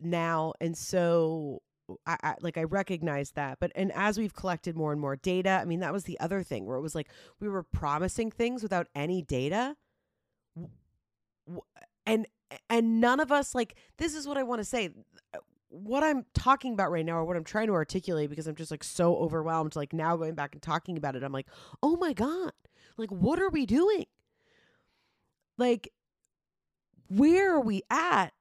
now, 0.00 0.52
and 0.60 0.76
so 0.76 1.62
I, 2.06 2.16
I, 2.22 2.34
like 2.40 2.56
I 2.56 2.64
recognize 2.64 3.32
that, 3.32 3.58
but 3.60 3.72
and 3.74 3.92
as 3.92 4.18
we've 4.18 4.34
collected 4.34 4.76
more 4.76 4.92
and 4.92 5.00
more 5.00 5.16
data, 5.16 5.58
I 5.60 5.64
mean 5.64 5.80
that 5.80 5.92
was 5.92 6.04
the 6.04 6.18
other 6.20 6.42
thing 6.42 6.66
where 6.66 6.76
it 6.76 6.82
was 6.82 6.94
like 6.94 7.08
we 7.40 7.48
were 7.48 7.62
promising 7.62 8.30
things 8.30 8.62
without 8.62 8.88
any 8.94 9.22
data, 9.22 9.76
and 12.06 12.26
and 12.68 13.00
none 13.00 13.20
of 13.20 13.32
us 13.32 13.54
like 13.54 13.76
this 13.98 14.14
is 14.14 14.26
what 14.26 14.36
I 14.36 14.42
want 14.42 14.60
to 14.60 14.64
say. 14.64 14.90
Uh, 15.34 15.38
what 15.68 16.04
I'm 16.04 16.24
talking 16.34 16.72
about 16.72 16.92
right 16.92 17.04
now, 17.04 17.16
or 17.16 17.24
what 17.24 17.36
I'm 17.36 17.44
trying 17.44 17.66
to 17.66 17.72
articulate, 17.72 18.30
because 18.30 18.46
I'm 18.46 18.54
just 18.54 18.70
like 18.70 18.84
so 18.84 19.16
overwhelmed. 19.16 19.74
Like 19.74 19.92
now 19.92 20.16
going 20.16 20.34
back 20.34 20.54
and 20.54 20.62
talking 20.62 20.96
about 20.96 21.16
it, 21.16 21.24
I'm 21.24 21.32
like, 21.32 21.48
oh 21.82 21.96
my 21.96 22.12
god, 22.12 22.52
like 22.96 23.10
what 23.10 23.40
are 23.40 23.50
we 23.50 23.66
doing? 23.66 24.06
Like, 25.58 25.92
where 27.08 27.54
are 27.54 27.60
we 27.60 27.82
at? 27.90 28.32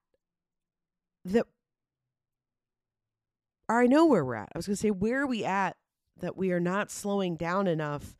That 1.25 1.47
or 3.69 3.81
I 3.81 3.87
know 3.87 4.05
where 4.05 4.25
we're 4.25 4.35
at. 4.35 4.49
I 4.53 4.57
was 4.57 4.67
going 4.67 4.75
to 4.75 4.81
say, 4.81 4.91
where 4.91 5.21
are 5.21 5.27
we 5.27 5.43
at 5.45 5.77
that 6.19 6.37
we 6.37 6.51
are 6.51 6.59
not 6.59 6.91
slowing 6.91 7.35
down 7.35 7.67
enough 7.67 8.15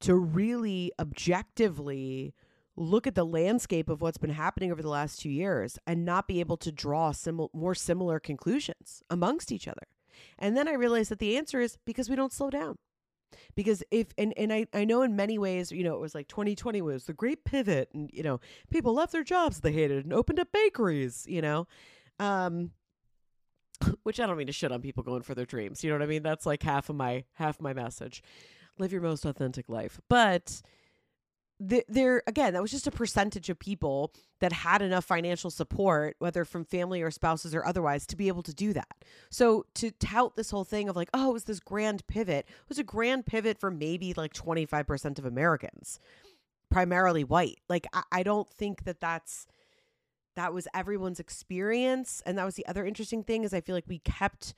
to 0.00 0.14
really 0.14 0.92
objectively 0.98 2.34
look 2.78 3.06
at 3.06 3.14
the 3.14 3.24
landscape 3.24 3.88
of 3.88 4.00
what's 4.00 4.18
been 4.18 4.30
happening 4.30 4.70
over 4.70 4.82
the 4.82 4.88
last 4.88 5.20
two 5.20 5.30
years 5.30 5.78
and 5.86 6.04
not 6.04 6.28
be 6.28 6.40
able 6.40 6.56
to 6.58 6.72
draw 6.72 7.10
simil- 7.10 7.50
more 7.52 7.74
similar 7.74 8.20
conclusions 8.20 9.02
amongst 9.10 9.50
each 9.50 9.66
other. 9.66 9.86
And 10.38 10.56
then 10.56 10.68
I 10.68 10.72
realized 10.72 11.10
that 11.10 11.18
the 11.18 11.36
answer 11.36 11.60
is 11.60 11.78
because 11.84 12.08
we 12.08 12.16
don't 12.16 12.32
slow 12.32 12.50
down. 12.50 12.76
Because 13.54 13.82
if 13.90 14.08
and, 14.16 14.32
and 14.38 14.52
I, 14.52 14.66
I 14.72 14.84
know 14.84 15.02
in 15.02 15.14
many 15.14 15.38
ways, 15.38 15.70
you 15.70 15.84
know, 15.84 15.94
it 15.94 16.00
was 16.00 16.14
like 16.14 16.28
2020 16.28 16.80
was 16.80 17.04
the 17.04 17.12
great 17.12 17.44
pivot 17.44 17.90
and 17.92 18.08
you 18.12 18.22
know, 18.22 18.40
people 18.70 18.94
left 18.94 19.12
their 19.12 19.24
jobs 19.24 19.60
they 19.60 19.72
hated 19.72 20.04
and 20.04 20.14
opened 20.14 20.40
up 20.40 20.48
bakeries, 20.52 21.26
you 21.28 21.42
know. 21.42 21.66
Um 22.18 22.70
which 24.02 24.18
I 24.18 24.26
don't 24.26 24.38
mean 24.38 24.46
to 24.46 24.52
shit 24.52 24.72
on 24.72 24.80
people 24.80 25.02
going 25.02 25.22
for 25.22 25.34
their 25.34 25.44
dreams. 25.44 25.84
You 25.84 25.90
know 25.90 25.96
what 25.96 26.02
I 26.02 26.06
mean? 26.06 26.22
That's 26.22 26.46
like 26.46 26.62
half 26.62 26.88
of 26.88 26.96
my 26.96 27.24
half 27.34 27.60
my 27.60 27.74
message. 27.74 28.22
Live 28.78 28.92
your 28.92 29.02
most 29.02 29.24
authentic 29.24 29.68
life. 29.68 30.00
But 30.08 30.62
there 31.60 32.22
again, 32.26 32.52
that 32.52 32.62
was 32.62 32.70
just 32.70 32.86
a 32.86 32.92
percentage 32.92 33.48
of 33.50 33.58
people 33.58 34.12
that 34.40 34.52
had 34.52 34.80
enough 34.80 35.04
financial 35.04 35.50
support, 35.50 36.16
whether 36.20 36.44
from 36.44 36.64
family 36.64 37.02
or 37.02 37.10
spouses 37.10 37.54
or 37.54 37.66
otherwise, 37.66 38.06
to 38.06 38.16
be 38.16 38.28
able 38.28 38.44
to 38.44 38.54
do 38.54 38.72
that. 38.72 39.04
So 39.30 39.66
to 39.74 39.90
tout 39.90 40.36
this 40.36 40.50
whole 40.50 40.64
thing 40.64 40.88
of 40.88 40.96
like, 40.96 41.10
oh, 41.12 41.30
it 41.30 41.32
was 41.32 41.44
this 41.44 41.60
grand 41.60 42.06
pivot, 42.06 42.46
it 42.48 42.68
was 42.68 42.78
a 42.78 42.84
grand 42.84 43.26
pivot 43.26 43.58
for 43.58 43.70
maybe 43.70 44.14
like 44.14 44.32
25% 44.32 45.18
of 45.18 45.24
Americans, 45.24 45.98
primarily 46.70 47.24
white. 47.24 47.58
Like, 47.68 47.86
I, 47.92 48.02
I 48.12 48.22
don't 48.22 48.48
think 48.48 48.84
that 48.84 49.00
that's 49.00 49.46
that 50.36 50.54
was 50.54 50.68
everyone's 50.72 51.18
experience 51.18 52.22
and 52.24 52.38
that 52.38 52.44
was 52.44 52.54
the 52.54 52.66
other 52.66 52.86
interesting 52.86 53.24
thing 53.24 53.42
is 53.42 53.52
i 53.52 53.60
feel 53.60 53.74
like 53.74 53.88
we 53.88 53.98
kept 53.98 54.54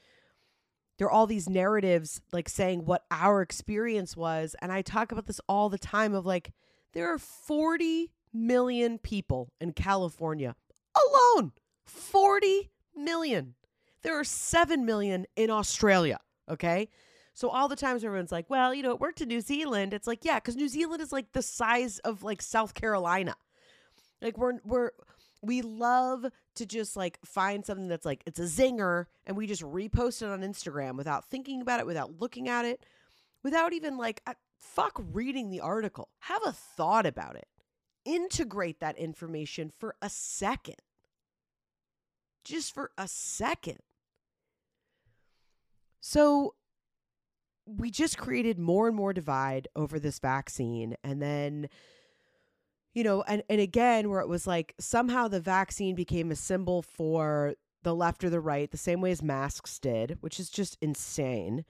there 0.99 1.07
are 1.07 1.11
all 1.11 1.27
these 1.27 1.49
narratives 1.49 2.21
like 2.33 2.51
saying 2.51 2.85
what 2.85 3.07
our 3.11 3.41
experience 3.41 4.15
was 4.15 4.55
and 4.61 4.71
i 4.71 4.83
talk 4.83 5.11
about 5.11 5.27
this 5.27 5.41
all 5.49 5.71
the 5.71 5.79
time 5.79 6.13
of 6.13 6.27
like 6.27 6.53
there 6.93 7.13
are 7.13 7.19
40 7.19 8.11
million 8.33 8.99
people 8.99 9.53
in 9.61 9.73
california 9.73 10.55
alone. 10.97 11.53
40 11.87 12.71
million. 12.95 13.55
There 14.03 14.19
are 14.19 14.25
7 14.25 14.85
million 14.85 15.27
in 15.37 15.51
australia 15.51 16.19
okay? 16.51 16.89
So 17.33 17.49
all 17.49 17.69
the 17.69 17.77
times 17.77 18.05
everyone's 18.05 18.33
like 18.33 18.51
well 18.51 18.75
you 18.75 18.83
know 18.83 18.91
it 18.91 19.01
worked 19.01 19.21
in 19.21 19.29
new 19.29 19.41
zealand. 19.41 19.95
It's 19.95 20.07
like 20.07 20.25
yeah 20.25 20.37
because 20.37 20.57
new 20.57 20.69
zealand 20.69 21.01
is 21.01 21.13
like 21.13 21.33
the 21.33 21.43
size 21.43 21.99
of 22.01 22.23
like 22.23 22.43
south 22.43 22.75
carolina. 22.75 23.37
Like 24.21 24.37
we're 24.37 24.59
we're 24.65 24.91
we 25.43 25.63
love 25.63 26.27
to 26.57 26.67
just 26.67 26.97
like 26.97 27.19
find 27.25 27.65
something 27.65 27.89
that's 27.89 28.05
like 28.05 28.23
it's 28.27 28.39
a 28.39 28.43
zinger 28.43 29.07
and 29.27 29.37
we 29.37 29.47
just 29.47 29.63
repost 29.63 30.23
it 30.23 30.29
on 30.29 30.43
Instagram 30.43 30.97
without 30.97 31.31
thinking 31.31 31.63
about 31.63 31.81
it, 31.81 31.87
without 31.87 32.21
looking 32.21 32.49
at 32.49 32.65
it, 32.65 32.85
without 33.43 33.73
even 33.73 33.97
like 33.97 34.21
uh, 34.27 34.35
fuck 34.61 35.03
reading 35.13 35.51
the 35.51 35.61
article. 35.61 36.09
Have 36.21 36.43
a 36.45 36.53
thought 36.53 37.07
about 37.07 37.37
it. 37.37 37.49
Integrate 38.05 38.81
that 38.81 38.99
information 38.99 39.71
for 39.71 39.97
a 40.01 40.09
second. 40.09 40.77
Just 42.45 42.73
for 42.73 42.91
a 42.97 43.09
second. 43.09 43.79
So 46.01 46.55
we 47.67 47.91
just 47.91 48.19
created 48.19 48.59
more 48.59 48.89
and 48.89 48.97
more 48.97 49.13
divide 49.13 49.69
over 49.77 49.99
this 49.99 50.19
vaccine 50.19 50.97
and 51.05 51.21
then 51.21 51.69
you 52.93 53.05
know, 53.05 53.23
and, 53.23 53.43
and 53.49 53.61
again, 53.61 54.11
where 54.11 54.21
it 54.21 54.29
was 54.29 54.47
like 54.47 54.75
somehow 54.81 55.29
the 55.29 55.41
vaccine 55.41 55.95
became 55.95 56.31
a 56.31 56.37
symbol 56.37 56.83
for 56.83 57.55
the 57.83 57.95
left 57.95 58.25
or 58.25 58.31
the 58.31 58.41
right, 58.41 58.71
the 58.71 58.77
same 58.77 59.01
way 59.01 59.11
as 59.11 59.23
masks 59.23 59.79
did, 59.79 60.19
which 60.21 60.41
is 60.41 60.51
just 60.51 60.77
insane. 60.81 61.65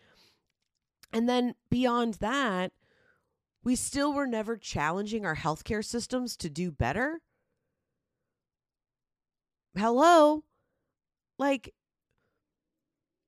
And 1.12 1.28
then 1.28 1.55
beyond 1.70 2.14
that, 2.14 2.72
we 3.63 3.77
still 3.77 4.13
were 4.13 4.27
never 4.27 4.57
challenging 4.57 5.25
our 5.25 5.37
healthcare 5.37 5.85
systems 5.85 6.37
to 6.39 6.49
do 6.51 6.71
better. 6.71 7.21
Hello? 9.77 10.45
Like, 11.39 11.75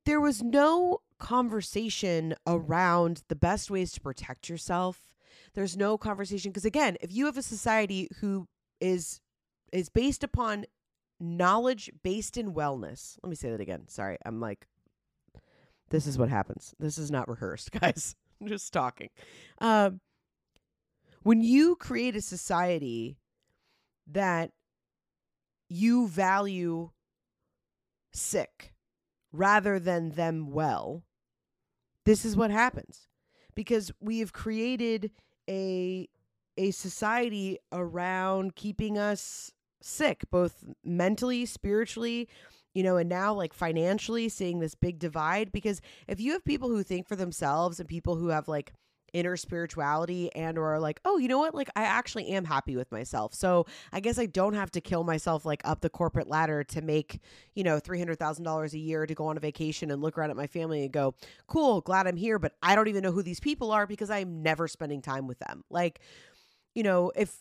there 0.04 0.20
was 0.20 0.42
no 0.42 0.98
conversation 1.18 2.34
around 2.46 3.22
the 3.28 3.36
best 3.36 3.70
ways 3.70 3.92
to 3.92 4.00
protect 4.00 4.48
yourself 4.48 5.12
there's 5.54 5.76
no 5.76 5.98
conversation 5.98 6.50
because 6.50 6.64
again, 6.64 6.96
if 7.00 7.12
you 7.12 7.26
have 7.26 7.36
a 7.36 7.42
society 7.42 8.08
who 8.20 8.48
is 8.80 9.20
is 9.72 9.88
based 9.88 10.24
upon 10.24 10.66
knowledge 11.20 11.90
based 12.02 12.36
in 12.36 12.52
wellness. 12.52 13.16
Let 13.22 13.30
me 13.30 13.36
say 13.36 13.50
that 13.50 13.60
again. 13.60 13.86
Sorry. 13.88 14.16
I'm 14.24 14.40
like 14.40 14.66
this 15.90 16.06
is 16.06 16.16
what 16.16 16.30
happens. 16.30 16.74
This 16.78 16.96
is 16.96 17.10
not 17.10 17.28
rehearsed, 17.28 17.70
guys. 17.80 18.16
I'm 18.40 18.48
just 18.48 18.72
talking. 18.72 19.10
Um 19.60 20.00
when 21.22 21.40
you 21.40 21.76
create 21.76 22.16
a 22.16 22.22
society 22.22 23.18
that 24.06 24.50
you 25.68 26.08
value 26.08 26.90
sick 28.12 28.74
rather 29.32 29.78
than 29.78 30.10
them 30.10 30.50
well, 30.50 31.04
this 32.04 32.24
is 32.24 32.36
what 32.36 32.50
happens. 32.50 33.08
Because 33.54 33.92
we 34.00 34.18
have 34.20 34.32
created 34.32 35.10
a 35.48 36.08
a 36.58 36.70
society 36.70 37.58
around 37.72 38.54
keeping 38.54 38.98
us 38.98 39.52
sick 39.80 40.22
both 40.30 40.64
mentally 40.84 41.46
spiritually 41.46 42.28
you 42.74 42.82
know 42.82 42.98
and 42.98 43.08
now 43.08 43.32
like 43.32 43.54
financially 43.54 44.28
seeing 44.28 44.60
this 44.60 44.74
big 44.74 44.98
divide 44.98 45.50
because 45.50 45.80
if 46.06 46.20
you 46.20 46.32
have 46.32 46.44
people 46.44 46.68
who 46.68 46.82
think 46.82 47.08
for 47.08 47.16
themselves 47.16 47.80
and 47.80 47.88
people 47.88 48.16
who 48.16 48.28
have 48.28 48.48
like 48.48 48.72
inner 49.12 49.36
spirituality 49.36 50.32
and 50.34 50.56
or 50.56 50.78
like 50.78 51.00
oh 51.04 51.18
you 51.18 51.28
know 51.28 51.38
what 51.38 51.54
like 51.54 51.68
i 51.76 51.82
actually 51.82 52.28
am 52.28 52.44
happy 52.44 52.76
with 52.76 52.90
myself 52.90 53.34
so 53.34 53.66
i 53.92 54.00
guess 54.00 54.18
i 54.18 54.26
don't 54.26 54.54
have 54.54 54.70
to 54.70 54.80
kill 54.80 55.04
myself 55.04 55.44
like 55.44 55.60
up 55.64 55.80
the 55.80 55.90
corporate 55.90 56.28
ladder 56.28 56.64
to 56.64 56.80
make 56.80 57.20
you 57.54 57.62
know 57.62 57.78
$300000 57.78 58.72
a 58.72 58.78
year 58.78 59.06
to 59.06 59.14
go 59.14 59.26
on 59.26 59.36
a 59.36 59.40
vacation 59.40 59.90
and 59.90 60.00
look 60.00 60.16
around 60.16 60.30
at 60.30 60.36
my 60.36 60.46
family 60.46 60.82
and 60.84 60.92
go 60.92 61.14
cool 61.46 61.80
glad 61.82 62.06
i'm 62.06 62.16
here 62.16 62.38
but 62.38 62.52
i 62.62 62.74
don't 62.74 62.88
even 62.88 63.02
know 63.02 63.12
who 63.12 63.22
these 63.22 63.40
people 63.40 63.70
are 63.70 63.86
because 63.86 64.10
i'm 64.10 64.42
never 64.42 64.66
spending 64.66 65.02
time 65.02 65.26
with 65.26 65.38
them 65.40 65.62
like 65.70 66.00
you 66.74 66.82
know 66.82 67.12
if 67.14 67.36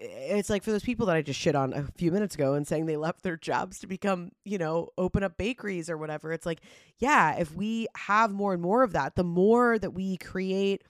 it's 0.00 0.48
like 0.48 0.62
for 0.62 0.70
those 0.70 0.82
people 0.82 1.06
that 1.06 1.16
I 1.16 1.22
just 1.22 1.38
shit 1.38 1.54
on 1.54 1.74
a 1.74 1.84
few 1.96 2.10
minutes 2.10 2.34
ago 2.34 2.54
and 2.54 2.66
saying 2.66 2.86
they 2.86 2.96
left 2.96 3.22
their 3.22 3.36
jobs 3.36 3.80
to 3.80 3.86
become, 3.86 4.30
you 4.44 4.56
know, 4.56 4.88
open 4.96 5.22
up 5.22 5.36
bakeries 5.36 5.90
or 5.90 5.98
whatever. 5.98 6.32
It's 6.32 6.46
like, 6.46 6.60
yeah, 6.98 7.36
if 7.36 7.54
we 7.54 7.86
have 7.96 8.32
more 8.32 8.54
and 8.54 8.62
more 8.62 8.82
of 8.82 8.92
that, 8.92 9.14
the 9.14 9.24
more 9.24 9.78
that 9.78 9.92
we 9.92 10.16
create 10.16 10.84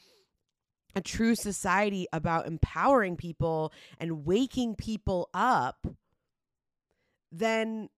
a 0.95 1.01
true 1.01 1.35
society 1.35 2.07
about 2.13 2.47
empowering 2.47 3.17
people 3.17 3.73
and 3.99 4.25
waking 4.25 4.75
people 4.75 5.29
up, 5.35 5.87
then 7.33 7.89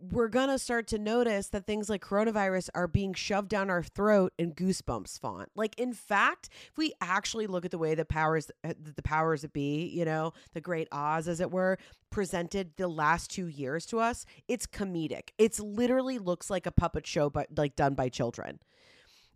we're 0.00 0.28
going 0.28 0.48
to 0.48 0.58
start 0.58 0.86
to 0.88 0.98
notice 0.98 1.48
that 1.48 1.66
things 1.66 1.88
like 1.88 2.04
coronavirus 2.04 2.68
are 2.74 2.88
being 2.88 3.14
shoved 3.14 3.48
down 3.48 3.70
our 3.70 3.82
throat 3.82 4.32
in 4.38 4.52
goosebumps 4.52 5.18
font. 5.18 5.48
Like 5.54 5.78
in 5.78 5.92
fact, 5.92 6.48
if 6.70 6.76
we 6.76 6.92
actually 7.00 7.46
look 7.46 7.64
at 7.64 7.70
the 7.70 7.78
way 7.78 7.94
the 7.94 8.04
powers 8.04 8.50
uh, 8.64 8.74
the 8.78 9.02
powers 9.02 9.42
that 9.42 9.52
be, 9.52 9.86
you 9.86 10.04
know, 10.04 10.32
the 10.52 10.60
great 10.60 10.88
Oz 10.92 11.28
as 11.28 11.40
it 11.40 11.50
were, 11.50 11.78
presented 12.10 12.72
the 12.76 12.88
last 12.88 13.30
2 13.30 13.46
years 13.46 13.86
to 13.86 13.98
us, 13.98 14.26
it's 14.48 14.66
comedic. 14.66 15.30
It's 15.38 15.60
literally 15.60 16.18
looks 16.18 16.50
like 16.50 16.66
a 16.66 16.72
puppet 16.72 17.06
show 17.06 17.30
but 17.30 17.48
like 17.56 17.76
done 17.76 17.94
by 17.94 18.08
children. 18.08 18.58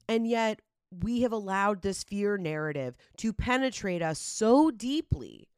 And 0.08 0.26
yet 0.26 0.60
we 0.90 1.22
have 1.22 1.32
allowed 1.32 1.82
this 1.82 2.04
fear 2.04 2.38
narrative 2.38 2.96
to 3.18 3.32
penetrate 3.32 4.02
us 4.02 4.18
so 4.18 4.70
deeply 4.70 5.48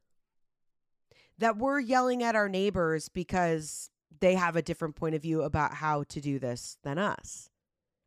that 1.39 1.57
we're 1.57 1.81
yelling 1.81 2.23
at 2.23 2.37
our 2.37 2.49
neighbors 2.49 3.09
because 3.09 3.91
they 4.21 4.35
have 4.35 4.57
a 4.57 4.63
different 4.63 4.97
point 4.97 5.15
of 5.15 5.23
view 5.23 5.43
about 5.43 5.75
how 5.75 6.03
to 6.05 6.21
do 6.21 6.39
this 6.39 6.77
than 6.83 6.99
us. 6.99 7.49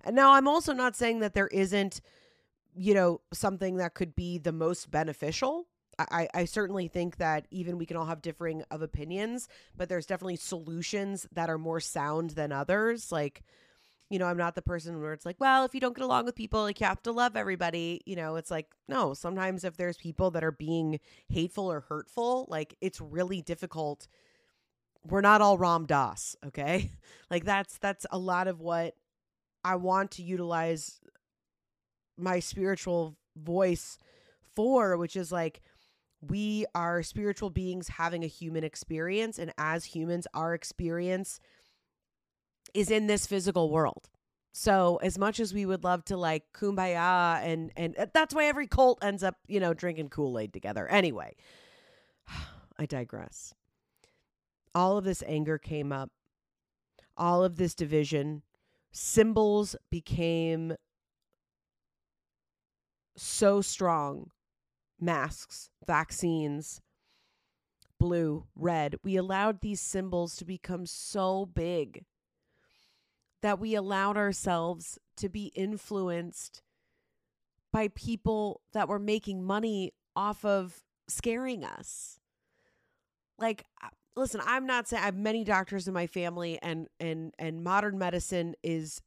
And 0.04 0.16
now 0.16 0.34
I'm 0.34 0.48
also 0.48 0.74
not 0.74 0.96
saying 0.96 1.20
that 1.20 1.34
there 1.34 1.48
isn't, 1.48 2.02
you 2.76 2.94
know, 2.94 3.22
something 3.32 3.78
that 3.78 3.94
could 3.94 4.16
be 4.16 4.38
the 4.38 4.52
most 4.52 4.92
beneficial. 4.92 5.68
I, 5.98 6.28
I 6.34 6.46
certainly 6.46 6.88
think 6.88 7.18
that 7.18 7.48
even 7.52 7.78
we 7.78 7.86
can 7.86 7.98
all 7.98 8.06
have 8.06 8.22
differing 8.22 8.64
of 8.72 8.82
opinions, 8.82 9.48
but 9.78 9.90
there's 9.90 10.08
definitely 10.08 10.38
solutions 10.38 11.28
that 11.32 11.50
are 11.50 11.60
more 11.60 11.80
sound 11.80 12.32
than 12.32 12.52
others. 12.52 13.12
Like, 13.12 13.44
you 14.14 14.20
know, 14.20 14.28
I'm 14.28 14.38
not 14.38 14.54
the 14.54 14.62
person 14.62 15.02
where 15.02 15.12
it's 15.12 15.26
like, 15.26 15.38
well, 15.40 15.66
if 15.66 15.74
you 15.74 15.82
don't 15.82 15.96
get 15.96 16.06
along 16.06 16.26
with 16.26 16.36
people, 16.36 16.62
like 16.62 16.80
you 16.80 16.86
have 16.86 17.02
to 17.02 17.12
love 17.12 17.36
everybody. 17.36 18.00
You 18.06 18.16
know, 18.16 18.36
it's 18.36 18.52
like, 18.52 18.68
no, 18.88 19.16
sometimes 19.16 19.64
if 19.64 19.76
there's 19.76 19.98
people 19.98 20.30
that 20.32 20.44
are 20.44 20.52
being 20.52 21.00
hateful 21.30 21.72
or 21.72 21.80
hurtful, 21.80 22.46
like 22.48 22.76
it's 22.80 23.02
really 23.02 23.42
difficult. 23.42 24.08
We're 25.04 25.22
not 25.22 25.42
all 25.42 25.58
Ram 25.58 25.88
Dass, 25.88 26.36
okay? 26.46 26.92
Like 27.32 27.44
that's 27.44 27.80
that's 27.80 28.06
a 28.12 28.20
lot 28.20 28.48
of 28.48 28.60
what 28.60 28.94
I 29.64 29.78
want 29.78 30.12
to 30.12 30.22
utilize 30.22 31.00
my 32.16 32.40
spiritual 32.40 33.18
voice 33.36 33.98
for, 34.56 34.96
which 34.96 35.16
is 35.16 35.32
like 35.32 35.64
we 36.22 36.68
are 36.76 37.02
spiritual 37.02 37.50
beings 37.50 37.88
having 37.88 38.24
a 38.24 38.28
human 38.28 38.64
experience 38.64 39.40
and 39.40 39.52
as 39.58 39.86
humans 39.86 40.28
our 40.36 40.54
experience 40.54 41.40
is 42.74 42.92
in 42.92 43.08
this 43.08 43.26
physical 43.26 43.70
world. 43.70 44.10
So 44.54 44.98
as 44.98 45.18
much 45.18 45.40
as 45.40 45.54
we 45.54 45.66
would 45.66 45.84
love 45.84 46.06
to 46.06 46.18
like 46.18 46.44
kumbaya 46.54 47.42
and 47.44 47.72
and 47.76 47.98
uh, 47.98 48.06
that's 48.14 48.36
why 48.36 48.46
every 48.46 48.68
cult 48.68 49.04
ends 49.04 49.24
up, 49.24 49.36
you 49.48 49.60
know, 49.60 49.74
drinking 49.74 50.10
Kool-Aid 50.10 50.54
together. 50.54 50.88
Anyway, 50.88 51.36
I 52.78 52.86
digress. 52.86 53.56
All 54.76 54.98
of 54.98 55.06
this 55.06 55.24
anger 55.26 55.58
came 55.58 55.92
up. 55.92 56.12
All 57.18 57.44
of 57.44 57.58
this 57.58 57.76
division, 57.76 58.44
symbols 58.92 59.76
became 59.90 60.76
so 63.16 63.62
strong. 63.62 64.32
Masks, 65.00 65.70
vaccines, 65.86 66.80
blue, 68.00 68.46
red. 68.56 68.96
We 69.04 69.16
allowed 69.16 69.62
these 69.62 69.82
symbols 69.82 70.36
to 70.38 70.46
become 70.46 70.86
so 70.86 71.46
big 71.46 72.06
that 73.44 73.60
we 73.60 73.76
allowed 73.76 74.18
ourselves 74.18 74.98
to 75.18 75.30
be 75.30 75.48
influenced 75.54 76.64
by 77.74 77.90
people 77.90 78.62
that 78.72 78.88
were 78.88 79.00
making 79.00 79.44
money 79.44 79.92
off 80.16 80.46
of 80.46 80.82
scaring 81.10 81.66
us. 81.66 82.20
Like 83.38 83.66
uh, 83.84 83.90
listen, 84.16 84.42
I'm 84.46 84.66
not 84.66 84.88
saying 84.88 85.04
I 85.04 85.06
have 85.06 85.18
many 85.18 85.44
doctors 85.44 85.88
in 85.88 85.94
my 85.94 86.08
family 86.08 86.58
and 86.62 86.88
and 87.02 87.34
and 87.38 87.64
modern 87.64 87.98
medicine 87.98 88.56
is 88.64 89.02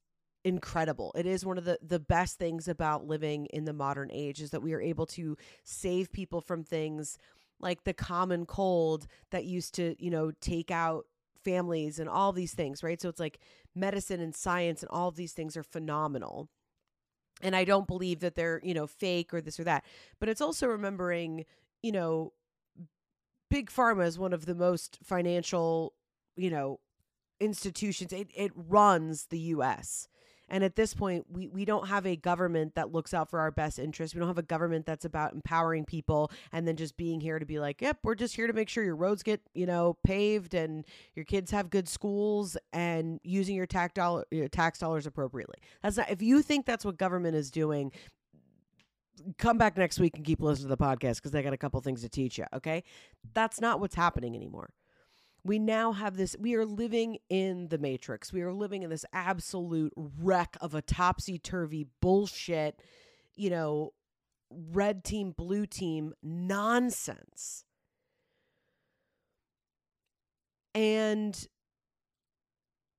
incredible. 0.45 1.13
It 1.17 1.25
is 1.25 1.47
one 1.47 1.57
of 1.57 1.65
the 1.65 1.79
the 1.81 2.01
best 2.01 2.39
things 2.39 2.69
about 2.69 3.07
living 3.07 3.47
in 3.47 3.65
the 3.65 3.73
modern 3.73 4.11
age 4.13 4.43
is 4.43 4.51
that 4.51 4.63
we 4.63 4.75
are 4.75 4.83
able 4.83 5.07
to 5.07 5.39
save 5.65 6.13
people 6.13 6.43
from 6.43 6.63
things 6.63 7.17
like 7.59 7.85
the 7.85 7.95
common 7.95 8.45
cold 8.45 9.07
that 9.31 9.47
used 9.47 9.75
to, 9.77 9.97
you 9.99 10.11
know, 10.11 10.31
take 10.43 10.71
out 10.71 11.07
families 11.47 11.99
and 12.01 12.09
all 12.09 12.33
these 12.33 12.55
things, 12.55 12.83
right? 12.83 13.01
So 13.01 13.09
it's 13.09 13.21
like 13.21 13.39
medicine 13.75 14.21
and 14.21 14.35
science 14.35 14.83
and 14.83 14.91
all 14.91 15.09
of 15.09 15.17
these 15.17 15.33
things 15.33 15.57
are 15.57 15.63
phenomenal. 15.63 16.49
And 17.41 17.55
I 17.55 17.65
don't 17.65 17.87
believe 17.87 18.21
that 18.21 18.35
they're, 18.35 18.61
you 18.65 18.75
know, 18.75 18.87
fake 18.87 19.33
or 19.33 19.41
this 19.41 19.61
or 19.61 19.65
that. 19.65 19.85
But 20.19 20.29
it's 20.29 20.41
also 20.41 20.67
remembering, 20.67 21.45
you 21.83 21.93
know, 21.93 22.33
big 23.51 23.71
pharma 23.71 24.07
is 24.07 24.19
one 24.19 24.33
of 24.33 24.47
the 24.47 24.55
most 24.55 24.99
financial, 25.05 25.95
you 26.37 26.51
know, 26.51 26.81
institutions. 27.41 28.13
It 28.13 28.29
it 28.35 28.53
runs 28.55 29.27
the 29.27 29.39
US. 29.55 30.09
And 30.49 30.63
at 30.63 30.77
this 30.77 30.95
point, 30.95 31.27
we, 31.29 31.49
we 31.49 31.65
don't 31.65 31.89
have 31.89 32.07
a 32.07 32.17
government 32.17 32.75
that 32.77 32.93
looks 32.93 33.13
out 33.13 33.31
for 33.31 33.41
our 33.41 33.51
best 33.51 33.79
interests. 33.79 34.15
We 34.15 34.21
don't 34.21 34.29
have 34.29 34.39
a 34.39 34.43
government 34.43 34.87
that's 34.87 35.05
about 35.05 35.33
empowering 35.33 35.85
people 35.85 36.31
and 36.53 36.67
then 36.69 36.77
just 36.77 36.97
being 36.97 37.21
here 37.21 37.39
to 37.39 37.47
be 37.47 37.59
like, 37.59 37.83
yep, 37.83 37.99
we're 38.05 38.15
just 38.15 38.37
here 38.37 38.47
to 38.47 38.53
make 38.53 38.69
sure 38.69 38.85
your 38.85 38.97
roads 38.97 39.23
get, 39.23 39.41
you 39.55 39.67
know, 39.67 39.97
paved 40.05 40.55
and 40.55 40.85
your 41.15 41.25
kids 41.25 41.51
have 41.51 41.71
good 41.71 41.89
schools 41.89 42.57
and 42.73 43.21
using 43.25 43.57
your 43.57 43.67
tax, 43.67 43.95
dollar, 43.95 44.25
your 44.31 44.49
tax 44.49 44.79
dollars 44.79 45.07
appropriately. 45.07 45.57
That's 45.83 45.97
not, 45.97 46.11
if 46.11 46.23
you 46.23 46.43
think 46.43 46.65
that's 46.65 46.85
what 46.85 46.97
government 46.97 47.35
is 47.35 47.51
doing, 47.51 47.91
come 49.39 49.59
back 49.59 49.77
next 49.77 49.99
week 49.99 50.17
and 50.17 50.25
keep 50.25 50.41
listening 50.41 50.69
to 50.69 50.77
the 50.77 50.83
podcast 50.83 51.17
because 51.17 51.35
I 51.35 51.43
got 51.43 51.55
a 51.55 51.59
couple 51.59 51.81
things 51.81 52.03
to 52.03 52.09
teach 52.09 52.39
you. 52.39 52.45
Okay. 52.55 52.85
That's 53.35 53.61
not 53.61 53.81
what's 53.81 53.95
happening 53.95 54.37
anymore 54.37 54.71
we 55.47 55.59
now 55.59 55.93
have 55.93 56.17
this 56.17 56.37
we 56.39 56.55
are 56.55 56.65
living 56.65 57.19
in 57.29 57.69
the 57.69 57.79
matrix. 57.79 58.33
We 58.33 58.43
are 58.43 58.53
living 58.53 58.83
in 58.83 58.91
this 58.91 59.05
absolute 59.13 59.93
wreck 59.97 60.57
of 60.61 60.75
a 60.75 60.83
topsy-turvy 60.83 61.87
bullshit 62.01 62.81
you 63.35 63.51
know 63.51 63.93
red 64.51 65.05
team 65.05 65.33
blue 65.37 65.67
team 65.67 66.15
nonsense. 66.23 67.65
And 70.75 71.49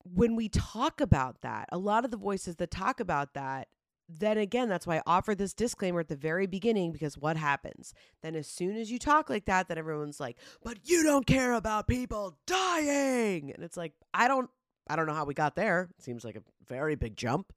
when 0.04 0.36
we 0.36 0.50
talk 0.50 1.02
about 1.02 1.42
that 1.42 1.68
a 1.72 1.78
lot 1.78 2.06
of 2.06 2.12
the 2.12 2.18
voices 2.18 2.56
that 2.56 2.72
talk 2.72 3.00
about 3.00 3.34
that 3.34 3.68
then 4.10 4.38
again, 4.38 4.70
that's 4.70 4.88
why 4.88 4.98
I 4.98 5.02
offered 5.06 5.38
this 5.38 5.54
disclaimer 5.54 6.00
at 6.00 6.08
the 6.08 6.16
very 6.16 6.48
beginning 6.48 6.92
because 6.92 7.18
what 7.18 7.36
happens? 7.36 7.94
Then, 8.22 8.36
as 8.36 8.48
soon 8.48 8.78
as 8.78 8.90
you 8.90 9.00
talk 9.00 9.30
like 9.30 9.46
that, 9.46 9.68
then 9.68 9.78
everyone's 9.78 10.20
like, 10.20 10.38
but 10.64 10.78
you 10.84 11.04
don't 11.04 11.26
care 11.26 11.54
about 11.54 11.88
people 11.88 12.38
dying. 12.46 13.52
And 13.52 13.64
it's 13.64 13.76
like, 13.76 13.94
I 14.14 14.28
don't, 14.28 14.50
I 14.90 14.96
don't 14.96 15.08
know 15.08 15.14
how 15.14 15.26
we 15.26 15.34
got 15.34 15.56
there. 15.56 15.90
It 15.98 16.04
seems 16.04 16.24
like 16.24 16.38
a 16.38 16.44
very 16.68 16.96
big 16.96 17.18
jump, 17.18 17.52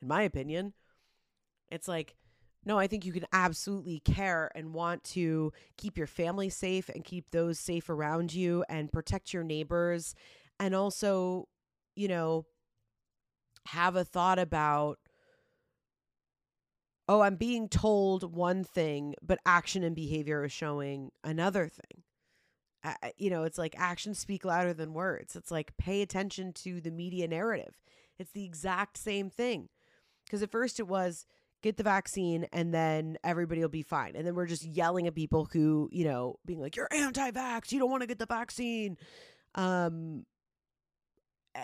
in 0.00 0.06
my 0.06 0.22
opinion. 0.22 0.72
It's 1.70 1.88
like, 1.88 2.14
no, 2.64 2.78
I 2.78 2.86
think 2.86 3.04
you 3.04 3.12
can 3.12 3.26
absolutely 3.32 4.00
care 4.00 4.50
and 4.54 4.74
want 4.74 5.02
to 5.04 5.52
keep 5.76 5.96
your 5.96 6.06
family 6.06 6.48
safe 6.48 6.88
and 6.88 7.04
keep 7.04 7.30
those 7.30 7.58
safe 7.58 7.88
around 7.90 8.32
you 8.32 8.64
and 8.68 8.92
protect 8.92 9.32
your 9.32 9.42
neighbors. 9.42 10.14
And 10.60 10.74
also, 10.74 11.48
you 11.96 12.08
know, 12.08 12.46
have 13.66 13.96
a 13.96 14.04
thought 14.04 14.38
about 14.38 14.98
oh, 17.08 17.22
I'm 17.22 17.36
being 17.36 17.68
told 17.68 18.34
one 18.34 18.64
thing, 18.64 19.14
but 19.22 19.38
action 19.46 19.82
and 19.82 19.96
behavior 19.96 20.44
is 20.44 20.52
showing 20.52 21.10
another 21.24 21.68
thing. 21.68 22.02
You 23.16 23.30
know, 23.30 23.44
it's 23.44 23.58
like 23.58 23.74
actions 23.78 24.18
speak 24.18 24.44
louder 24.44 24.72
than 24.72 24.94
words. 24.94 25.34
It's 25.34 25.50
like 25.50 25.76
pay 25.78 26.02
attention 26.02 26.52
to 26.54 26.80
the 26.80 26.90
media 26.90 27.26
narrative. 27.26 27.74
It's 28.18 28.32
the 28.32 28.44
exact 28.44 28.96
same 28.98 29.30
thing. 29.30 29.68
Because 30.24 30.42
at 30.42 30.50
first 30.50 30.78
it 30.78 30.86
was 30.86 31.26
get 31.62 31.76
the 31.76 31.82
vaccine 31.82 32.46
and 32.52 32.72
then 32.72 33.16
everybody 33.24 33.60
will 33.60 33.68
be 33.68 33.82
fine. 33.82 34.14
And 34.14 34.26
then 34.26 34.34
we're 34.34 34.46
just 34.46 34.64
yelling 34.64 35.06
at 35.06 35.14
people 35.14 35.48
who, 35.50 35.88
you 35.90 36.04
know, 36.04 36.36
being 36.46 36.60
like, 36.60 36.76
you're 36.76 36.88
anti 36.92 37.30
vax, 37.30 37.72
you 37.72 37.78
don't 37.78 37.90
want 37.90 38.02
to 38.02 38.06
get 38.06 38.18
the 38.18 38.26
vaccine. 38.26 38.96
Um, 39.54 40.24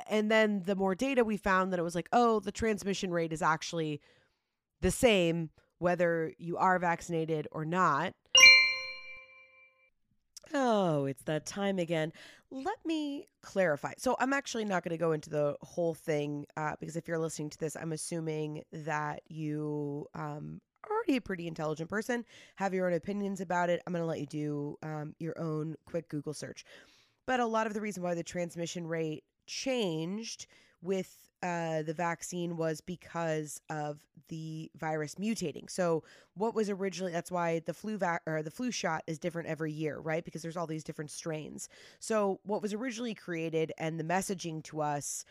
and 0.08 0.30
then 0.30 0.62
the 0.64 0.74
more 0.74 0.94
data 0.94 1.22
we 1.22 1.36
found 1.36 1.72
that 1.72 1.78
it 1.78 1.84
was 1.84 1.94
like, 1.94 2.08
oh, 2.12 2.40
the 2.40 2.50
transmission 2.50 3.12
rate 3.12 3.32
is 3.32 3.42
actually 3.42 4.00
the 4.84 4.90
same 4.90 5.48
whether 5.78 6.30
you 6.38 6.58
are 6.58 6.78
vaccinated 6.78 7.48
or 7.50 7.64
not. 7.64 8.12
Oh, 10.52 11.06
it's 11.06 11.22
that 11.22 11.46
time 11.46 11.78
again. 11.78 12.12
Let 12.50 12.76
me 12.84 13.26
clarify. 13.40 13.94
So, 13.96 14.14
I'm 14.20 14.34
actually 14.34 14.66
not 14.66 14.84
going 14.84 14.90
to 14.90 14.98
go 14.98 15.12
into 15.12 15.30
the 15.30 15.56
whole 15.62 15.94
thing 15.94 16.44
uh, 16.58 16.74
because 16.78 16.96
if 16.96 17.08
you're 17.08 17.18
listening 17.18 17.48
to 17.50 17.58
this, 17.58 17.76
I'm 17.76 17.92
assuming 17.92 18.62
that 18.72 19.22
you 19.26 20.06
um, 20.14 20.60
are 20.84 20.94
already 20.94 21.16
a 21.16 21.20
pretty 21.20 21.48
intelligent 21.48 21.88
person, 21.88 22.24
have 22.56 22.74
your 22.74 22.86
own 22.86 22.92
opinions 22.92 23.40
about 23.40 23.70
it. 23.70 23.82
I'm 23.86 23.92
going 23.94 24.02
to 24.02 24.06
let 24.06 24.20
you 24.20 24.26
do 24.26 24.76
um, 24.82 25.14
your 25.18 25.36
own 25.40 25.76
quick 25.86 26.10
Google 26.10 26.34
search. 26.34 26.64
But 27.26 27.40
a 27.40 27.46
lot 27.46 27.66
of 27.66 27.72
the 27.72 27.80
reason 27.80 28.02
why 28.02 28.14
the 28.14 28.22
transmission 28.22 28.86
rate 28.86 29.24
changed 29.46 30.46
with 30.82 31.16
uh, 31.44 31.82
the 31.82 31.92
vaccine 31.92 32.56
was 32.56 32.80
because 32.80 33.60
of 33.68 34.00
the 34.28 34.70
virus 34.76 35.16
mutating. 35.16 35.68
So 35.68 36.02
what 36.32 36.54
was 36.54 36.70
originally 36.70 37.12
that's 37.12 37.30
why 37.30 37.60
the 37.66 37.74
flu 37.74 37.98
vac 37.98 38.22
or 38.26 38.42
the 38.42 38.50
flu 38.50 38.70
shot 38.70 39.04
is 39.06 39.18
different 39.18 39.48
every 39.48 39.70
year, 39.70 39.98
right? 39.98 40.24
Because 40.24 40.40
there's 40.40 40.56
all 40.56 40.66
these 40.66 40.84
different 40.84 41.10
strains. 41.10 41.68
So 42.00 42.40
what 42.44 42.62
was 42.62 42.72
originally 42.72 43.14
created 43.14 43.72
and 43.76 44.00
the 44.00 44.04
messaging 44.04 44.64
to 44.64 44.80
us 44.80 45.26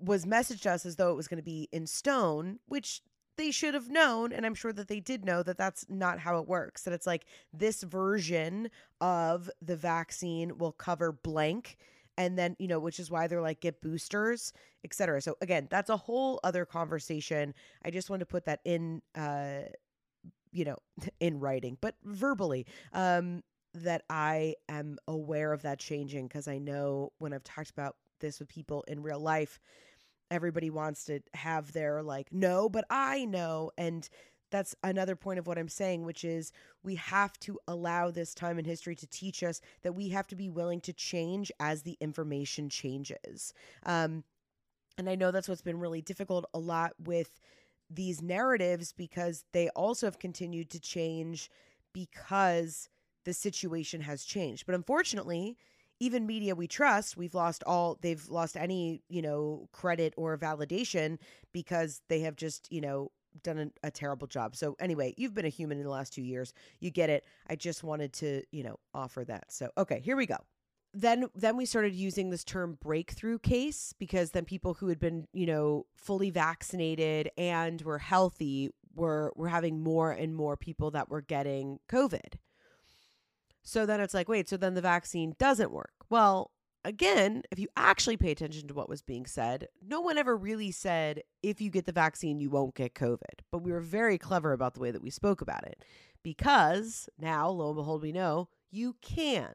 was 0.00 0.26
messaged 0.26 0.62
to 0.62 0.72
us 0.72 0.84
as 0.84 0.96
though 0.96 1.12
it 1.12 1.16
was 1.16 1.28
going 1.28 1.38
to 1.38 1.44
be 1.44 1.68
in 1.70 1.86
stone, 1.86 2.58
which 2.66 3.00
they 3.36 3.52
should 3.52 3.74
have 3.74 3.90
known 3.90 4.32
and 4.32 4.46
i'm 4.46 4.54
sure 4.54 4.72
that 4.72 4.86
they 4.86 5.00
did 5.00 5.24
know 5.24 5.42
that 5.42 5.58
that's 5.58 5.84
not 5.88 6.20
how 6.20 6.38
it 6.38 6.46
works 6.46 6.82
that 6.82 6.94
it's 6.94 7.06
like 7.06 7.26
this 7.52 7.82
version 7.82 8.70
of 9.00 9.50
the 9.60 9.74
vaccine 9.74 10.56
will 10.56 10.70
cover 10.70 11.10
blank 11.10 11.76
and 12.16 12.38
then 12.38 12.56
you 12.58 12.68
know 12.68 12.78
which 12.78 13.00
is 13.00 13.10
why 13.10 13.26
they're 13.26 13.42
like 13.42 13.60
get 13.60 13.80
boosters 13.80 14.52
etc 14.84 15.20
so 15.20 15.36
again 15.40 15.66
that's 15.70 15.90
a 15.90 15.96
whole 15.96 16.40
other 16.44 16.64
conversation. 16.64 17.54
I 17.84 17.90
just 17.90 18.10
want 18.10 18.20
to 18.20 18.26
put 18.26 18.44
that 18.46 18.60
in 18.64 19.02
uh 19.14 19.62
you 20.52 20.64
know 20.64 20.76
in 21.20 21.40
writing 21.40 21.76
but 21.80 21.96
verbally 22.04 22.66
um 22.92 23.42
that 23.74 24.02
i 24.08 24.54
am 24.68 24.96
aware 25.08 25.52
of 25.52 25.62
that 25.62 25.78
changing 25.78 26.28
because 26.28 26.46
i 26.46 26.58
know 26.58 27.10
when 27.18 27.32
i've 27.32 27.44
talked 27.44 27.70
about 27.70 27.96
this 28.20 28.38
with 28.38 28.48
people 28.48 28.84
in 28.86 29.02
real 29.02 29.18
life 29.18 29.58
everybody 30.30 30.70
wants 30.70 31.04
to 31.04 31.20
have 31.34 31.72
their 31.72 32.02
like 32.02 32.28
no 32.32 32.68
but 32.68 32.84
i 32.88 33.24
know 33.24 33.70
and 33.76 34.08
that's 34.54 34.76
another 34.84 35.16
point 35.16 35.40
of 35.40 35.48
what 35.48 35.58
I'm 35.58 35.68
saying, 35.68 36.04
which 36.04 36.22
is 36.24 36.52
we 36.84 36.94
have 36.94 37.36
to 37.40 37.58
allow 37.66 38.12
this 38.12 38.34
time 38.34 38.56
in 38.56 38.64
history 38.64 38.94
to 38.94 39.06
teach 39.08 39.42
us 39.42 39.60
that 39.82 39.96
we 39.96 40.10
have 40.10 40.28
to 40.28 40.36
be 40.36 40.48
willing 40.48 40.80
to 40.82 40.92
change 40.92 41.50
as 41.58 41.82
the 41.82 41.96
information 42.00 42.68
changes. 42.68 43.52
Um, 43.84 44.22
and 44.96 45.10
I 45.10 45.16
know 45.16 45.32
that's 45.32 45.48
what's 45.48 45.60
been 45.60 45.80
really 45.80 46.02
difficult 46.02 46.44
a 46.54 46.60
lot 46.60 46.92
with 47.02 47.40
these 47.90 48.22
narratives 48.22 48.92
because 48.92 49.44
they 49.52 49.70
also 49.70 50.06
have 50.06 50.20
continued 50.20 50.70
to 50.70 50.78
change 50.78 51.50
because 51.92 52.88
the 53.24 53.34
situation 53.34 54.02
has 54.02 54.22
changed. 54.22 54.66
But 54.66 54.76
unfortunately, 54.76 55.56
even 55.98 56.28
media 56.28 56.54
we 56.54 56.68
trust, 56.68 57.16
we've 57.16 57.34
lost 57.34 57.64
all, 57.66 57.98
they've 58.02 58.28
lost 58.28 58.56
any, 58.56 59.02
you 59.08 59.20
know, 59.20 59.68
credit 59.72 60.14
or 60.16 60.38
validation 60.38 61.18
because 61.52 62.02
they 62.08 62.20
have 62.20 62.36
just, 62.36 62.70
you 62.70 62.80
know, 62.80 63.10
done 63.42 63.58
a, 63.58 63.86
a, 63.86 63.90
terrible 63.90 64.26
job. 64.26 64.56
So 64.56 64.76
anyway, 64.78 65.14
you've 65.16 65.34
been 65.34 65.44
a 65.44 65.50
human 65.50 65.78
in 65.78 65.84
the 65.84 65.90
last 65.90 66.12
two 66.12 66.22
years. 66.22 66.52
You 66.80 66.90
get 66.90 67.10
it. 67.10 67.24
I 67.48 67.56
just 67.56 67.82
wanted 67.82 68.12
to, 68.14 68.42
you 68.50 68.62
know, 68.62 68.76
offer 68.92 69.24
that. 69.24 69.52
So 69.52 69.70
okay, 69.76 70.00
here 70.00 70.16
we 70.16 70.26
go. 70.26 70.36
Then 70.92 71.26
then 71.34 71.56
we 71.56 71.66
started 71.66 71.92
using 71.94 72.30
this 72.30 72.44
term 72.44 72.78
breakthrough 72.80 73.38
case 73.38 73.94
because 73.98 74.30
then 74.30 74.44
people 74.44 74.74
who 74.74 74.88
had 74.88 75.00
been, 75.00 75.26
you 75.32 75.46
know, 75.46 75.86
fully 75.96 76.30
vaccinated 76.30 77.30
and 77.36 77.82
were 77.82 77.98
healthy 77.98 78.70
were 78.94 79.32
were 79.34 79.48
having 79.48 79.82
more 79.82 80.12
and 80.12 80.34
more 80.34 80.56
people 80.56 80.92
that 80.92 81.10
were 81.10 81.22
getting 81.22 81.80
COVID. 81.88 82.38
So 83.62 83.86
then 83.86 84.00
it's 84.00 84.14
like, 84.14 84.28
wait, 84.28 84.48
so 84.48 84.56
then 84.56 84.74
the 84.74 84.82
vaccine 84.82 85.34
doesn't 85.38 85.72
work. 85.72 85.94
Well, 86.10 86.52
again, 86.84 87.42
if 87.50 87.58
you 87.58 87.68
actually 87.76 88.16
pay 88.16 88.30
attention 88.30 88.68
to 88.68 88.74
what 88.74 88.88
was 88.88 89.02
being 89.02 89.26
said, 89.26 89.68
no 89.86 90.00
one 90.00 90.18
ever 90.18 90.36
really 90.36 90.70
said, 90.70 91.22
if 91.42 91.60
you 91.60 91.70
get 91.70 91.86
the 91.86 91.92
vaccine, 91.92 92.40
you 92.40 92.50
won't 92.50 92.74
get 92.74 92.94
COVID. 92.94 93.40
But 93.50 93.62
we 93.62 93.72
were 93.72 93.80
very 93.80 94.18
clever 94.18 94.52
about 94.52 94.74
the 94.74 94.80
way 94.80 94.90
that 94.90 95.02
we 95.02 95.10
spoke 95.10 95.40
about 95.40 95.64
it 95.64 95.84
because 96.22 97.08
now, 97.18 97.48
lo 97.48 97.68
and 97.68 97.76
behold, 97.76 98.02
we 98.02 98.12
know 98.12 98.48
you 98.70 98.96
can. 99.00 99.54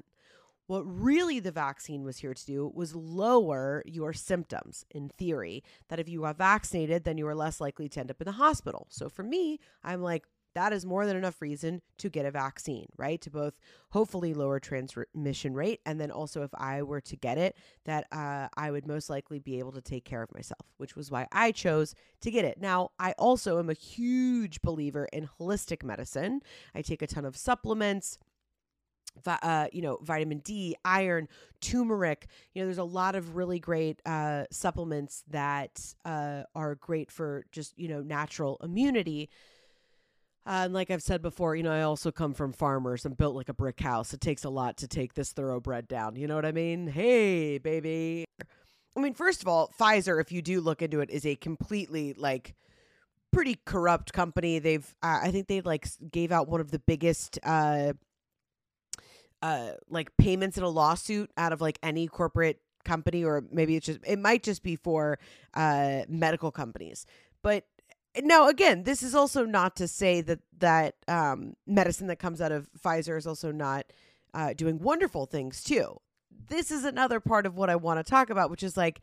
What 0.68 0.84
really 0.84 1.40
the 1.40 1.52
vaccine 1.52 2.04
was 2.04 2.20
here 2.20 2.36
to 2.36 2.46
do 2.46 2.72
was 2.76 2.96
lower 2.96 3.82
your 3.88 4.14
symptoms 4.14 4.86
in 4.92 5.10
theory. 5.10 5.64
That 5.88 6.00
if 6.00 6.08
you 6.08 6.26
are 6.26 6.34
vaccinated, 6.34 7.06
then 7.06 7.18
you 7.18 7.28
are 7.28 7.34
less 7.34 7.60
likely 7.60 7.90
to 7.90 8.00
end 8.00 8.12
up 8.12 8.22
in 8.22 8.26
the 8.26 8.34
hospital. 8.34 8.86
So 8.92 9.10
for 9.10 9.24
me, 9.24 9.60
I'm 9.84 10.04
like, 10.04 10.26
that 10.56 10.74
is 10.74 10.86
more 10.86 11.06
than 11.06 11.16
enough 11.16 11.42
reason 11.42 11.82
to 11.98 12.10
get 12.10 12.26
a 12.26 12.32
vaccine, 12.32 12.88
right? 12.98 13.22
To 13.22 13.30
both 13.30 13.54
hopefully 13.92 14.34
lower 14.34 14.60
transmission 14.60 15.54
rate, 15.54 15.80
and 15.86 16.00
then 16.00 16.12
also 16.12 16.44
if 16.44 16.52
I 16.54 16.84
were 16.84 17.02
to 17.02 17.16
get 17.16 17.38
it, 17.38 17.56
that 17.86 18.08
uh, 18.12 18.48
I 18.56 18.72
would 18.72 18.88
most 18.88 19.10
likely 19.10 19.40
be 19.40 19.60
able 19.60 19.72
to 19.74 19.82
take 19.82 20.06
care 20.06 20.24
of 20.24 20.34
myself, 20.34 20.66
which 20.78 20.96
was 20.96 21.12
why 21.12 21.28
I 21.32 21.52
chose 21.52 21.94
to 22.22 22.32
get 22.32 22.46
it. 22.46 22.60
Now, 22.60 22.92
I 23.00 23.14
also 23.14 23.60
am 23.60 23.70
a 23.70 23.74
huge 23.74 24.62
believer 24.62 25.08
in 25.14 25.30
holistic 25.40 25.84
medicine. 25.84 26.42
I 26.74 26.82
take 26.82 27.02
a 27.02 27.08
ton 27.08 27.26
of 27.26 27.38
supplements. 27.38 28.18
Uh, 29.26 29.68
you 29.74 29.82
know, 29.82 29.98
vitamin 30.04 30.38
D, 30.40 30.76
iron, 30.86 31.28
turmeric. 31.62 32.28
You 32.54 32.62
know, 32.62 32.68
there's 32.68 32.78
a 32.78 32.84
lot 32.84 33.16
of 33.16 33.36
really 33.36 33.60
great 33.60 34.02
uh, 34.06 34.46
supplements 34.52 35.24
that 35.30 35.94
uh, 36.06 36.44
are 36.56 36.76
great 36.76 37.12
for 37.12 37.44
just, 37.52 37.78
you 37.78 37.88
know, 37.88 38.02
natural 38.02 38.60
immunity. 38.64 39.30
Uh, 40.46 40.64
and 40.66 40.74
like 40.74 40.90
I've 40.90 41.04
said 41.04 41.22
before, 41.22 41.56
you 41.56 41.64
know, 41.64 41.72
I 41.72 41.82
also 41.84 42.12
come 42.12 42.34
from 42.34 42.54
farmers 42.54 43.06
and 43.06 43.16
built 43.16 43.36
like 43.36 43.50
a 43.50 43.54
brick 43.54 43.80
house. 43.80 44.14
It 44.14 44.22
takes 44.22 44.44
a 44.44 44.50
lot 44.50 44.78
to 44.78 44.88
take 44.88 45.14
this 45.14 45.32
thoroughbred 45.32 45.88
down. 45.88 46.16
You 46.16 46.28
know 46.28 46.36
what 46.36 46.46
I 46.46 46.52
mean? 46.52 46.88
Hey, 46.88 47.58
baby. 47.60 48.26
I 48.98 49.00
mean, 49.00 49.14
first 49.14 49.42
of 49.42 49.48
all, 49.48 49.72
Pfizer, 49.80 50.20
if 50.20 50.32
you 50.32 50.42
do 50.42 50.60
look 50.60 50.82
into 50.82 51.02
it, 51.02 51.12
is 51.12 51.26
a 51.26 51.36
completely 51.36 52.14
like 52.14 52.56
pretty 53.32 53.60
corrupt 53.66 54.12
company. 54.12 54.58
They've, 54.58 54.88
uh, 55.04 55.20
I 55.22 55.32
think 55.32 55.48
they 55.48 55.62
like 55.62 55.88
gave 56.12 56.32
out 56.32 56.48
one 56.48 56.62
of 56.62 56.72
the 56.72 56.80
biggest, 56.80 57.38
uh, 57.44 57.94
uh, 59.42 59.72
like 59.90 60.10
payments 60.18 60.58
in 60.58 60.64
a 60.64 60.70
lawsuit 60.70 61.30
out 61.38 61.54
of 61.54 61.62
like 61.62 61.78
any 61.84 62.08
corporate 62.08 62.60
company, 62.84 63.24
or 63.24 63.44
maybe 63.52 63.76
it's 63.76 63.86
just, 63.86 64.00
it 64.06 64.18
might 64.18 64.42
just 64.42 64.64
be 64.64 64.76
for, 64.76 65.20
uh, 65.54 66.02
medical 66.10 66.52
companies. 66.52 67.06
But 67.44 67.66
now 68.24 68.48
again 68.48 68.84
this 68.84 69.04
is 69.04 69.14
also 69.14 69.46
not 69.46 69.76
to 69.76 69.88
say 69.88 70.22
that 70.22 70.40
that 70.58 70.96
um, 71.08 71.54
medicine 71.68 72.08
that 72.08 72.18
comes 72.18 72.42
out 72.42 72.52
of 72.52 72.70
pfizer 72.84 73.18
is 73.18 73.28
also 73.28 73.52
not 73.52 73.86
uh, 74.34 74.54
doing 74.54 74.78
wonderful 74.80 75.26
things 75.26 75.64
too. 75.64 76.00
This 76.50 76.70
is 76.70 76.84
another 76.84 77.20
part 77.20 77.46
of 77.46 77.56
what 77.56 77.70
i 77.70 77.76
want 77.76 78.00
to 78.00 78.10
talk 78.10 78.30
about 78.30 78.50
which 78.50 78.64
is 78.64 78.76
like 78.76 79.02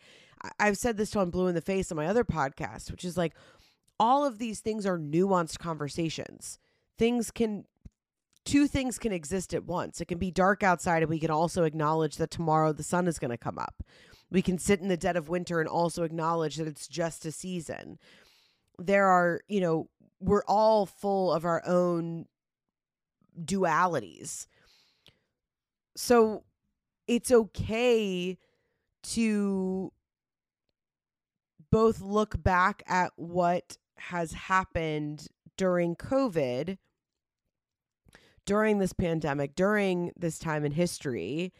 i've 0.58 0.76
said 0.76 0.96
this 0.96 1.10
to 1.10 1.20
on 1.20 1.30
blue 1.30 1.46
in 1.46 1.54
the 1.54 1.60
face 1.60 1.90
on 1.90 1.96
my 1.96 2.06
other 2.06 2.24
podcast 2.24 2.90
which 2.90 3.04
is 3.04 3.16
like 3.16 3.34
all 3.98 4.24
of 4.24 4.38
these 4.38 4.60
things 4.60 4.86
are 4.86 4.98
nuanced 4.98 5.58
conversations. 5.58 6.58
Things 6.98 7.30
can 7.30 7.64
two 8.44 8.68
things 8.68 8.98
can 8.98 9.12
exist 9.12 9.54
at 9.54 9.64
once. 9.64 10.00
It 10.00 10.06
can 10.06 10.18
be 10.18 10.30
dark 10.30 10.62
outside 10.62 11.02
and 11.02 11.10
we 11.10 11.18
can 11.18 11.30
also 11.30 11.64
acknowledge 11.64 12.16
that 12.16 12.30
tomorrow 12.30 12.72
the 12.72 12.84
sun 12.84 13.08
is 13.08 13.18
going 13.18 13.32
to 13.32 13.36
come 13.36 13.58
up. 13.58 13.82
We 14.30 14.42
can 14.42 14.58
sit 14.58 14.80
in 14.80 14.88
the 14.88 14.96
dead 14.96 15.16
of 15.16 15.28
winter 15.28 15.60
and 15.60 15.68
also 15.68 16.04
acknowledge 16.04 16.56
that 16.56 16.68
it's 16.68 16.86
just 16.86 17.26
a 17.26 17.32
season 17.32 17.98
there 18.78 19.06
are, 19.06 19.40
you 19.48 19.60
know, 19.60 19.88
we're 20.20 20.44
all 20.46 20.86
full 20.86 21.32
of 21.32 21.44
our 21.44 21.62
own 21.66 22.26
dualities. 23.38 24.46
So 25.94 26.44
it's 27.06 27.30
okay 27.30 28.38
to 29.02 29.92
both 31.70 32.00
look 32.00 32.42
back 32.42 32.82
at 32.86 33.12
what 33.16 33.78
has 33.98 34.32
happened 34.32 35.28
during 35.56 35.96
COVID, 35.96 36.78
during 38.44 38.78
this 38.78 38.92
pandemic, 38.92 39.54
during 39.54 40.12
this 40.16 40.38
time 40.38 40.64
in 40.64 40.72
history, 40.72 41.52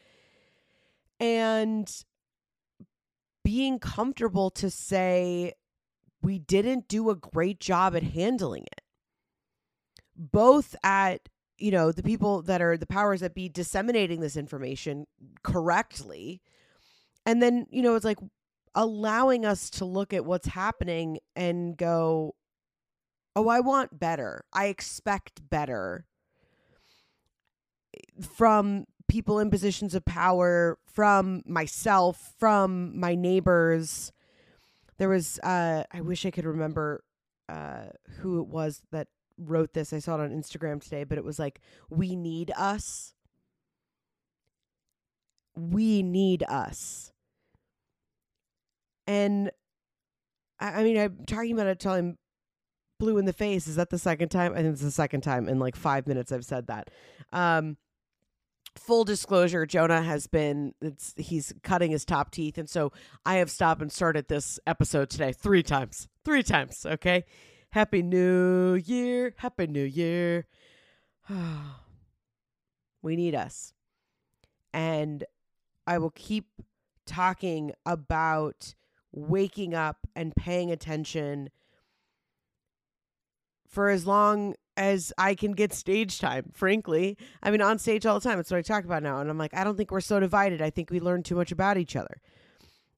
and 1.19 2.05
being 3.45 3.79
comfortable 3.79 4.51
to 4.51 4.71
say, 4.71 5.53
we 6.27 6.41
didn't 6.41 6.89
do 6.89 7.09
a 7.09 7.15
great 7.15 7.61
job 7.61 7.95
at 7.95 8.03
handling 8.03 8.65
it. 8.65 8.83
Both 10.17 10.75
at, 10.83 11.29
you 11.57 11.71
know, 11.71 11.93
the 11.93 12.03
people 12.03 12.43
that 12.43 12.61
are 12.61 12.77
the 12.77 12.85
powers 12.85 13.21
that 13.21 13.33
be 13.33 13.49
disseminating 13.49 14.19
this 14.19 14.37
information 14.37 15.07
correctly. 15.45 16.43
And 17.25 17.41
then, 17.41 17.67
you 17.71 17.81
know, 17.81 17.95
it's 17.95 18.05
like 18.05 18.19
allowing 18.75 19.47
us 19.47 19.71
to 19.71 19.85
look 19.85 20.13
at 20.13 20.25
what's 20.25 20.49
happening 20.49 21.21
and 21.37 21.77
go, 21.77 22.35
oh, 23.37 23.47
I 23.49 23.61
want 23.61 23.97
better. 23.97 24.45
I 24.53 24.67
expect 24.67 25.49
better 25.49 26.07
from 28.35 28.87
people 29.07 29.39
in 29.39 29.49
positions 29.49 29.95
of 29.95 30.05
power, 30.05 30.77
from 30.93 31.45
myself, 31.47 32.35
from 32.37 32.99
my 32.99 33.15
neighbors, 33.15 34.11
there 34.99 35.09
was 35.09 35.39
uh 35.41 35.85
I 35.93 36.01
wish 36.01 36.25
I 36.27 36.31
could 36.31 36.45
remember 36.45 37.05
uh 37.49 37.87
who 38.19 38.41
it 38.41 38.49
was 38.49 38.83
that 38.93 39.09
wrote 39.39 39.75
this. 39.75 39.93
I 39.93 39.99
saw 39.99 40.15
it 40.17 40.21
on 40.21 40.31
Instagram 40.31 40.83
today, 40.83 41.05
but 41.05 41.19
it 41.19 41.25
was 41.25 41.39
like 41.39 41.61
we 41.91 42.17
need 42.17 42.53
us. 42.57 43.15
We 45.55 46.03
need 46.03 46.43
us. 46.45 47.13
And 49.07 49.51
I, 50.59 50.81
I 50.81 50.85
mean, 50.85 50.99
I'm 50.99 51.25
talking 51.27 51.53
about 51.53 51.67
it 51.67 51.79
telling 51.79 52.19
blue 52.99 53.19
in 53.19 53.25
the 53.25 53.33
face. 53.33 53.67
Is 53.67 53.77
that 53.77 53.91
the 53.91 53.99
second 53.99 54.31
time? 54.31 54.53
I 54.53 54.57
think 54.57 54.73
it's 54.73 54.83
the 54.83 54.91
second 54.91 55.21
time 55.23 55.49
in 55.49 55.59
like 55.59 55.77
five 55.77 56.07
minutes 56.07 56.33
I've 56.33 56.45
said 56.45 56.67
that. 56.67 56.91
Um, 57.33 57.77
full 58.79 59.05
disclosure, 59.05 59.67
Jonah 59.67 60.03
has 60.03 60.27
been 60.27 60.75
he's 61.17 61.53
cutting 61.63 61.91
his 61.91 62.05
top 62.05 62.31
teeth, 62.31 62.59
and 62.59 62.69
so 62.69 62.93
I 63.25 63.37
have 63.37 63.51
stopped 63.51 63.83
and 63.83 63.91
started 63.91 64.29
this 64.29 64.59
episode 64.67 65.11
today 65.11 65.33
three 65.33 65.63
times. 65.63 66.09
Three 66.25 66.43
times, 66.43 66.85
okay? 66.87 67.25
Happy 67.71 68.03
New 68.03 68.75
Year. 68.75 69.35
Happy 69.37 69.67
New 69.67 69.85
Year. 69.85 70.47
we 73.03 73.17
need 73.17 73.35
us. 73.35 73.73
And 74.73 75.25
I 75.87 75.99
will 75.99 76.11
keep 76.11 76.47
talking 77.07 77.73
about 77.85 78.75
waking 79.13 79.75
up 79.75 80.07
and 80.15 80.35
paying 80.35 80.71
attention 80.71 81.51
for 83.69 83.89
as 83.89 84.07
long 84.07 84.55
as 84.77 85.13
I 85.19 85.35
can 85.35 85.53
get 85.53 85.73
stage 85.73 86.19
time, 86.19 86.51
frankly. 86.53 87.17
I 87.43 87.51
mean, 87.51 87.63
on 87.63 87.79
stage 87.79 88.07
all 88.07 88.19
the 88.19 88.29
time. 88.29 88.39
That's 88.39 88.51
what 88.51 88.59
I 88.59 88.63
talk 88.63 88.85
about 88.85 89.03
now. 89.03 89.21
And 89.21 89.31
I'm 89.31 89.39
like, 89.39 89.55
I 89.55 89.65
don't 89.65 89.77
think 89.77 89.91
we're 89.91 90.01
so 90.01 90.21
divided. 90.21 90.61
I 90.63 90.71
think 90.71 90.91
we 90.91 91.01
learn 91.01 91.23
too 91.23 91.37
much 91.37 91.53
about 91.53 91.79
each 91.79 91.97
other. 91.97 92.21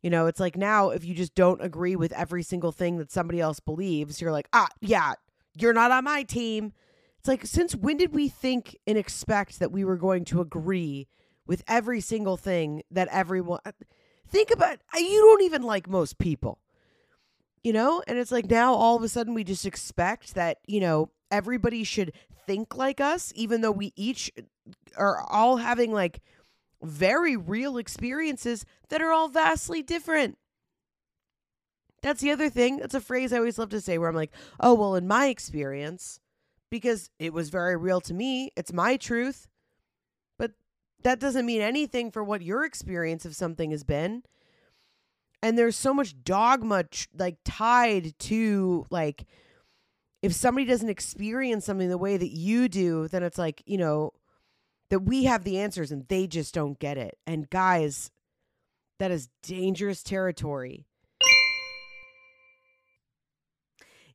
You 0.03 0.11
know, 0.11 0.27
it's 0.27 0.41
like 0.41 0.57
now 0.57 0.91
if 0.91 1.05
you 1.05 1.15
just 1.15 1.35
don't 1.35 1.63
agree 1.63 1.97
with 1.97 2.13
every 2.13 2.43
single 2.43 2.73
thing 2.73 2.99
that 2.99 3.11
somebody 3.11 3.41
else 3.41 3.61
believes, 3.61 4.21
you're 4.21 4.33
like, 4.33 4.49
ah, 4.53 4.69
yeah, 4.81 5.15
you're 5.59 5.73
not 5.73 5.91
on 5.91 6.05
my 6.05 6.23
team. 6.23 6.73
It's 7.19 7.29
like, 7.29 7.45
since 7.45 7.75
when 7.75 7.97
did 7.97 8.15
we 8.15 8.29
think 8.29 8.77
and 8.87 8.97
expect 8.97 9.59
that 9.59 9.73
we 9.73 9.85
were 9.85 9.97
going 9.97 10.25
to 10.27 10.41
agree 10.41 11.09
with 11.49 11.65
every 11.67 12.01
single 12.01 12.37
thing 12.37 12.83
that 12.93 13.09
everyone. 13.11 13.59
Think 14.29 14.51
about 14.53 14.79
you 14.95 15.21
don't 15.21 15.43
even 15.43 15.63
like 15.63 15.89
most 15.89 16.19
people. 16.19 16.61
You 17.65 17.73
know? 17.73 18.03
And 18.07 18.19
it's 18.19 18.31
like 18.31 18.49
now 18.49 18.75
all 18.75 18.95
of 18.95 19.03
a 19.03 19.09
sudden 19.09 19.35
we 19.35 19.43
just 19.43 19.67
expect 19.67 20.35
that, 20.35 20.59
you 20.67 20.79
know, 20.79 21.11
everybody 21.31 21.85
should 21.85 22.13
think 22.47 22.77
like 22.77 23.01
us, 23.01 23.33
even 23.37 23.61
though 23.61 23.71
we 23.71 23.93
each 23.97 24.33
are 24.97 25.21
all 25.29 25.59
having 25.59 25.93
like 25.93 26.21
very 26.83 27.37
real 27.37 27.77
experiences 27.77 28.65
that 28.89 29.03
are 29.03 29.13
all 29.13 29.29
vastly 29.29 29.83
different. 29.83 30.39
That's 32.03 32.21
the 32.21 32.31
other 32.31 32.49
thing. 32.49 32.79
That's 32.79 32.95
a 32.95 33.01
phrase 33.01 33.33
I 33.33 33.39
always 33.39 33.59
love 33.59 33.71
to 33.71 33.81
say 33.81 33.99
where 33.99 34.09
I'm 34.09 34.15
like, 34.15 34.33
oh, 34.61 34.75
well, 34.75 34.95
in 34.95 35.09
my 35.09 35.27
experience, 35.27 36.21
because 36.71 37.11
it 37.19 37.33
was 37.33 37.51
very 37.51 37.77
real 37.77 38.01
to 38.03 38.15
me, 38.15 38.53
it's 38.57 38.73
my 38.73 38.97
truth. 38.97 39.49
But 40.39 40.53
that 41.03 41.19
doesn't 41.19 41.47
mean 41.47 41.61
anything 41.61 42.11
for 42.11 42.23
what 42.23 42.43
your 42.43 42.65
experience 42.65 43.25
of 43.25 43.35
something 43.35 43.73
has 43.73 43.83
been. 43.83 44.23
And 45.43 45.59
there's 45.59 45.77
so 45.77 45.93
much 45.93 46.23
dogma 46.23 46.85
like 47.17 47.39
tied 47.45 48.17
to 48.21 48.87
like, 48.91 49.27
if 50.23 50.33
somebody 50.33 50.67
doesn't 50.67 50.89
experience 50.89 51.65
something 51.65 51.89
the 51.89 51.99
way 51.99 52.17
that 52.17 52.31
you 52.31 52.69
do, 52.69 53.09
then 53.09 53.23
it's 53.23 53.39
like, 53.39 53.63
you 53.67 53.79
know, 53.79 54.13
that 54.91 55.01
we 55.01 55.25
have 55.25 55.45
the 55.45 55.59
answers 55.59 55.93
and 55.93 56.07
they 56.09 56.27
just 56.27 56.55
don't 56.55 56.79
get 56.79 56.97
it. 56.97 57.19
And 57.27 57.49
guys, 57.51 58.11
that 58.99 59.11
is 59.11 59.29
dangerous 59.43 60.03
territory. 60.03 60.87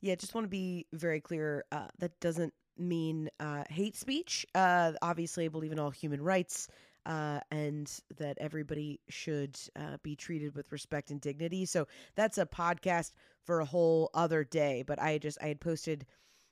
Yeah, 0.02 0.16
just 0.16 0.36
want 0.36 0.44
to 0.46 0.50
be 0.50 0.86
very 0.92 1.22
clear. 1.22 1.64
Uh, 1.72 1.88
that 2.00 2.20
doesn't 2.20 2.54
mean 2.78 3.30
uh, 3.40 3.64
hate 3.70 3.96
speech. 3.96 4.46
Uh, 4.54 4.92
obviously, 5.02 5.46
I 5.46 5.48
believe 5.48 5.72
in 5.72 5.80
all 5.80 5.92
human 5.92 6.22
rights 6.22 6.68
uh, 7.06 7.40
and 7.52 7.92
that 8.18 8.38
everybody 8.40 9.00
should 9.10 9.58
uh, 9.76 9.98
be 10.04 10.16
treated 10.16 10.56
with 10.56 10.72
respect 10.72 11.12
and 11.12 11.22
dignity. 11.22 11.66
So 11.66 11.88
that's 12.16 12.38
a 12.38 12.46
podcast 12.46 13.12
for 13.44 13.60
a 13.60 13.66
whole 13.66 14.10
other 14.14 14.44
day. 14.44 14.84
But 14.86 15.02
I 15.02 15.18
just 15.18 15.38
I 15.42 15.48
had 15.48 15.60
posted 15.60 16.06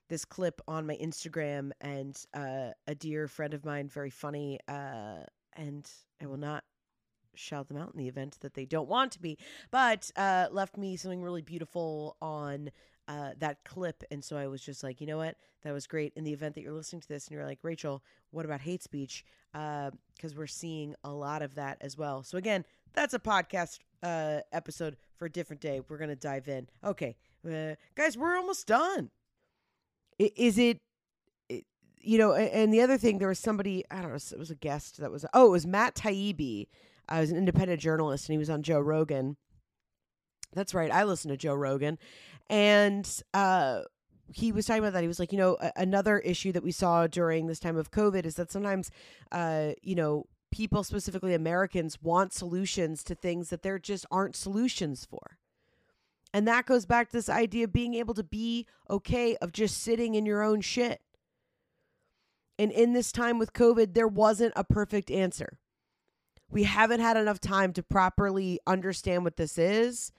this 0.09 0.25
clip 0.25 0.61
on 0.67 0.85
my 0.85 0.97
Instagram, 1.01 1.71
and 1.79 2.17
uh, 2.33 2.71
a 2.85 2.93
dear 2.93 3.29
friend 3.29 3.53
of 3.53 3.63
mine, 3.63 3.87
very 3.87 4.09
funny, 4.09 4.59
uh, 4.67 5.23
and 5.53 5.89
I 6.21 6.25
will 6.25 6.37
not 6.37 6.65
shout 7.33 7.69
them 7.69 7.77
out 7.77 7.91
in 7.93 7.97
the 7.97 8.09
event 8.09 8.37
that 8.41 8.53
they 8.53 8.65
don't 8.65 8.89
want 8.89 9.13
to 9.13 9.21
be, 9.21 9.37
but 9.71 10.11
uh, 10.17 10.47
left 10.51 10.77
me 10.77 10.97
something 10.97 11.21
really 11.21 11.41
beautiful 11.41 12.17
on 12.21 12.71
uh, 13.11 13.31
that 13.39 13.63
clip. 13.65 14.03
And 14.09 14.23
so 14.23 14.37
I 14.37 14.47
was 14.47 14.61
just 14.61 14.83
like, 14.83 15.01
you 15.01 15.07
know 15.07 15.17
what? 15.17 15.35
That 15.63 15.73
was 15.73 15.85
great. 15.85 16.13
In 16.15 16.23
the 16.23 16.31
event 16.31 16.55
that 16.55 16.61
you're 16.61 16.71
listening 16.71 17.01
to 17.01 17.07
this 17.07 17.27
and 17.27 17.35
you're 17.35 17.45
like, 17.45 17.59
Rachel, 17.61 18.01
what 18.31 18.45
about 18.45 18.61
hate 18.61 18.81
speech? 18.81 19.25
Because 19.51 20.31
uh, 20.31 20.35
we're 20.37 20.47
seeing 20.47 20.95
a 21.03 21.11
lot 21.11 21.41
of 21.41 21.55
that 21.55 21.77
as 21.81 21.97
well. 21.97 22.23
So 22.23 22.37
again, 22.37 22.63
that's 22.93 23.13
a 23.13 23.19
podcast 23.19 23.79
uh, 24.01 24.39
episode 24.53 24.95
for 25.17 25.25
a 25.25 25.29
different 25.29 25.61
day. 25.61 25.81
We're 25.87 25.97
going 25.97 26.09
to 26.09 26.15
dive 26.15 26.47
in. 26.47 26.67
Okay. 26.83 27.17
Uh, 27.45 27.75
guys, 27.95 28.17
we're 28.17 28.37
almost 28.37 28.67
done. 28.67 29.09
Is 30.17 30.57
it 30.57 30.77
you 32.03 32.17
know, 32.17 32.33
and 32.33 32.73
the 32.73 32.81
other 32.81 32.97
thing, 32.97 33.19
there 33.19 33.27
was 33.27 33.37
somebody, 33.37 33.83
I 33.91 34.01
don't 34.01 34.09
know, 34.09 34.15
it 34.15 34.39
was 34.39 34.49
a 34.49 34.55
guest 34.55 34.97
that 34.97 35.11
was, 35.11 35.23
oh, 35.35 35.47
it 35.47 35.51
was 35.51 35.67
Matt 35.67 35.93
Taibbi. 35.93 36.67
I 37.07 37.19
was 37.19 37.29
an 37.29 37.37
independent 37.37 37.79
journalist 37.79 38.27
and 38.27 38.33
he 38.33 38.39
was 38.39 38.49
on 38.49 38.63
Joe 38.63 38.79
Rogan. 38.79 39.37
That's 40.53 40.73
right. 40.73 40.91
I 40.91 41.03
listen 41.03 41.29
to 41.31 41.37
Joe 41.37 41.55
Rogan. 41.55 41.97
And 42.49 43.09
uh, 43.33 43.81
he 44.27 44.51
was 44.51 44.65
talking 44.65 44.83
about 44.83 44.93
that. 44.93 45.01
He 45.01 45.07
was 45.07 45.19
like, 45.19 45.31
you 45.31 45.37
know, 45.37 45.57
a- 45.61 45.71
another 45.75 46.19
issue 46.19 46.51
that 46.51 46.63
we 46.63 46.71
saw 46.71 47.07
during 47.07 47.47
this 47.47 47.59
time 47.59 47.77
of 47.77 47.91
COVID 47.91 48.25
is 48.25 48.35
that 48.35 48.51
sometimes, 48.51 48.91
uh, 49.31 49.71
you 49.81 49.95
know, 49.95 50.25
people, 50.51 50.83
specifically 50.83 51.33
Americans, 51.33 52.01
want 52.01 52.33
solutions 52.33 53.03
to 53.05 53.15
things 53.15 53.49
that 53.49 53.63
there 53.63 53.79
just 53.79 54.05
aren't 54.11 54.35
solutions 54.35 55.05
for. 55.05 55.37
And 56.33 56.47
that 56.47 56.65
goes 56.65 56.85
back 56.85 57.09
to 57.09 57.17
this 57.17 57.29
idea 57.29 57.65
of 57.65 57.73
being 57.73 57.93
able 57.93 58.13
to 58.13 58.23
be 58.23 58.67
okay, 58.89 59.35
of 59.37 59.51
just 59.51 59.81
sitting 59.81 60.15
in 60.15 60.25
your 60.25 60.41
own 60.41 60.61
shit. 60.61 61.01
And 62.57 62.71
in 62.71 62.93
this 62.93 63.11
time 63.11 63.39
with 63.39 63.53
COVID, 63.53 63.93
there 63.93 64.07
wasn't 64.07 64.53
a 64.55 64.63
perfect 64.63 65.09
answer. 65.09 65.57
We 66.49 66.63
haven't 66.63 66.99
had 66.99 67.17
enough 67.17 67.39
time 67.39 67.73
to 67.73 67.83
properly 67.83 68.59
understand 68.67 69.23
what 69.23 69.37
this 69.37 69.57
is 69.57 70.11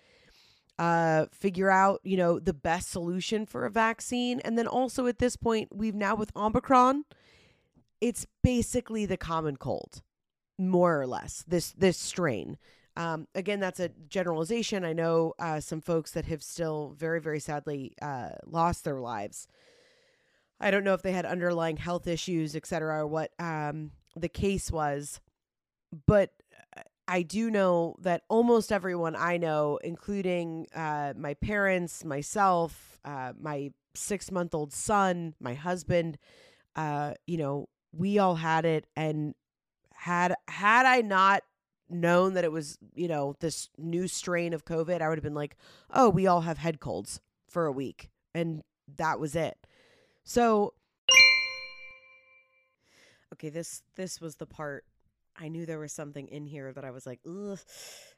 uh, 0.78 1.26
figure 1.32 1.70
out, 1.70 2.00
you 2.02 2.16
know, 2.16 2.38
the 2.38 2.54
best 2.54 2.90
solution 2.90 3.46
for 3.46 3.64
a 3.64 3.70
vaccine. 3.70 4.40
And 4.40 4.56
then 4.56 4.66
also 4.66 5.06
at 5.06 5.18
this 5.18 5.36
point, 5.36 5.68
we've 5.74 5.94
now 5.94 6.14
with 6.14 6.34
Omicron, 6.36 7.04
it's 8.00 8.26
basically 8.42 9.06
the 9.06 9.16
common 9.16 9.56
cold, 9.56 10.02
more 10.58 11.00
or 11.00 11.06
less. 11.06 11.44
This 11.46 11.72
this 11.72 11.98
strain. 11.98 12.58
Um, 12.96 13.26
again, 13.34 13.60
that's 13.60 13.80
a 13.80 13.90
generalization. 14.08 14.84
I 14.84 14.92
know 14.92 15.34
uh, 15.38 15.60
some 15.60 15.80
folks 15.80 16.10
that 16.10 16.26
have 16.26 16.42
still 16.42 16.94
very, 16.98 17.20
very 17.20 17.40
sadly 17.40 17.94
uh, 18.02 18.30
lost 18.44 18.84
their 18.84 19.00
lives. 19.00 19.48
I 20.60 20.70
don't 20.70 20.84
know 20.84 20.94
if 20.94 21.02
they 21.02 21.12
had 21.12 21.24
underlying 21.24 21.78
health 21.78 22.06
issues, 22.06 22.54
et 22.54 22.66
cetera, 22.66 22.98
or 22.98 23.06
what 23.06 23.30
um, 23.38 23.92
the 24.14 24.28
case 24.28 24.70
was, 24.70 25.20
but 26.06 26.30
I 27.08 27.22
do 27.22 27.50
know 27.50 27.96
that 28.00 28.22
almost 28.28 28.72
everyone 28.72 29.16
I 29.16 29.36
know, 29.36 29.78
including 29.82 30.66
uh, 30.74 31.14
my 31.16 31.34
parents, 31.34 32.04
myself, 32.04 32.98
uh, 33.04 33.32
my 33.38 33.72
six 33.94 34.30
month 34.30 34.54
old 34.54 34.72
son, 34.72 35.34
my 35.40 35.54
husband, 35.54 36.18
uh, 36.76 37.14
you 37.26 37.36
know, 37.36 37.68
we 37.92 38.18
all 38.18 38.36
had 38.36 38.64
it. 38.64 38.86
And 38.96 39.34
had 39.94 40.34
had 40.48 40.86
I 40.86 41.00
not 41.00 41.42
known 41.90 42.34
that 42.34 42.44
it 42.44 42.52
was, 42.52 42.78
you 42.94 43.08
know, 43.08 43.34
this 43.40 43.68
new 43.76 44.08
strain 44.08 44.54
of 44.54 44.64
COVID, 44.64 45.02
I 45.02 45.08
would 45.08 45.18
have 45.18 45.24
been 45.24 45.34
like, 45.34 45.56
oh, 45.92 46.08
we 46.08 46.26
all 46.26 46.42
have 46.42 46.58
head 46.58 46.80
colds 46.80 47.20
for 47.48 47.66
a 47.66 47.72
week. 47.72 48.10
And 48.34 48.62
that 48.96 49.18
was 49.20 49.36
it. 49.36 49.58
So 50.24 50.74
okay, 53.32 53.48
this 53.48 53.82
this 53.96 54.20
was 54.20 54.36
the 54.36 54.46
part 54.46 54.84
I 55.42 55.48
knew 55.48 55.66
there 55.66 55.80
was 55.80 55.92
something 55.92 56.28
in 56.28 56.46
here 56.46 56.72
that 56.72 56.84
I 56.84 56.92
was 56.92 57.04
like, 57.04 57.18
ugh, 57.26 57.58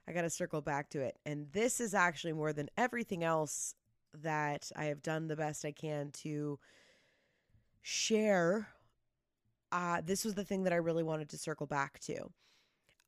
I 0.07 0.12
got 0.12 0.22
to 0.22 0.31
circle 0.31 0.61
back 0.61 0.91
to 0.91 1.01
it. 1.01 1.18
And 1.25 1.47
this 1.53 1.81
is 1.81 1.95
actually 1.95 2.35
more 2.35 2.53
than 2.53 2.68
everything 2.77 3.25
else 3.25 3.75
that 4.22 4.70
I 4.77 4.85
have 4.85 5.03
done 5.03 5.27
the 5.27 5.37
best 5.37 5.64
I 5.64 5.72
can 5.72 6.11
to 6.22 6.59
share. 7.81 8.68
Uh, 9.72 10.03
this 10.05 10.25
was 10.25 10.35
the 10.35 10.45
thing 10.45 10.64
that 10.64 10.72
I 10.75 10.77
really 10.77 11.03
wanted 11.03 11.31
to 11.31 11.39
circle 11.39 11.66
back 11.66 11.99
to. 12.01 12.31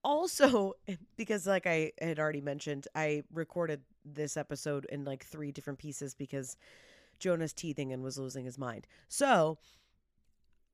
Also, 0.02 0.72
because 1.16 1.46
like 1.46 1.66
I 1.66 1.92
had 2.00 2.18
already 2.18 2.40
mentioned, 2.40 2.88
I 2.94 3.22
recorded 3.30 3.82
this 4.02 4.38
episode 4.38 4.86
in 4.86 5.04
like 5.04 5.26
three 5.26 5.52
different 5.52 5.78
pieces 5.78 6.14
because 6.14 6.56
Jonah's 7.18 7.52
teething 7.52 7.92
and 7.92 8.02
was 8.02 8.18
losing 8.18 8.46
his 8.46 8.56
mind. 8.56 8.86
So 9.08 9.58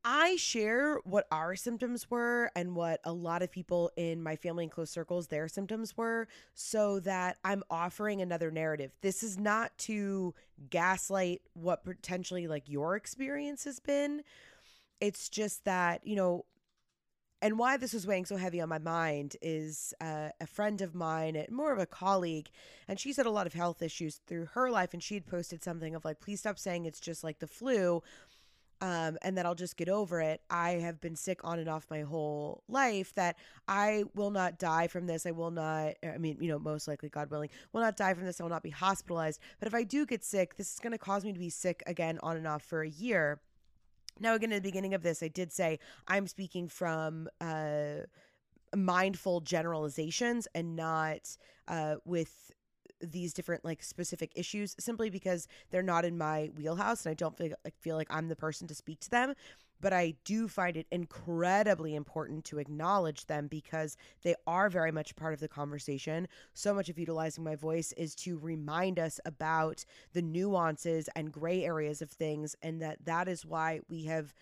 I 0.04 0.36
share 0.36 0.98
what 1.04 1.26
our 1.30 1.54
symptoms 1.54 2.10
were 2.10 2.50
and 2.56 2.74
what 2.74 3.00
a 3.04 3.12
lot 3.12 3.42
of 3.42 3.52
people 3.52 3.92
in 3.96 4.22
my 4.22 4.34
family 4.34 4.64
and 4.64 4.72
close 4.72 4.90
circles 4.90 5.28
their 5.28 5.46
symptoms 5.46 5.96
were 5.96 6.26
so 6.54 6.98
that 7.00 7.38
I'm 7.44 7.62
offering 7.70 8.20
another 8.20 8.50
narrative. 8.50 8.92
This 9.00 9.22
is 9.22 9.38
not 9.38 9.76
to 9.78 10.34
gaslight 10.70 11.42
what 11.54 11.84
potentially 11.84 12.48
like 12.48 12.68
your 12.68 12.96
experience 12.96 13.64
has 13.64 13.78
been. 13.78 14.22
It's 15.00 15.28
just 15.28 15.64
that, 15.66 16.04
you 16.04 16.16
know, 16.16 16.46
and 17.40 17.58
why 17.58 17.76
this 17.76 17.92
was 17.92 18.06
weighing 18.06 18.24
so 18.24 18.36
heavy 18.36 18.60
on 18.60 18.68
my 18.68 18.78
mind 18.78 19.36
is 19.42 19.92
uh, 20.00 20.28
a 20.40 20.46
friend 20.46 20.80
of 20.80 20.94
mine, 20.94 21.44
more 21.50 21.72
of 21.72 21.78
a 21.80 21.86
colleague, 21.86 22.48
and 22.86 23.00
she's 23.00 23.16
had 23.16 23.26
a 23.26 23.30
lot 23.30 23.48
of 23.48 23.52
health 23.52 23.82
issues 23.82 24.20
through 24.28 24.46
her 24.54 24.70
life. 24.70 24.94
And 24.94 25.02
she 25.02 25.14
had 25.14 25.26
posted 25.26 25.62
something 25.64 25.96
of 25.96 26.04
like, 26.04 26.20
please 26.20 26.38
stop 26.38 26.56
saying 26.56 26.86
it's 26.86 27.00
just 27.00 27.24
like 27.24 27.40
the 27.40 27.48
flu 27.48 28.00
um, 28.82 29.16
and 29.22 29.38
that 29.38 29.46
I'll 29.46 29.54
just 29.54 29.76
get 29.76 29.88
over 29.88 30.20
it. 30.20 30.42
I 30.50 30.72
have 30.72 31.00
been 31.00 31.14
sick 31.14 31.40
on 31.44 31.60
and 31.60 31.68
off 31.68 31.86
my 31.88 32.00
whole 32.00 32.64
life. 32.68 33.14
That 33.14 33.38
I 33.68 34.04
will 34.16 34.32
not 34.32 34.58
die 34.58 34.88
from 34.88 35.06
this. 35.06 35.24
I 35.24 35.30
will 35.30 35.52
not. 35.52 35.94
I 36.04 36.18
mean, 36.18 36.36
you 36.40 36.48
know, 36.48 36.58
most 36.58 36.88
likely, 36.88 37.08
God 37.08 37.30
willing, 37.30 37.48
will 37.72 37.80
not 37.80 37.96
die 37.96 38.12
from 38.12 38.24
this. 38.24 38.40
I 38.40 38.42
will 38.42 38.50
not 38.50 38.64
be 38.64 38.70
hospitalized. 38.70 39.40
But 39.60 39.68
if 39.68 39.74
I 39.74 39.84
do 39.84 40.04
get 40.04 40.24
sick, 40.24 40.56
this 40.56 40.74
is 40.74 40.80
going 40.80 40.90
to 40.90 40.98
cause 40.98 41.24
me 41.24 41.32
to 41.32 41.38
be 41.38 41.48
sick 41.48 41.84
again 41.86 42.18
on 42.24 42.36
and 42.36 42.46
off 42.46 42.64
for 42.64 42.82
a 42.82 42.88
year. 42.88 43.40
Now, 44.18 44.34
again, 44.34 44.52
at 44.52 44.62
the 44.62 44.68
beginning 44.68 44.94
of 44.94 45.02
this, 45.02 45.22
I 45.22 45.28
did 45.28 45.52
say 45.52 45.78
I'm 46.08 46.26
speaking 46.26 46.68
from 46.68 47.28
uh, 47.40 48.06
mindful 48.74 49.42
generalizations 49.42 50.48
and 50.56 50.74
not 50.74 51.36
uh, 51.68 51.96
with 52.04 52.50
these 53.02 53.32
different 53.32 53.64
like 53.64 53.82
specific 53.82 54.32
issues 54.34 54.74
simply 54.78 55.10
because 55.10 55.48
they're 55.70 55.82
not 55.82 56.04
in 56.04 56.16
my 56.16 56.50
wheelhouse 56.56 57.04
and 57.04 57.10
I 57.10 57.14
don't 57.14 57.36
feel 57.36 57.48
like 57.64 57.74
feel 57.80 57.96
like 57.96 58.08
I'm 58.10 58.28
the 58.28 58.36
person 58.36 58.66
to 58.68 58.74
speak 58.74 59.00
to 59.00 59.10
them 59.10 59.34
but 59.82 59.92
I 59.92 60.14
do 60.24 60.48
find 60.48 60.76
it 60.76 60.86
incredibly 60.90 61.94
important 61.94 62.44
to 62.46 62.58
acknowledge 62.58 63.26
them 63.26 63.48
because 63.48 63.96
they 64.22 64.36
are 64.46 64.70
very 64.70 64.92
much 64.92 65.16
part 65.16 65.34
of 65.34 65.40
the 65.40 65.48
conversation. 65.48 66.28
So 66.54 66.72
much 66.72 66.88
of 66.88 66.98
utilizing 66.98 67.42
my 67.42 67.56
voice 67.56 67.92
is 67.96 68.14
to 68.16 68.38
remind 68.38 69.00
us 69.00 69.18
about 69.26 69.84
the 70.12 70.22
nuances 70.22 71.08
and 71.16 71.32
gray 71.32 71.64
areas 71.64 72.00
of 72.00 72.10
things, 72.10 72.54
and 72.62 72.80
that 72.80 73.04
that 73.04 73.26
is 73.26 73.44
why 73.44 73.80
we 73.90 74.04
have 74.04 74.32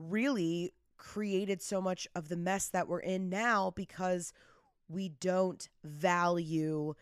really 0.00 0.72
created 0.96 1.62
so 1.62 1.80
much 1.80 2.08
of 2.16 2.28
the 2.28 2.36
mess 2.36 2.68
that 2.68 2.88
we're 2.88 2.98
in 2.98 3.30
now 3.30 3.72
because 3.76 4.32
we 4.88 5.08
don't 5.08 5.68
value 5.84 6.94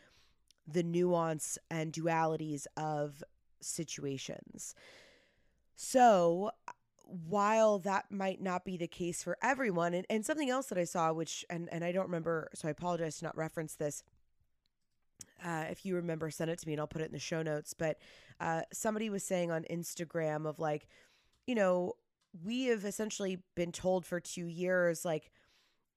the 0.73 0.83
nuance 0.83 1.59
and 1.71 1.93
dualities 1.93 2.67
of 2.77 3.23
situations. 3.61 4.75
So, 5.77 6.51
while 7.29 7.79
that 7.81 8.11
might 8.11 8.41
not 8.41 8.65
be 8.65 8.77
the 8.77 8.87
case 8.87 9.23
for 9.23 9.37
everyone, 9.43 9.95
and, 9.95 10.07
and 10.09 10.25
something 10.25 10.51
else 10.51 10.67
that 10.67 10.79
I 10.79 10.85
saw, 10.85 11.13
which, 11.13 11.45
and, 11.51 11.69
and 11.73 11.83
I 11.83 11.91
don't 11.91 12.05
remember, 12.05 12.51
so 12.55 12.69
I 12.69 12.71
apologize 12.71 13.19
to 13.19 13.25
not 13.25 13.37
reference 13.37 13.75
this. 13.75 14.05
Uh, 15.45 15.65
if 15.71 15.85
you 15.85 15.97
remember, 15.97 16.31
send 16.31 16.51
it 16.51 16.59
to 16.59 16.67
me 16.67 16.75
and 16.75 16.81
I'll 16.81 16.87
put 16.87 17.03
it 17.03 17.07
in 17.07 17.13
the 17.13 17.19
show 17.19 17.43
notes. 17.43 17.75
But 17.75 17.99
uh, 18.41 18.63
somebody 18.73 19.11
was 19.11 19.25
saying 19.25 19.51
on 19.51 19.65
Instagram 19.71 20.47
of 20.47 20.59
like, 20.59 20.87
you 21.47 21.55
know, 21.55 21.95
we 22.45 22.67
have 22.67 22.85
essentially 22.85 23.39
been 23.57 23.73
told 23.73 24.07
for 24.07 24.21
two 24.21 24.47
years, 24.47 25.05
like, 25.05 25.31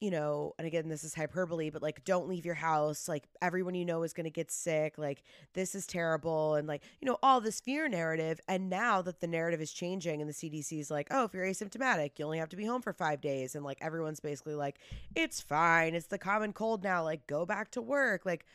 you 0.03 0.11
know, 0.11 0.53
and 0.57 0.67
again, 0.67 0.89
this 0.89 1.05
is 1.05 1.15
hyperbole, 1.15 1.69
but 1.69 1.81
like, 1.81 2.03
don't 2.03 2.27
leave 2.27 2.45
your 2.45 2.55
house. 2.55 3.07
Like, 3.07 3.23
everyone 3.41 3.73
you 3.73 3.85
know 3.85 4.03
is 4.03 4.11
going 4.11 4.25
to 4.25 4.29
get 4.29 4.51
sick. 4.51 4.97
Like, 4.97 5.23
this 5.53 5.75
is 5.75 5.87
terrible. 5.87 6.55
And 6.55 6.67
like, 6.67 6.83
you 6.99 7.07
know, 7.07 7.17
all 7.23 7.39
this 7.39 7.61
fear 7.61 7.87
narrative. 7.87 8.41
And 8.49 8.69
now 8.69 9.01
that 9.01 9.21
the 9.21 9.27
narrative 9.27 9.61
is 9.61 9.71
changing 9.71 10.19
and 10.19 10.29
the 10.29 10.33
CDC 10.33 10.77
is 10.77 10.91
like, 10.91 11.07
oh, 11.09 11.23
if 11.23 11.33
you're 11.33 11.45
asymptomatic, 11.45 12.19
you 12.19 12.25
only 12.25 12.39
have 12.39 12.49
to 12.49 12.57
be 12.57 12.65
home 12.65 12.81
for 12.81 12.91
five 12.91 13.21
days. 13.21 13.55
And 13.55 13.63
like, 13.63 13.77
everyone's 13.79 14.19
basically 14.19 14.55
like, 14.55 14.77
it's 15.15 15.39
fine. 15.39 15.95
It's 15.95 16.07
the 16.07 16.17
common 16.17 16.51
cold 16.51 16.83
now. 16.83 17.01
Like, 17.01 17.25
go 17.25 17.45
back 17.45 17.71
to 17.71 17.81
work. 17.81 18.25
Like, 18.25 18.45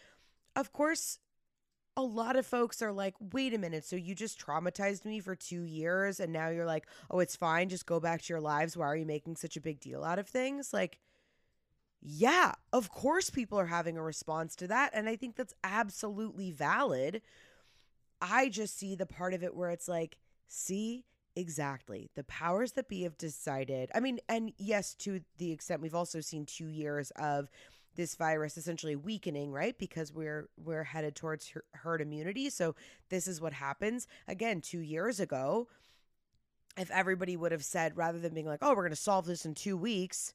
of 0.54 0.74
course, 0.74 1.18
a 1.96 2.02
lot 2.02 2.36
of 2.36 2.44
folks 2.44 2.82
are 2.82 2.92
like, 2.92 3.14
wait 3.32 3.54
a 3.54 3.58
minute, 3.58 3.86
so 3.86 3.96
you 3.96 4.14
just 4.14 4.38
traumatized 4.38 5.06
me 5.06 5.18
for 5.18 5.34
two 5.34 5.62
years 5.62 6.20
and 6.20 6.32
now 6.32 6.48
you're 6.48 6.66
like, 6.66 6.86
oh, 7.10 7.20
it's 7.20 7.34
fine, 7.34 7.70
just 7.70 7.86
go 7.86 7.98
back 7.98 8.20
to 8.22 8.32
your 8.32 8.40
lives. 8.40 8.76
Why 8.76 8.86
are 8.86 8.96
you 8.96 9.06
making 9.06 9.36
such 9.36 9.56
a 9.56 9.60
big 9.60 9.80
deal 9.80 10.04
out 10.04 10.18
of 10.18 10.28
things? 10.28 10.72
Like, 10.72 11.00
yeah, 12.00 12.52
of 12.72 12.90
course 12.90 13.30
people 13.30 13.58
are 13.58 13.66
having 13.66 13.96
a 13.96 14.02
response 14.02 14.54
to 14.56 14.66
that. 14.68 14.90
And 14.94 15.08
I 15.08 15.16
think 15.16 15.36
that's 15.36 15.54
absolutely 15.64 16.50
valid. 16.50 17.22
I 18.20 18.48
just 18.48 18.78
see 18.78 18.94
the 18.94 19.06
part 19.06 19.34
of 19.34 19.42
it 19.42 19.54
where 19.54 19.70
it's 19.70 19.88
like, 19.88 20.18
see, 20.46 21.04
exactly. 21.34 22.10
The 22.14 22.24
powers 22.24 22.72
that 22.72 22.88
be 22.88 23.02
have 23.02 23.18
decided. 23.18 23.90
I 23.94 24.00
mean, 24.00 24.20
and 24.28 24.52
yes, 24.58 24.94
to 24.96 25.20
the 25.38 25.52
extent 25.52 25.82
we've 25.82 25.94
also 25.94 26.20
seen 26.20 26.46
two 26.46 26.68
years 26.68 27.10
of 27.16 27.48
this 27.96 28.14
virus 28.14 28.56
essentially 28.56 28.94
weakening, 28.94 29.50
right? 29.50 29.76
Because 29.76 30.12
we're 30.12 30.48
we're 30.56 30.84
headed 30.84 31.16
towards 31.16 31.52
herd 31.74 32.00
immunity. 32.00 32.48
So 32.48 32.76
this 33.08 33.26
is 33.26 33.40
what 33.40 33.52
happens. 33.52 34.06
Again, 34.28 34.60
2 34.60 34.78
years 34.78 35.18
ago, 35.18 35.68
if 36.76 36.90
everybody 36.92 37.36
would 37.36 37.50
have 37.50 37.64
said 37.64 37.96
rather 37.96 38.20
than 38.20 38.34
being 38.34 38.46
like, 38.46 38.60
"Oh, 38.62 38.70
we're 38.70 38.82
going 38.84 38.90
to 38.90 38.96
solve 38.96 39.26
this 39.26 39.44
in 39.44 39.54
2 39.54 39.76
weeks," 39.76 40.32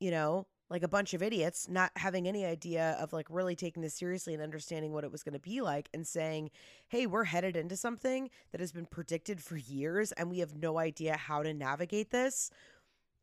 you 0.00 0.10
know, 0.10 0.46
like 0.70 0.82
a 0.82 0.88
bunch 0.88 1.14
of 1.14 1.22
idiots 1.22 1.68
not 1.68 1.90
having 1.96 2.28
any 2.28 2.44
idea 2.44 2.96
of 3.00 3.12
like 3.12 3.26
really 3.30 3.56
taking 3.56 3.82
this 3.82 3.94
seriously 3.94 4.34
and 4.34 4.42
understanding 4.42 4.92
what 4.92 5.04
it 5.04 5.12
was 5.12 5.22
going 5.22 5.32
to 5.32 5.38
be 5.38 5.60
like 5.60 5.88
and 5.94 6.06
saying 6.06 6.50
hey 6.88 7.06
we're 7.06 7.24
headed 7.24 7.56
into 7.56 7.76
something 7.76 8.30
that 8.52 8.60
has 8.60 8.72
been 8.72 8.86
predicted 8.86 9.42
for 9.42 9.56
years 9.56 10.12
and 10.12 10.30
we 10.30 10.38
have 10.38 10.54
no 10.56 10.78
idea 10.78 11.16
how 11.16 11.42
to 11.42 11.52
navigate 11.54 12.10
this. 12.10 12.50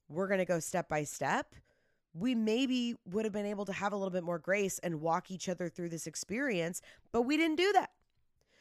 We're 0.08 0.28
going 0.28 0.40
to 0.40 0.46
go 0.46 0.60
step 0.60 0.88
by 0.88 1.04
step. 1.04 1.56
We 2.14 2.36
maybe 2.36 2.96
would 3.06 3.26
have 3.26 3.34
been 3.34 3.46
able 3.46 3.66
to 3.66 3.74
have 3.74 3.92
a 3.92 3.98
little 3.98 4.12
bit 4.12 4.24
more 4.24 4.40
grace 4.40 4.80
and 4.80 5.02
walk 5.02 5.32
each 5.32 5.50
other 5.50 5.68
through 5.70 5.90
this 5.90 6.08
experience 6.08 6.82
but 7.12 7.24
we 7.24 7.38
didn't 7.38 7.58
do 7.58 7.72
that. 7.74 7.92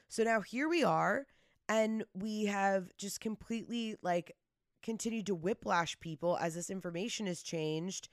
So 0.09 0.23
now 0.25 0.41
here 0.41 0.69
we 0.69 0.85
are 0.85 1.27
and 1.69 2.05
we 2.15 2.45
have 2.47 2.95
just 2.97 3.21
completely 3.21 3.97
like 4.03 4.37
continued 4.83 5.27
to 5.27 5.35
whiplash 5.35 5.99
people 5.99 6.37
as 6.41 6.55
this 6.55 6.69
information 6.69 7.27
has 7.27 7.43
changed 7.43 8.11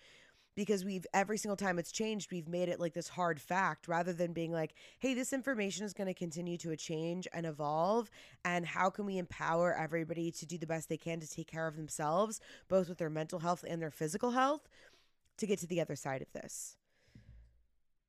because 0.56 0.84
we've 0.84 1.06
every 1.14 1.38
single 1.38 1.56
time 1.56 1.80
it's 1.80 1.92
changed 1.92 2.32
we've 2.32 2.48
made 2.48 2.70
it 2.70 2.80
like 2.80 2.94
this 2.94 3.08
hard 3.08 3.40
fact 3.40 3.88
rather 3.88 4.14
than 4.14 4.34
being 4.34 4.52
like 4.52 4.74
hey 5.00 5.14
this 5.14 5.34
information 5.34 5.86
is 5.86 5.94
going 5.94 6.08
to 6.08 6.14
continue 6.14 6.58
to 6.58 6.76
change 6.76 7.28
and 7.34 7.46
evolve 7.46 8.10
and 8.44 8.66
how 8.66 8.90
can 8.90 9.06
we 9.06 9.18
empower 9.18 9.74
everybody 9.74 10.32
to 10.32 10.46
do 10.46 10.58
the 10.58 10.68
best 10.68 10.90
they 10.90 10.98
can 10.98 11.20
to 11.20 11.30
take 11.30 11.48
care 11.48 11.68
of 11.68 11.76
themselves 11.76 12.40
both 12.68 12.90
with 12.90 12.98
their 12.98 13.10
mental 13.10 13.40
health 13.40 13.64
and 13.68 13.82
their 13.82 13.92
physical 13.92 14.32
health 14.32 14.68
to 15.38 15.48
get 15.48 15.60
to 15.60 15.68
the 15.68 15.82
other 15.82 15.96
side 15.96 16.22
of 16.22 16.32
this? 16.34 16.76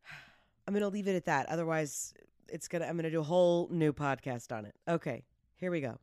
I'm 0.67 0.75
going 0.75 0.83
to 0.83 0.89
leave 0.89 1.09
it 1.09 1.17
at 1.17 1.27
that. 1.27 1.49
Otherwise 1.49 2.15
it's 2.49 2.69
going 2.69 2.83
to 2.83 2.89
i'm 2.89 2.97
going 2.97 3.05
to 3.05 3.11
do 3.11 3.21
a 3.21 3.25
whole 3.25 3.69
new 3.71 3.93
podcast 3.93 4.57
on 4.57 4.65
it. 4.67 4.75
Okay 4.89 5.23
here 5.63 5.71
we 5.71 5.81
go. 5.81 5.97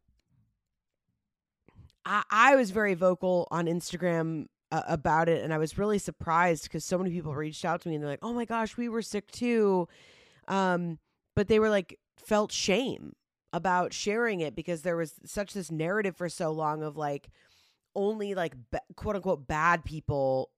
I, 2.06 2.24
I 2.32 2.56
was 2.56 2.72
very 2.72 2.94
vocal 2.94 3.46
on 3.52 3.66
Instagram 3.66 4.46
uh, 4.72 4.84
about 4.88 5.30
it 5.30 5.44
and 5.44 5.54
I 5.54 5.58
was 5.58 5.78
really 5.78 6.00
surprised 6.00 6.64
because 6.64 6.86
so 6.86 6.98
many 6.98 7.12
people 7.12 7.34
reached 7.34 7.66
out 7.66 7.82
to 7.82 7.90
me 7.90 7.96
and 7.96 8.04
they're 8.04 8.12
like, 8.12 8.20
"Oh 8.22 8.34
my 8.34 8.46
gosh, 8.46 8.78
we 8.78 8.90
were 8.90 9.02
sick 9.02 9.32
too." 9.32 9.88
Um, 10.48 11.00
but 11.36 11.48
they 11.48 11.60
were 11.60 11.70
like 11.70 12.00
felt 12.18 12.52
shame 12.52 13.14
about 13.54 13.94
sharing 13.94 14.42
it 14.42 14.56
because 14.56 14.82
there 14.82 14.98
was 14.98 15.14
such 15.26 15.54
this 15.54 15.72
narrative 15.72 16.16
for 16.16 16.30
so 16.30 16.52
long 16.52 16.84
of 16.84 16.98
like 16.98 17.30
only 17.96 18.36
like 18.36 18.56
quote 18.96 19.16
unquote 19.16 19.48
bad 19.48 19.84
people 19.84 20.52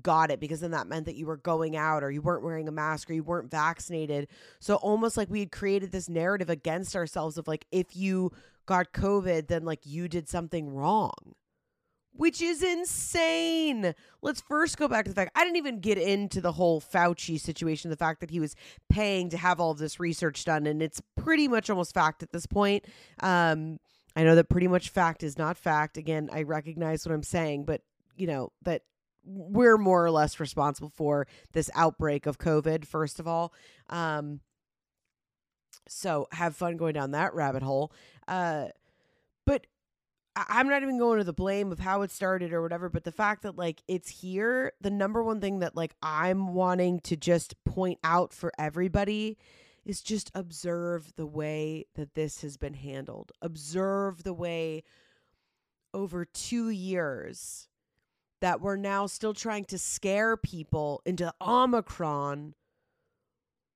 got 0.00 0.30
it 0.30 0.40
because 0.40 0.60
then 0.60 0.70
that 0.70 0.86
meant 0.86 1.06
that 1.06 1.16
you 1.16 1.26
were 1.26 1.36
going 1.36 1.76
out 1.76 2.02
or 2.02 2.10
you 2.10 2.22
weren't 2.22 2.44
wearing 2.44 2.68
a 2.68 2.72
mask 2.72 3.10
or 3.10 3.14
you 3.14 3.22
weren't 3.22 3.50
vaccinated. 3.50 4.28
So 4.60 4.76
almost 4.76 5.16
like 5.16 5.30
we 5.30 5.40
had 5.40 5.52
created 5.52 5.92
this 5.92 6.08
narrative 6.08 6.50
against 6.50 6.96
ourselves 6.96 7.36
of 7.36 7.48
like 7.48 7.66
if 7.70 7.96
you 7.96 8.32
got 8.66 8.92
COVID 8.92 9.48
then 9.48 9.64
like 9.64 9.80
you 9.84 10.08
did 10.08 10.28
something 10.28 10.72
wrong 10.72 11.34
which 12.14 12.42
is 12.42 12.62
insane. 12.62 13.94
Let's 14.20 14.40
first 14.40 14.76
go 14.76 14.88
back 14.88 15.04
to 15.04 15.10
the 15.10 15.14
fact 15.14 15.32
I 15.34 15.44
didn't 15.44 15.56
even 15.56 15.80
get 15.80 15.98
into 15.98 16.40
the 16.40 16.52
whole 16.52 16.80
Fauci 16.80 17.40
situation, 17.40 17.90
the 17.90 17.96
fact 17.96 18.20
that 18.20 18.30
he 18.30 18.40
was 18.40 18.54
paying 18.88 19.30
to 19.30 19.36
have 19.36 19.60
all 19.60 19.70
of 19.70 19.78
this 19.78 19.98
research 19.98 20.44
done, 20.44 20.66
and 20.66 20.82
it's 20.82 21.00
pretty 21.16 21.48
much 21.48 21.70
almost 21.70 21.94
fact 21.94 22.22
at 22.22 22.32
this 22.32 22.46
point. 22.46 22.84
Um, 23.20 23.78
I 24.14 24.24
know 24.24 24.34
that 24.34 24.48
pretty 24.48 24.68
much 24.68 24.90
fact 24.90 25.22
is 25.22 25.38
not 25.38 25.56
fact. 25.56 25.96
Again, 25.96 26.28
I 26.32 26.42
recognize 26.42 27.06
what 27.06 27.14
I'm 27.14 27.22
saying, 27.22 27.64
but 27.64 27.82
you 28.16 28.26
know 28.26 28.52
that 28.62 28.82
we're 29.24 29.78
more 29.78 30.04
or 30.04 30.10
less 30.10 30.40
responsible 30.40 30.90
for 30.90 31.26
this 31.52 31.70
outbreak 31.74 32.26
of 32.26 32.38
COVID. 32.38 32.84
First 32.84 33.20
of 33.20 33.26
all, 33.26 33.54
um, 33.88 34.40
so 35.88 36.28
have 36.32 36.56
fun 36.56 36.76
going 36.76 36.94
down 36.94 37.12
that 37.12 37.34
rabbit 37.34 37.62
hole. 37.62 37.92
Uh, 38.28 38.66
but 39.46 39.66
I'm 40.34 40.68
not 40.68 40.82
even 40.82 40.98
going 40.98 41.18
to 41.18 41.24
the 41.24 41.32
blame 41.32 41.72
of 41.72 41.78
how 41.78 42.02
it 42.02 42.10
started 42.10 42.52
or 42.52 42.62
whatever, 42.62 42.88
but 42.88 43.04
the 43.04 43.12
fact 43.12 43.42
that 43.42 43.58
like 43.58 43.82
it's 43.86 44.08
here, 44.08 44.72
the 44.80 44.90
number 44.90 45.22
one 45.22 45.40
thing 45.40 45.58
that 45.58 45.76
like 45.76 45.94
I'm 46.02 46.54
wanting 46.54 47.00
to 47.00 47.16
just 47.16 47.62
point 47.64 47.98
out 48.02 48.32
for 48.32 48.52
everybody 48.58 49.36
is 49.84 50.00
just 50.00 50.30
observe 50.34 51.12
the 51.16 51.26
way 51.26 51.86
that 51.96 52.14
this 52.14 52.40
has 52.42 52.56
been 52.56 52.74
handled. 52.74 53.32
Observe 53.42 54.22
the 54.22 54.32
way 54.32 54.84
over 55.92 56.24
2 56.24 56.70
years 56.70 57.68
that 58.40 58.60
we're 58.60 58.76
now 58.76 59.06
still 59.06 59.34
trying 59.34 59.64
to 59.66 59.78
scare 59.78 60.36
people 60.36 61.02
into 61.04 61.32
Omicron 61.40 62.54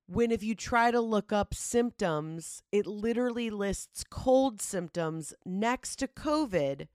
when 0.06 0.30
if 0.30 0.42
you 0.42 0.54
try 0.54 0.90
to 0.90 1.00
look 1.00 1.32
up 1.32 1.54
symptoms, 1.54 2.62
it 2.70 2.86
literally 2.86 3.50
lists 3.50 4.04
cold 4.08 4.62
symptoms 4.62 5.34
next 5.44 5.96
to 5.96 6.06
COVID. 6.06 6.86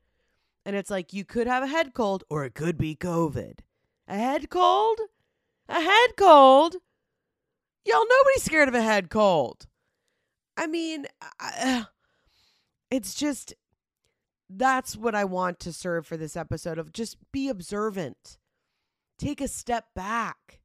And 0.66 0.76
it's 0.76 0.90
like 0.90 1.14
you 1.14 1.26
could 1.26 1.48
have 1.48 1.64
a 1.64 1.68
head 1.68 1.94
cold 1.94 2.24
or 2.30 2.46
it 2.46 2.54
could 2.54 2.78
be 2.78 2.96
COVID. 2.96 3.60
A 4.08 4.16
head 4.16 4.50
cold? 4.50 5.00
A 5.68 5.82
head 5.82 6.12
cold? 6.18 6.76
Y'all, 7.86 8.06
nobody's 8.08 8.44
scared 8.44 8.70
of 8.70 8.76
a 8.76 8.82
head 8.82 9.10
cold. 9.10 9.68
I 10.56 10.68
mean, 10.68 11.08
uh, 11.40 11.84
it's 12.92 13.14
just 13.14 13.54
that's 14.50 14.96
what 14.96 15.16
I 15.16 15.24
want 15.24 15.60
to 15.62 15.74
serve 15.74 16.06
for 16.06 16.18
this 16.18 16.36
episode 16.36 16.78
of 16.78 16.94
just 16.94 17.18
be 17.32 17.50
observant. 17.50 18.38
Take 19.18 19.42
a 19.42 19.48
step 19.48 19.88
back 19.96 20.61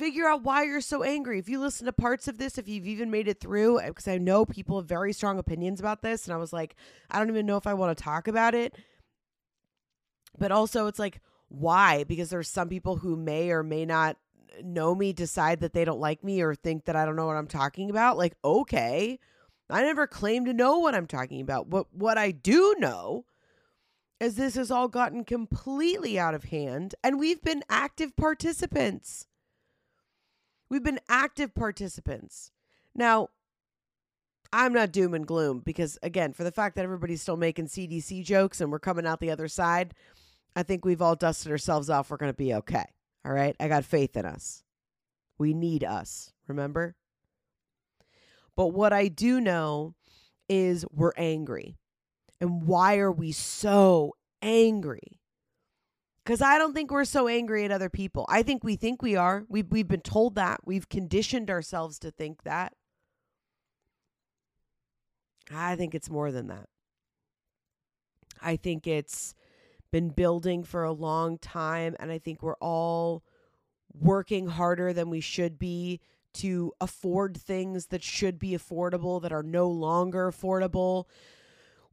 figure 0.00 0.26
out 0.26 0.42
why 0.42 0.62
you're 0.62 0.80
so 0.80 1.02
angry. 1.02 1.38
If 1.38 1.48
you 1.48 1.60
listen 1.60 1.84
to 1.84 1.92
parts 1.92 2.26
of 2.26 2.38
this, 2.38 2.56
if 2.56 2.66
you've 2.66 2.86
even 2.86 3.10
made 3.10 3.28
it 3.28 3.38
through, 3.38 3.80
uh, 3.80 3.88
because 3.88 4.08
I 4.08 4.16
know 4.16 4.46
people 4.46 4.78
have 4.78 4.88
very 4.88 5.12
strong 5.12 5.38
opinions 5.38 5.78
about 5.78 6.00
this, 6.00 6.24
and 6.24 6.32
I 6.32 6.38
was 6.38 6.54
like, 6.54 6.74
I 7.10 7.18
don't 7.18 7.28
even 7.28 7.44
know 7.44 7.58
if 7.58 7.66
I 7.66 7.74
want 7.74 7.96
to 7.96 8.02
talk 8.02 8.26
about 8.26 8.54
it. 8.54 8.74
But 10.38 10.52
also, 10.52 10.86
it's 10.86 10.98
like, 10.98 11.20
why? 11.48 12.04
Because 12.04 12.30
there's 12.30 12.48
some 12.48 12.70
people 12.70 12.96
who 12.96 13.14
may 13.14 13.50
or 13.50 13.62
may 13.62 13.84
not 13.84 14.16
know 14.64 14.94
me 14.94 15.12
decide 15.12 15.60
that 15.60 15.74
they 15.74 15.84
don't 15.84 16.00
like 16.00 16.24
me 16.24 16.40
or 16.40 16.54
think 16.54 16.86
that 16.86 16.96
I 16.96 17.04
don't 17.04 17.16
know 17.16 17.26
what 17.26 17.36
I'm 17.36 17.46
talking 17.46 17.90
about, 17.90 18.16
like, 18.16 18.34
okay. 18.42 19.18
I 19.68 19.82
never 19.82 20.06
claim 20.06 20.46
to 20.46 20.54
know 20.54 20.78
what 20.78 20.94
I'm 20.94 21.06
talking 21.06 21.40
about. 21.40 21.70
But 21.70 21.92
what 21.92 22.18
I 22.18 22.30
do 22.32 22.74
know 22.78 23.26
is 24.18 24.34
this 24.34 24.56
has 24.56 24.70
all 24.70 24.88
gotten 24.88 25.24
completely 25.24 26.18
out 26.18 26.34
of 26.34 26.44
hand 26.44 26.94
and 27.04 27.20
we've 27.20 27.40
been 27.42 27.62
active 27.70 28.16
participants. 28.16 29.28
We've 30.70 30.84
been 30.84 31.00
active 31.08 31.54
participants. 31.54 32.52
Now, 32.94 33.28
I'm 34.52 34.72
not 34.72 34.92
doom 34.92 35.14
and 35.14 35.26
gloom 35.26 35.60
because, 35.64 35.98
again, 36.02 36.32
for 36.32 36.44
the 36.44 36.52
fact 36.52 36.76
that 36.76 36.84
everybody's 36.84 37.22
still 37.22 37.36
making 37.36 37.66
CDC 37.66 38.24
jokes 38.24 38.60
and 38.60 38.70
we're 38.70 38.78
coming 38.78 39.06
out 39.06 39.20
the 39.20 39.30
other 39.30 39.48
side, 39.48 39.94
I 40.56 40.62
think 40.62 40.84
we've 40.84 41.02
all 41.02 41.16
dusted 41.16 41.52
ourselves 41.52 41.90
off. 41.90 42.10
We're 42.10 42.16
going 42.16 42.32
to 42.32 42.36
be 42.36 42.54
okay. 42.54 42.86
All 43.24 43.32
right. 43.32 43.54
I 43.60 43.68
got 43.68 43.84
faith 43.84 44.16
in 44.16 44.24
us. 44.24 44.64
We 45.38 45.54
need 45.54 45.84
us. 45.84 46.32
Remember? 46.48 46.96
But 48.56 48.68
what 48.68 48.92
I 48.92 49.08
do 49.08 49.40
know 49.40 49.94
is 50.48 50.84
we're 50.92 51.12
angry. 51.16 51.76
And 52.40 52.64
why 52.64 52.98
are 52.98 53.12
we 53.12 53.32
so 53.32 54.16
angry? 54.42 55.19
Because 56.24 56.42
I 56.42 56.58
don't 56.58 56.74
think 56.74 56.90
we're 56.90 57.04
so 57.04 57.28
angry 57.28 57.64
at 57.64 57.70
other 57.70 57.88
people. 57.88 58.26
I 58.28 58.42
think 58.42 58.62
we 58.62 58.76
think 58.76 59.02
we 59.02 59.16
are. 59.16 59.44
We've, 59.48 59.70
we've 59.70 59.88
been 59.88 60.00
told 60.02 60.34
that. 60.34 60.60
We've 60.64 60.88
conditioned 60.88 61.50
ourselves 61.50 61.98
to 62.00 62.10
think 62.10 62.42
that. 62.42 62.74
I 65.52 65.76
think 65.76 65.94
it's 65.94 66.10
more 66.10 66.30
than 66.30 66.48
that. 66.48 66.68
I 68.40 68.56
think 68.56 68.86
it's 68.86 69.34
been 69.90 70.10
building 70.10 70.62
for 70.62 70.84
a 70.84 70.92
long 70.92 71.38
time. 71.38 71.96
And 71.98 72.12
I 72.12 72.18
think 72.18 72.42
we're 72.42 72.54
all 72.56 73.24
working 73.92 74.46
harder 74.46 74.92
than 74.92 75.10
we 75.10 75.20
should 75.20 75.58
be 75.58 76.00
to 76.32 76.72
afford 76.80 77.36
things 77.36 77.86
that 77.86 78.04
should 78.04 78.38
be 78.38 78.50
affordable 78.50 79.20
that 79.22 79.32
are 79.32 79.42
no 79.42 79.68
longer 79.68 80.30
affordable. 80.30 81.06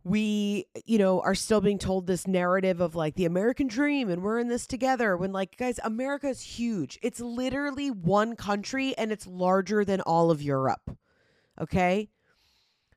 We, 0.07 0.67
you 0.85 0.97
know, 0.99 1.19
are 1.19 1.35
still 1.35 1.59
being 1.59 1.79
told 1.79 2.07
this 2.07 2.27
narrative 2.27 2.79
of 2.79 2.95
like 2.95 3.15
the 3.15 3.25
American 3.25 3.67
dream 3.67 4.09
and 4.09 4.23
we're 4.23 4.39
in 4.39 4.47
this 4.47 4.65
together 4.65 5.17
when, 5.17 5.33
like, 5.33 5.57
guys, 5.57 5.79
America 5.83 6.29
is 6.29 6.41
huge. 6.41 6.97
It's 7.01 7.19
literally 7.19 7.91
one 7.91 8.37
country 8.37 8.97
and 8.97 9.11
it's 9.11 9.27
larger 9.27 9.83
than 9.83 9.99
all 10.01 10.31
of 10.31 10.41
Europe. 10.41 10.97
Okay. 11.59 12.09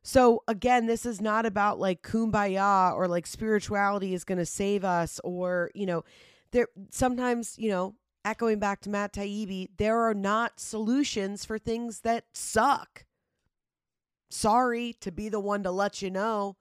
So 0.03 0.43
again, 0.49 0.87
this 0.87 1.05
is 1.05 1.21
not 1.21 1.47
about 1.47 1.79
like 1.79 2.03
kumbaya 2.03 2.95
or 2.95 3.09
like 3.09 3.27
spirituality 3.27 4.15
is 4.15 4.25
going 4.25 4.39
to 4.39 4.47
save 4.47 4.85
us 4.85 5.21
or, 5.25 5.71
you 5.75 5.87
know, 5.87 6.05
there 6.53 6.69
sometimes, 6.91 7.59
you 7.59 7.71
know, 7.71 7.95
echoing 8.25 8.59
back 8.59 8.81
to 8.83 8.91
Matt 8.91 9.15
Taibbi, 9.15 9.69
there 9.77 10.01
are 10.01 10.15
not 10.15 10.61
solutions 10.61 11.45
for 11.45 11.59
things 11.59 12.01
that 12.01 12.25
suck. 12.35 13.05
Sorry 14.31 14.95
to 15.01 15.11
be 15.11 15.29
the 15.29 15.41
one 15.41 15.63
to 15.65 15.71
let 15.71 16.03
you 16.03 16.11
know. 16.11 16.57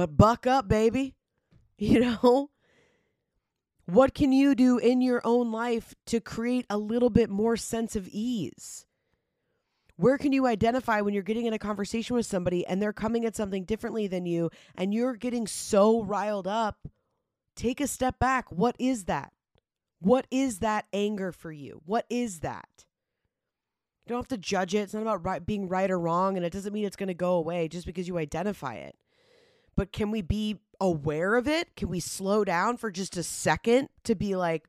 But 0.00 0.16
buck 0.16 0.46
up, 0.46 0.66
baby. 0.66 1.14
You 1.76 2.00
know, 2.00 2.50
what 3.86 4.14
can 4.14 4.32
you 4.32 4.54
do 4.54 4.76
in 4.76 5.00
your 5.00 5.22
own 5.24 5.50
life 5.50 5.94
to 6.06 6.20
create 6.20 6.66
a 6.68 6.76
little 6.76 7.08
bit 7.08 7.30
more 7.30 7.56
sense 7.56 7.96
of 7.96 8.06
ease? 8.08 8.84
Where 9.96 10.18
can 10.18 10.32
you 10.32 10.46
identify 10.46 11.00
when 11.00 11.14
you're 11.14 11.22
getting 11.22 11.46
in 11.46 11.54
a 11.54 11.58
conversation 11.58 12.16
with 12.16 12.26
somebody 12.26 12.66
and 12.66 12.82
they're 12.82 12.92
coming 12.92 13.24
at 13.24 13.34
something 13.34 13.64
differently 13.64 14.06
than 14.06 14.26
you 14.26 14.50
and 14.74 14.92
you're 14.92 15.16
getting 15.16 15.46
so 15.46 16.02
riled 16.02 16.46
up? 16.46 16.86
Take 17.56 17.80
a 17.80 17.86
step 17.86 18.18
back. 18.18 18.52
What 18.52 18.76
is 18.78 19.04
that? 19.04 19.32
What 20.00 20.26
is 20.30 20.58
that 20.58 20.84
anger 20.92 21.32
for 21.32 21.50
you? 21.50 21.80
What 21.86 22.04
is 22.10 22.40
that? 22.40 22.84
You 24.04 24.10
don't 24.10 24.18
have 24.18 24.28
to 24.28 24.38
judge 24.38 24.74
it. 24.74 24.80
It's 24.80 24.94
not 24.94 25.02
about 25.02 25.24
right, 25.24 25.44
being 25.44 25.66
right 25.66 25.90
or 25.90 25.98
wrong, 25.98 26.36
and 26.36 26.44
it 26.44 26.52
doesn't 26.52 26.74
mean 26.74 26.84
it's 26.84 26.96
going 26.96 27.08
to 27.08 27.14
go 27.14 27.34
away 27.34 27.68
just 27.68 27.86
because 27.86 28.06
you 28.06 28.18
identify 28.18 28.74
it. 28.74 28.96
But 29.76 29.92
can 29.92 30.10
we 30.10 30.22
be 30.22 30.58
aware 30.80 31.36
of 31.36 31.46
it? 31.46 31.76
Can 31.76 31.88
we 31.88 32.00
slow 32.00 32.44
down 32.44 32.76
for 32.76 32.90
just 32.90 33.16
a 33.16 33.22
second 33.22 33.88
to 34.04 34.14
be 34.14 34.36
like, 34.36 34.68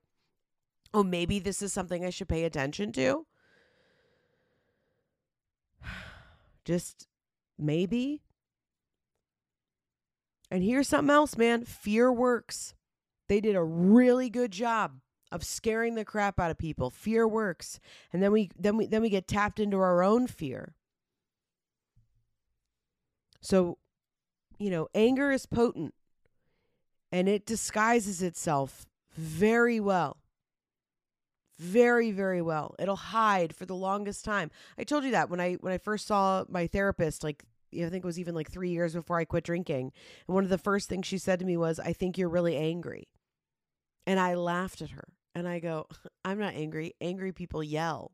oh, 0.93 1.03
maybe 1.03 1.39
this 1.39 1.61
is 1.61 1.73
something 1.73 2.05
I 2.05 2.09
should 2.09 2.29
pay 2.29 2.43
attention 2.43 2.91
to? 2.93 3.25
Just 6.65 7.07
maybe. 7.57 8.21
And 10.49 10.63
here's 10.63 10.89
something 10.89 11.13
else, 11.13 11.37
man 11.37 11.63
fear 11.65 12.11
works. 12.11 12.73
They 13.29 13.39
did 13.39 13.55
a 13.55 13.63
really 13.63 14.29
good 14.29 14.51
job 14.51 14.99
of 15.31 15.45
scaring 15.45 15.95
the 15.95 16.03
crap 16.03 16.39
out 16.39 16.51
of 16.51 16.57
people. 16.57 16.89
Fear 16.89 17.27
works. 17.27 17.79
And 18.11 18.21
then 18.21 18.33
we 18.33 18.49
then 18.59 18.75
we 18.75 18.85
then 18.87 19.01
we 19.01 19.09
get 19.09 19.27
tapped 19.27 19.59
into 19.59 19.77
our 19.77 20.03
own 20.03 20.27
fear. 20.27 20.75
So, 23.39 23.77
you 24.61 24.69
know, 24.69 24.87
anger 24.93 25.31
is 25.31 25.47
potent 25.47 25.95
and 27.11 27.27
it 27.27 27.47
disguises 27.47 28.21
itself 28.21 28.85
very 29.15 29.79
well. 29.79 30.17
Very 31.57 32.11
very 32.11 32.41
well. 32.41 32.75
It'll 32.79 32.95
hide 32.95 33.55
for 33.55 33.65
the 33.65 33.75
longest 33.75 34.23
time. 34.23 34.51
I 34.77 34.83
told 34.83 35.03
you 35.03 35.11
that 35.11 35.29
when 35.29 35.39
i 35.39 35.53
when 35.53 35.73
i 35.73 35.77
first 35.77 36.07
saw 36.07 36.45
my 36.47 36.67
therapist 36.67 37.23
like 37.23 37.43
i 37.73 37.89
think 37.89 38.03
it 38.03 38.05
was 38.05 38.19
even 38.19 38.35
like 38.35 38.51
three 38.51 38.69
years 38.69 38.93
before 38.93 39.17
i 39.17 39.25
quit 39.25 39.43
drinking 39.43 39.91
and 40.27 40.35
one 40.35 40.43
of 40.43 40.49
the 40.49 40.57
first 40.57 40.89
things 40.89 41.05
she 41.05 41.17
said 41.17 41.39
to 41.39 41.45
me 41.45 41.55
was 41.57 41.79
i 41.79 41.93
think 41.93 42.17
you're 42.17 42.29
really 42.29 42.55
angry. 42.55 43.07
And 44.05 44.19
i 44.19 44.35
laughed 44.35 44.81
at 44.81 44.91
her 44.91 45.07
and 45.33 45.47
i 45.47 45.59
go 45.59 45.87
i'm 46.25 46.39
not 46.39 46.53
angry. 46.53 46.93
Angry 47.01 47.31
people 47.31 47.63
yell 47.63 48.11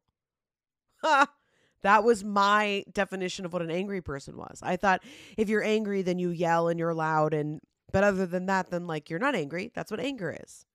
that 1.83 2.03
was 2.03 2.23
my 2.23 2.83
definition 2.91 3.45
of 3.45 3.53
what 3.53 3.61
an 3.61 3.71
angry 3.71 4.01
person 4.01 4.37
was. 4.37 4.59
I 4.61 4.75
thought 4.75 5.03
if 5.37 5.49
you're 5.49 5.63
angry 5.63 6.01
then 6.01 6.19
you 6.19 6.29
yell 6.29 6.67
and 6.67 6.79
you're 6.79 6.93
loud 6.93 7.33
and 7.33 7.61
but 7.91 8.03
other 8.03 8.25
than 8.25 8.47
that 8.47 8.69
then 8.69 8.87
like 8.87 9.09
you're 9.09 9.19
not 9.19 9.35
angry. 9.35 9.71
That's 9.73 9.91
what 9.91 9.99
anger 9.99 10.35
is. 10.43 10.65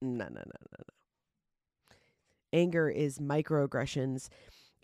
No 0.00 0.24
no 0.24 0.28
no 0.28 0.42
no 0.44 0.78
no. 0.78 1.96
Anger 2.52 2.88
is 2.88 3.18
microaggressions. 3.18 4.28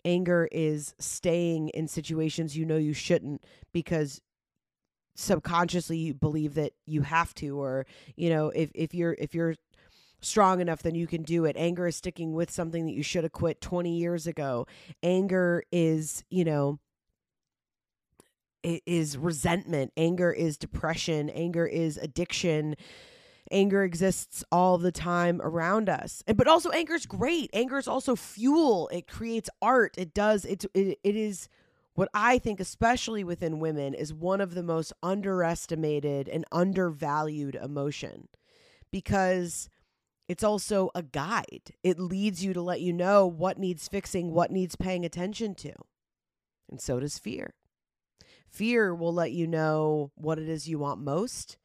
Anger 0.03 0.47
is 0.51 0.93
staying 0.99 1.69
in 1.69 1.87
situations 1.87 2.55
you 2.55 2.65
know 2.65 2.77
you 2.77 2.93
shouldn't 2.93 3.43
because 3.73 4.21
subconsciously 5.15 5.97
you 5.97 6.13
believe 6.13 6.55
that 6.55 6.73
you 6.85 7.01
have 7.01 7.33
to 7.33 7.57
or 7.57 7.85
you 8.15 8.29
know 8.29 8.49
if 8.49 8.69
if 8.75 8.93
you're 8.93 9.15
if 9.17 9.33
you're 9.33 9.55
strong 10.21 10.59
enough 10.59 10.81
then 10.81 10.95
you 10.95 11.07
can 11.07 11.23
do 11.23 11.45
it. 11.45 11.55
Anger 11.57 11.87
is 11.87 11.95
sticking 11.95 12.33
with 12.33 12.51
something 12.51 12.85
that 12.85 12.93
you 12.93 13.03
should 13.03 13.23
have 13.23 13.33
quit 13.33 13.61
20 13.61 13.97
years 13.97 14.27
ago. 14.27 14.67
Anger 15.03 15.63
is 15.71 16.23
you 16.29 16.45
know 16.45 16.79
it 18.63 18.81
is 18.87 19.15
resentment. 19.15 19.93
Anger 19.95 20.31
is 20.31 20.57
depression. 20.57 21.29
Anger 21.29 21.67
is 21.67 21.97
addiction. 21.97 22.75
Anger 23.51 23.83
exists 23.83 24.43
all 24.51 24.79
the 24.79 24.91
time 24.91 25.39
around 25.43 25.87
us. 25.87 26.23
But 26.35 26.47
also 26.47 26.71
anger 26.71 26.95
is 26.95 27.05
great. 27.05 27.51
Anger 27.53 27.77
is 27.77 27.87
also 27.87 28.15
fuel. 28.15 28.89
It 28.91 29.07
creates 29.07 29.51
art. 29.61 29.93
It 29.97 30.15
does 30.15 30.45
it, 30.45 30.65
it 30.73 30.97
it 31.03 31.15
is 31.15 31.47
what 31.93 32.09
i 32.13 32.37
think 32.37 32.59
especially 32.59 33.23
within 33.23 33.59
women 33.59 33.93
is 33.93 34.13
one 34.13 34.41
of 34.41 34.53
the 34.53 34.63
most 34.63 34.91
underestimated 35.03 36.27
and 36.27 36.43
undervalued 36.51 37.55
emotion. 37.55 38.27
Because 38.91 39.69
it's 40.27 40.43
also 40.43 40.89
a 40.95 41.03
guide 41.03 41.73
it 41.83 41.99
leads 41.99 42.43
you 42.43 42.53
to 42.53 42.61
let 42.61 42.81
you 42.81 42.93
know 42.93 43.25
what 43.25 43.57
needs 43.57 43.87
fixing 43.87 44.31
what 44.31 44.51
needs 44.51 44.75
paying 44.75 45.05
attention 45.05 45.53
to 45.55 45.73
and 46.69 46.81
so 46.81 46.99
does 46.99 47.17
fear 47.17 47.53
fear 48.49 48.93
will 48.93 49.13
let 49.13 49.31
you 49.31 49.47
know 49.47 50.11
what 50.15 50.39
it 50.39 50.49
is 50.49 50.67
you 50.67 50.79
want 50.79 50.99
most 50.99 51.57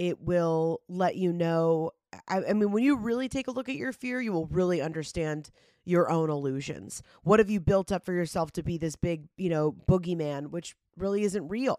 it 0.00 0.18
will 0.22 0.80
let 0.88 1.16
you 1.16 1.30
know. 1.30 1.90
I, 2.26 2.38
I, 2.48 2.52
mean, 2.54 2.72
when 2.72 2.82
you 2.82 2.96
really 2.96 3.28
take 3.28 3.48
a 3.48 3.50
look 3.50 3.68
at 3.68 3.74
your 3.74 3.92
fear, 3.92 4.18
you 4.18 4.32
will 4.32 4.46
really 4.46 4.80
understand 4.80 5.50
your 5.84 6.10
own 6.10 6.30
illusions. 6.30 7.02
What 7.22 7.38
have 7.38 7.50
you 7.50 7.60
built 7.60 7.92
up 7.92 8.06
for 8.06 8.14
yourself 8.14 8.50
to 8.52 8.62
be 8.62 8.78
this 8.78 8.96
big, 8.96 9.26
you 9.36 9.50
know, 9.50 9.72
boogeyman, 9.72 10.52
which 10.52 10.74
really 10.96 11.22
isn't 11.24 11.48
real? 11.48 11.78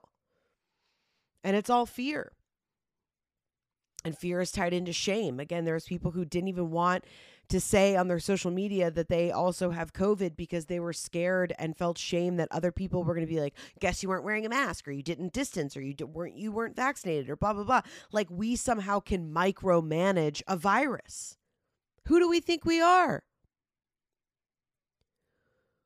And 1.43 1.55
it's 1.55 1.71
all 1.71 1.87
fear. 1.87 2.33
And 4.03 4.17
fear 4.17 4.41
is 4.41 4.51
tied 4.51 4.73
into 4.73 4.93
shame. 4.93 5.39
Again, 5.39 5.65
there's 5.65 5.85
people 5.85 6.11
who 6.11 6.25
didn't 6.25 6.49
even 6.49 6.71
want 6.71 7.05
to 7.49 7.59
say 7.59 7.95
on 7.95 8.07
their 8.07 8.19
social 8.19 8.49
media 8.49 8.89
that 8.89 9.09
they 9.09 9.29
also 9.29 9.71
have 9.71 9.93
COVID 9.93 10.35
because 10.35 10.65
they 10.65 10.79
were 10.79 10.93
scared 10.93 11.53
and 11.59 11.77
felt 11.77 11.97
shame 11.97 12.37
that 12.37 12.47
other 12.49 12.71
people 12.71 13.03
were 13.03 13.13
going 13.13 13.27
to 13.27 13.31
be 13.31 13.41
like, 13.41 13.53
"Guess 13.79 14.01
you 14.01 14.09
weren't 14.09 14.23
wearing 14.23 14.45
a 14.45 14.49
mask, 14.49 14.87
or 14.87 14.91
you 14.91 15.03
didn't 15.03 15.33
distance, 15.33 15.75
or 15.75 15.81
you 15.81 15.93
weren't 16.05 16.37
you 16.37 16.51
weren't 16.51 16.75
vaccinated, 16.75 17.29
or 17.29 17.35
blah 17.35 17.53
blah 17.53 17.65
blah." 17.65 17.81
Like 18.11 18.29
we 18.31 18.55
somehow 18.55 19.01
can 19.01 19.33
micromanage 19.33 20.41
a 20.47 20.55
virus. 20.55 21.37
Who 22.07 22.19
do 22.19 22.29
we 22.29 22.39
think 22.39 22.65
we 22.65 22.81
are? 22.81 23.23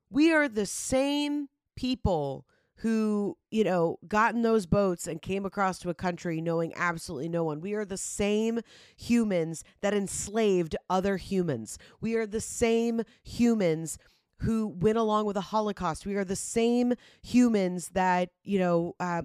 We 0.09 0.31
are 0.31 0.47
the 0.47 0.67
same 0.67 1.49
people 1.75 2.44
who, 2.77 3.37
you 3.51 3.63
know, 3.63 3.97
got 4.07 4.35
in 4.35 4.41
those 4.41 4.65
boats 4.65 5.07
and 5.07 5.21
came 5.21 5.45
across 5.45 5.79
to 5.79 5.89
a 5.89 5.93
country 5.93 6.41
knowing 6.41 6.73
absolutely 6.75 7.29
no 7.29 7.43
one. 7.43 7.61
We 7.61 7.73
are 7.73 7.85
the 7.85 7.97
same 7.97 8.59
humans 8.97 9.63
that 9.81 9.93
enslaved 9.93 10.75
other 10.89 11.17
humans. 11.17 11.77
We 12.01 12.15
are 12.15 12.27
the 12.27 12.41
same 12.41 13.01
humans 13.23 13.97
who 14.39 14.67
went 14.67 14.97
along 14.97 15.25
with 15.25 15.35
the 15.35 15.41
Holocaust. 15.41 16.05
We 16.05 16.15
are 16.15 16.25
the 16.25 16.35
same 16.35 16.93
humans 17.21 17.89
that, 17.93 18.29
you 18.43 18.59
know, 18.59 18.95
uh, 18.99 19.21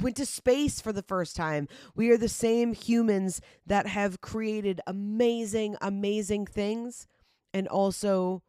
went 0.00 0.16
to 0.16 0.26
space 0.26 0.80
for 0.80 0.92
the 0.92 1.02
first 1.02 1.36
time. 1.36 1.68
We 1.94 2.10
are 2.10 2.16
the 2.16 2.28
same 2.28 2.72
humans 2.72 3.40
that 3.66 3.86
have 3.86 4.20
created 4.20 4.80
amazing, 4.88 5.76
amazing 5.80 6.46
things 6.46 7.06
and 7.54 7.68
also 7.68 8.42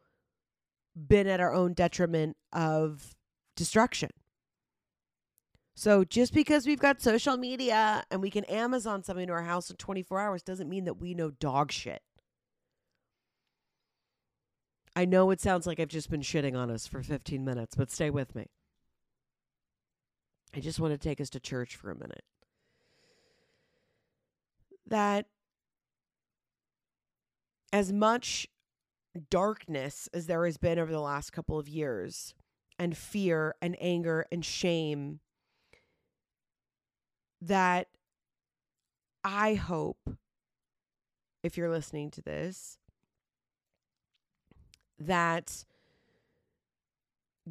been 0.96 1.28
at 1.28 1.40
our 1.40 1.54
own 1.54 1.72
detriment 1.72 2.36
of 2.52 3.14
destruction. 3.56 4.10
So 5.74 6.04
just 6.04 6.34
because 6.34 6.66
we've 6.66 6.80
got 6.80 7.00
social 7.00 7.36
media 7.36 8.04
and 8.10 8.20
we 8.20 8.30
can 8.30 8.44
Amazon 8.44 9.02
something 9.02 9.26
to 9.26 9.32
our 9.32 9.42
house 9.42 9.70
in 9.70 9.76
24 9.76 10.20
hours 10.20 10.42
doesn't 10.42 10.68
mean 10.68 10.84
that 10.84 10.94
we 10.94 11.14
know 11.14 11.30
dog 11.30 11.72
shit. 11.72 12.02
I 14.94 15.06
know 15.06 15.30
it 15.30 15.40
sounds 15.40 15.66
like 15.66 15.80
I've 15.80 15.88
just 15.88 16.10
been 16.10 16.20
shitting 16.20 16.54
on 16.54 16.70
us 16.70 16.86
for 16.86 17.02
15 17.02 17.44
minutes, 17.44 17.74
but 17.74 17.90
stay 17.90 18.10
with 18.10 18.34
me. 18.34 18.46
I 20.54 20.60
just 20.60 20.78
want 20.78 20.92
to 20.92 20.98
take 20.98 21.20
us 21.20 21.30
to 21.30 21.40
church 21.40 21.76
for 21.76 21.90
a 21.90 21.94
minute. 21.94 22.24
That 24.86 25.26
as 27.72 27.90
much 27.90 28.46
darkness 29.30 30.10
as 30.12 30.26
there 30.26 30.44
has 30.44 30.58
been 30.58 30.78
over 30.78 30.92
the 30.92 31.00
last 31.00 31.32
couple 31.32 31.58
of 31.58 31.68
years, 31.68 32.34
and 32.78 32.96
fear 32.96 33.54
and 33.62 33.76
anger 33.80 34.26
and 34.32 34.44
shame, 34.44 35.20
that 37.42 37.88
I 39.24 39.54
hope, 39.54 39.98
if 41.42 41.56
you're 41.56 41.70
listening 41.70 42.10
to 42.12 42.22
this, 42.22 42.78
that 44.98 45.64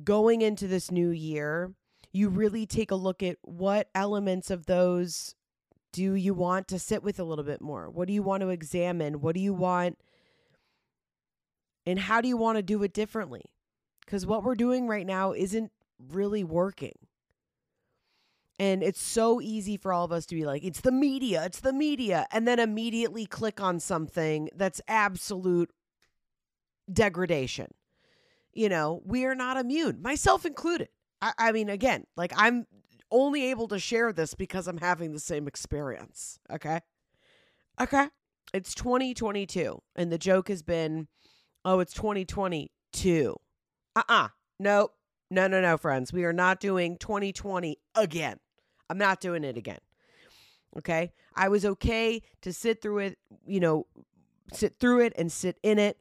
going 0.03 0.41
into 0.41 0.67
this 0.67 0.89
new 0.89 1.09
year, 1.09 1.73
you 2.13 2.29
really 2.29 2.65
take 2.65 2.91
a 2.91 2.95
look 2.95 3.21
at 3.21 3.37
what 3.41 3.89
elements 3.93 4.49
of 4.49 4.65
those 4.65 5.35
do 5.91 6.13
you 6.13 6.33
want 6.33 6.69
to 6.69 6.79
sit 6.79 7.03
with 7.03 7.19
a 7.19 7.23
little 7.25 7.43
bit 7.43 7.61
more? 7.61 7.89
What 7.89 8.07
do 8.07 8.13
you 8.13 8.23
want 8.23 8.41
to 8.41 8.49
examine? 8.49 9.19
What 9.19 9.35
do 9.35 9.41
you 9.41 9.53
want? 9.53 9.97
And 11.85 11.99
how 11.99 12.21
do 12.21 12.29
you 12.29 12.37
want 12.37 12.57
to 12.57 12.61
do 12.61 12.81
it 12.83 12.93
differently? 12.93 13.43
Because 14.05 14.25
what 14.25 14.43
we're 14.43 14.55
doing 14.55 14.87
right 14.87 15.05
now 15.05 15.33
isn't 15.33 15.71
really 15.99 16.45
working. 16.45 16.95
And 18.61 18.83
it's 18.83 19.01
so 19.01 19.41
easy 19.41 19.75
for 19.75 19.91
all 19.91 20.05
of 20.05 20.11
us 20.11 20.27
to 20.27 20.35
be 20.35 20.45
like, 20.45 20.63
it's 20.63 20.81
the 20.81 20.91
media, 20.91 21.43
it's 21.45 21.61
the 21.61 21.73
media, 21.73 22.27
and 22.31 22.47
then 22.47 22.59
immediately 22.59 23.25
click 23.25 23.59
on 23.59 23.79
something 23.79 24.49
that's 24.55 24.79
absolute 24.87 25.71
degradation. 26.93 27.73
You 28.53 28.69
know, 28.69 29.01
we 29.03 29.25
are 29.25 29.33
not 29.33 29.57
immune, 29.57 29.99
myself 30.03 30.45
included. 30.45 30.89
I, 31.23 31.31
I 31.39 31.51
mean, 31.53 31.69
again, 31.69 32.03
like 32.15 32.33
I'm 32.35 32.67
only 33.09 33.45
able 33.49 33.67
to 33.69 33.79
share 33.79 34.13
this 34.13 34.35
because 34.35 34.67
I'm 34.67 34.77
having 34.77 35.11
the 35.11 35.19
same 35.19 35.47
experience. 35.47 36.37
Okay. 36.51 36.81
Okay. 37.81 38.09
It's 38.53 38.75
2022, 38.75 39.81
and 39.95 40.11
the 40.11 40.19
joke 40.19 40.49
has 40.49 40.61
been, 40.61 41.07
oh, 41.65 41.79
it's 41.79 41.93
2022. 41.93 43.35
Uh 43.95 43.99
uh-uh. 44.01 44.25
uh. 44.25 44.27
Nope. 44.59 44.93
No, 45.31 45.47
no, 45.47 45.61
no, 45.61 45.77
friends. 45.77 46.13
We 46.13 46.25
are 46.25 46.33
not 46.33 46.59
doing 46.59 46.97
2020 46.97 47.79
again. 47.95 48.37
I'm 48.91 48.97
not 48.97 49.21
doing 49.21 49.45
it 49.45 49.55
again. 49.55 49.79
Okay. 50.77 51.13
I 51.33 51.47
was 51.47 51.65
okay 51.65 52.21
to 52.41 52.51
sit 52.51 52.81
through 52.81 52.99
it, 52.99 53.17
you 53.45 53.61
know, 53.61 53.87
sit 54.51 54.79
through 54.81 54.99
it 55.05 55.13
and 55.17 55.31
sit 55.31 55.57
in 55.63 55.79
it 55.79 55.97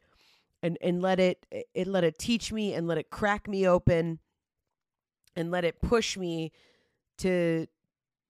and 0.60 0.76
and 0.82 1.00
let 1.00 1.20
it 1.20 1.46
it 1.72 1.86
let 1.86 2.02
it 2.02 2.18
teach 2.18 2.52
me 2.52 2.74
and 2.74 2.88
let 2.88 2.98
it 2.98 3.08
crack 3.08 3.46
me 3.46 3.66
open 3.66 4.18
and 5.36 5.52
let 5.52 5.64
it 5.64 5.80
push 5.80 6.16
me 6.16 6.50
to 7.18 7.68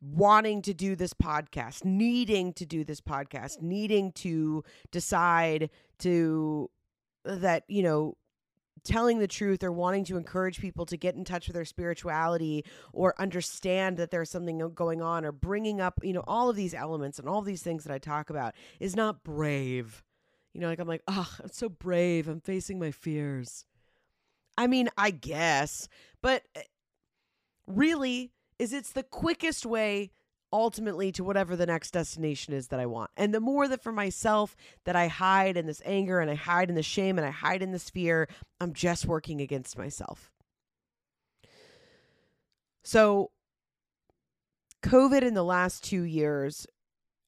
wanting 0.02 0.60
to 0.60 0.74
do 0.74 0.94
this 0.94 1.14
podcast, 1.14 1.82
needing 1.82 2.52
to 2.52 2.66
do 2.66 2.84
this 2.84 3.00
podcast, 3.00 3.62
needing 3.62 4.12
to 4.12 4.62
decide 4.92 5.70
to 6.00 6.68
that, 7.24 7.64
you 7.66 7.82
know, 7.82 8.14
telling 8.84 9.18
the 9.18 9.28
truth 9.28 9.62
or 9.62 9.72
wanting 9.72 10.04
to 10.04 10.16
encourage 10.16 10.60
people 10.60 10.86
to 10.86 10.96
get 10.96 11.14
in 11.14 11.24
touch 11.24 11.46
with 11.46 11.54
their 11.54 11.64
spirituality 11.64 12.64
or 12.92 13.14
understand 13.20 13.96
that 13.96 14.10
there's 14.10 14.30
something 14.30 14.58
going 14.74 15.02
on 15.02 15.24
or 15.24 15.32
bringing 15.32 15.80
up, 15.80 16.00
you 16.02 16.12
know, 16.12 16.24
all 16.26 16.50
of 16.50 16.56
these 16.56 16.74
elements 16.74 17.18
and 17.18 17.28
all 17.28 17.42
these 17.42 17.62
things 17.62 17.84
that 17.84 17.92
I 17.92 17.98
talk 17.98 18.30
about 18.30 18.54
is 18.78 18.96
not 18.96 19.24
brave. 19.24 20.02
You 20.52 20.60
know, 20.60 20.68
like 20.68 20.80
I'm 20.80 20.88
like, 20.88 21.02
oh, 21.08 21.30
I'm 21.42 21.50
so 21.50 21.68
brave. 21.68 22.28
I'm 22.28 22.40
facing 22.40 22.78
my 22.78 22.90
fears. 22.90 23.64
I 24.58 24.66
mean, 24.66 24.88
I 24.98 25.10
guess, 25.10 25.88
but 26.22 26.42
eh, 26.54 26.62
really, 27.66 28.32
is 28.58 28.72
it's 28.72 28.92
the 28.92 29.02
quickest 29.02 29.64
way 29.64 30.10
ultimately 30.52 31.12
to 31.12 31.24
whatever 31.24 31.56
the 31.56 31.66
next 31.66 31.92
destination 31.92 32.54
is 32.54 32.68
that 32.68 32.80
I 32.80 32.86
want. 32.86 33.10
And 33.16 33.32
the 33.32 33.40
more 33.40 33.68
that 33.68 33.82
for 33.82 33.92
myself 33.92 34.56
that 34.84 34.96
I 34.96 35.08
hide 35.08 35.56
in 35.56 35.66
this 35.66 35.82
anger 35.84 36.20
and 36.20 36.30
I 36.30 36.34
hide 36.34 36.68
in 36.68 36.76
the 36.76 36.82
shame 36.82 37.18
and 37.18 37.26
I 37.26 37.30
hide 37.30 37.62
in 37.62 37.72
this 37.72 37.90
fear, 37.90 38.28
I'm 38.60 38.72
just 38.72 39.06
working 39.06 39.40
against 39.40 39.78
myself. 39.78 40.30
So, 42.82 43.30
COVID 44.82 45.22
in 45.22 45.34
the 45.34 45.44
last 45.44 45.84
two 45.84 46.02
years 46.02 46.66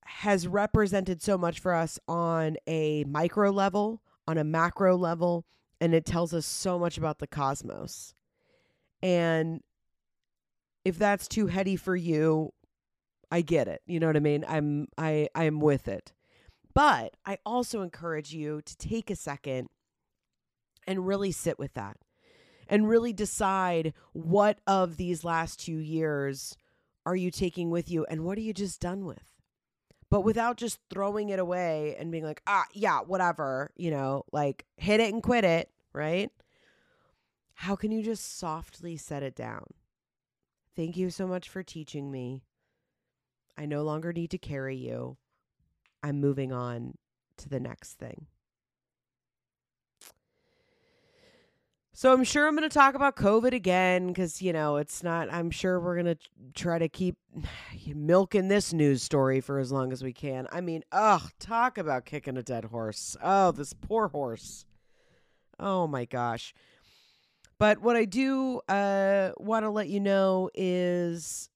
has 0.04 0.48
represented 0.48 1.22
so 1.22 1.36
much 1.36 1.60
for 1.60 1.74
us 1.74 1.98
on 2.08 2.56
a 2.66 3.04
micro 3.04 3.50
level, 3.50 4.00
on 4.26 4.38
a 4.38 4.44
macro 4.44 4.96
level, 4.96 5.44
and 5.80 5.94
it 5.94 6.06
tells 6.06 6.32
us 6.32 6.46
so 6.46 6.78
much 6.78 6.96
about 6.96 7.18
the 7.18 7.26
cosmos. 7.26 8.14
And 9.02 9.60
if 10.84 10.98
that's 10.98 11.28
too 11.28 11.48
heady 11.48 11.76
for 11.76 11.94
you, 11.96 12.52
I 13.32 13.40
get 13.40 13.66
it. 13.66 13.82
You 13.86 13.98
know 13.98 14.06
what 14.06 14.16
I 14.16 14.20
mean? 14.20 14.44
I'm 14.46 14.86
I 14.96 15.28
I'm 15.34 15.58
with 15.58 15.88
it. 15.88 16.12
But 16.74 17.16
I 17.26 17.38
also 17.44 17.82
encourage 17.82 18.32
you 18.32 18.62
to 18.62 18.76
take 18.76 19.10
a 19.10 19.16
second 19.16 19.68
and 20.86 21.06
really 21.06 21.32
sit 21.32 21.58
with 21.58 21.74
that 21.74 21.96
and 22.68 22.88
really 22.88 23.12
decide 23.12 23.92
what 24.12 24.60
of 24.66 24.96
these 24.96 25.24
last 25.24 25.60
2 25.60 25.72
years 25.72 26.56
are 27.04 27.16
you 27.16 27.30
taking 27.30 27.70
with 27.70 27.90
you 27.90 28.06
and 28.08 28.24
what 28.24 28.38
are 28.38 28.42
you 28.42 28.54
just 28.54 28.80
done 28.80 29.04
with? 29.04 29.32
but 30.12 30.20
without 30.20 30.58
just 30.58 30.78
throwing 30.90 31.30
it 31.30 31.38
away 31.38 31.96
and 31.98 32.12
being 32.12 32.22
like, 32.22 32.42
ah, 32.46 32.66
yeah, 32.74 33.00
whatever, 33.00 33.72
you 33.78 33.90
know, 33.90 34.22
like 34.30 34.66
hit 34.76 35.00
it 35.00 35.10
and 35.10 35.22
quit 35.22 35.42
it, 35.42 35.70
right? 35.94 36.30
How 37.54 37.76
can 37.76 37.90
you 37.90 38.02
just 38.02 38.38
softly 38.38 38.98
set 38.98 39.22
it 39.22 39.34
down? 39.34 39.64
Thank 40.76 40.98
you 40.98 41.08
so 41.08 41.26
much 41.26 41.48
for 41.48 41.62
teaching 41.62 42.10
me. 42.10 42.42
I 43.56 43.66
no 43.66 43.82
longer 43.82 44.12
need 44.12 44.30
to 44.30 44.38
carry 44.38 44.76
you. 44.76 45.16
I'm 46.02 46.20
moving 46.20 46.52
on 46.52 46.94
to 47.38 47.48
the 47.48 47.60
next 47.60 47.94
thing. 47.94 48.26
So 51.94 52.12
I'm 52.12 52.24
sure 52.24 52.48
I'm 52.48 52.56
going 52.56 52.68
to 52.68 52.74
talk 52.74 52.94
about 52.94 53.16
COVID 53.16 53.52
again 53.52 54.08
because, 54.08 54.40
you 54.40 54.52
know, 54.52 54.76
it's 54.76 55.02
not, 55.02 55.32
I'm 55.32 55.50
sure 55.50 55.78
we're 55.78 56.02
going 56.02 56.16
to 56.16 56.18
try 56.54 56.78
to 56.78 56.88
keep 56.88 57.16
milking 57.94 58.48
this 58.48 58.72
news 58.72 59.02
story 59.02 59.40
for 59.40 59.58
as 59.58 59.70
long 59.70 59.92
as 59.92 60.02
we 60.02 60.12
can. 60.12 60.48
I 60.50 60.62
mean, 60.62 60.82
oh, 60.90 61.28
talk 61.38 61.76
about 61.76 62.06
kicking 62.06 62.38
a 62.38 62.42
dead 62.42 62.64
horse. 62.64 63.16
Oh, 63.22 63.52
this 63.52 63.74
poor 63.74 64.08
horse. 64.08 64.64
Oh 65.60 65.86
my 65.86 66.06
gosh. 66.06 66.54
But 67.58 67.82
what 67.82 67.94
I 67.94 68.06
do 68.06 68.60
uh, 68.68 69.32
want 69.36 69.64
to 69.64 69.70
let 69.70 69.88
you 69.88 70.00
know 70.00 70.50
is 70.54 71.50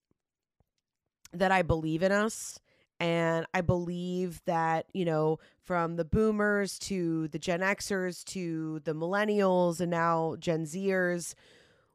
that 1.33 1.53
I 1.53 1.63
believe 1.63 2.03
in 2.03 2.13
us. 2.13 2.59
And 2.99 3.47
I 3.53 3.61
believe 3.61 4.41
that, 4.47 4.87
you 4.95 5.05
know, 5.05 5.39
from 5.61 5.97
the 5.97 6.05
boomers 6.05 6.79
to 6.81 7.29
the 7.29 7.39
Gen 7.39 7.61
Xers 7.61 8.25
to 8.27 8.81
the 8.85 8.95
millennials 8.95 9.81
and 9.81 9.91
now 9.91 10.37
Gen 10.39 10.65
Zers, 10.65 11.35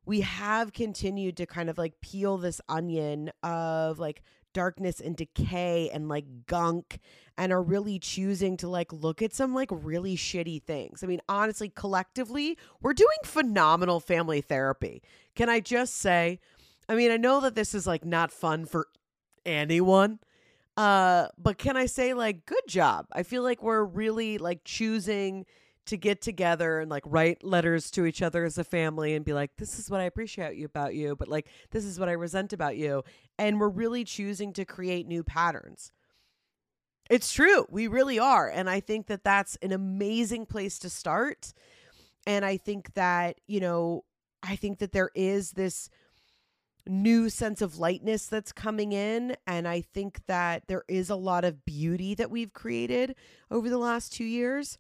we 0.05 0.21
have 0.21 0.73
continued 0.73 1.37
to 1.37 1.45
kind 1.45 1.69
of 1.69 1.77
like 1.77 2.01
peel 2.01 2.37
this 2.37 2.61
onion 2.69 3.31
of 3.41 3.97
like 3.97 4.21
darkness 4.53 4.99
and 4.99 5.15
decay 5.15 5.89
and 5.91 6.09
like 6.09 6.25
gunk 6.45 6.99
and 7.37 7.51
are 7.51 7.61
really 7.61 7.97
choosing 7.97 8.57
to 8.57 8.67
like 8.67 8.91
look 8.91 9.21
at 9.21 9.33
some 9.33 9.55
like 9.55 9.69
really 9.71 10.15
shitty 10.15 10.61
things. 10.61 11.03
I 11.03 11.07
mean, 11.07 11.21
honestly, 11.29 11.69
collectively, 11.69 12.57
we're 12.81 12.93
doing 12.93 13.09
phenomenal 13.23 13.99
family 13.99 14.41
therapy. 14.41 15.01
Can 15.35 15.49
I 15.49 15.61
just 15.61 15.95
say, 15.95 16.39
I 16.89 16.95
mean, 16.95 17.11
I 17.11 17.17
know 17.17 17.39
that 17.41 17.55
this 17.55 17.73
is 17.73 17.87
like 17.87 18.05
not 18.05 18.31
fun 18.31 18.65
for 18.65 18.87
anyone 19.45 20.19
uh, 20.77 21.27
but 21.37 21.57
can 21.57 21.75
I 21.75 21.85
say 21.85 22.13
like 22.13 22.45
good 22.45 22.67
job? 22.67 23.05
I 23.11 23.23
feel 23.23 23.43
like 23.43 23.61
we're 23.61 23.83
really 23.83 24.37
like 24.37 24.61
choosing 24.63 25.45
to 25.87 25.97
get 25.97 26.21
together 26.21 26.79
and 26.79 26.89
like 26.89 27.03
write 27.05 27.43
letters 27.43 27.91
to 27.91 28.05
each 28.05 28.21
other 28.21 28.45
as 28.45 28.57
a 28.57 28.63
family 28.63 29.13
and 29.13 29.25
be 29.25 29.33
like, 29.33 29.51
this 29.57 29.77
is 29.77 29.89
what 29.89 29.99
I 29.99 30.05
appreciate 30.05 30.55
you 30.55 30.65
about 30.65 30.95
you, 30.95 31.15
but 31.15 31.27
like, 31.27 31.47
this 31.71 31.83
is 31.83 31.99
what 31.99 32.07
I 32.07 32.13
resent 32.13 32.53
about 32.53 32.77
you. 32.77 33.03
And 33.37 33.59
we're 33.59 33.69
really 33.69 34.03
choosing 34.03 34.53
to 34.53 34.63
create 34.63 35.07
new 35.07 35.23
patterns. 35.23 35.91
It's 37.09 37.33
true. 37.33 37.65
We 37.69 37.87
really 37.87 38.19
are. 38.19 38.47
And 38.47 38.69
I 38.69 38.79
think 38.79 39.07
that 39.07 39.23
that's 39.23 39.57
an 39.61 39.73
amazing 39.73 40.45
place 40.45 40.79
to 40.79 40.89
start. 40.89 41.51
And 42.25 42.45
I 42.45 42.57
think 42.57 42.93
that, 42.93 43.41
you 43.47 43.59
know, 43.59 44.05
I 44.41 44.55
think 44.55 44.79
that 44.79 44.93
there 44.93 45.09
is 45.13 45.51
this 45.51 45.89
new 46.87 47.29
sense 47.29 47.61
of 47.61 47.77
lightness 47.77 48.25
that's 48.25 48.51
coming 48.51 48.91
in. 48.91 49.35
And 49.45 49.67
I 49.67 49.81
think 49.81 50.25
that 50.27 50.67
there 50.67 50.83
is 50.87 51.09
a 51.09 51.15
lot 51.15 51.45
of 51.45 51.65
beauty 51.65 52.15
that 52.15 52.31
we've 52.31 52.53
created 52.53 53.15
over 53.49 53.69
the 53.69 53.77
last 53.77 54.13
two 54.13 54.23
years. 54.25 54.77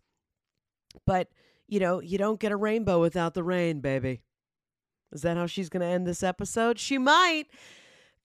But, 1.05 1.29
you 1.67 1.79
know, 1.79 2.01
you 2.01 2.17
don't 2.17 2.39
get 2.39 2.51
a 2.51 2.57
rainbow 2.57 2.99
without 2.99 3.33
the 3.33 3.43
rain, 3.43 3.79
baby. 3.79 4.21
Is 5.11 5.21
that 5.23 5.37
how 5.37 5.45
she's 5.45 5.69
going 5.69 5.81
to 5.81 5.87
end 5.87 6.07
this 6.07 6.23
episode? 6.23 6.79
She 6.79 6.97
might. 6.97 7.45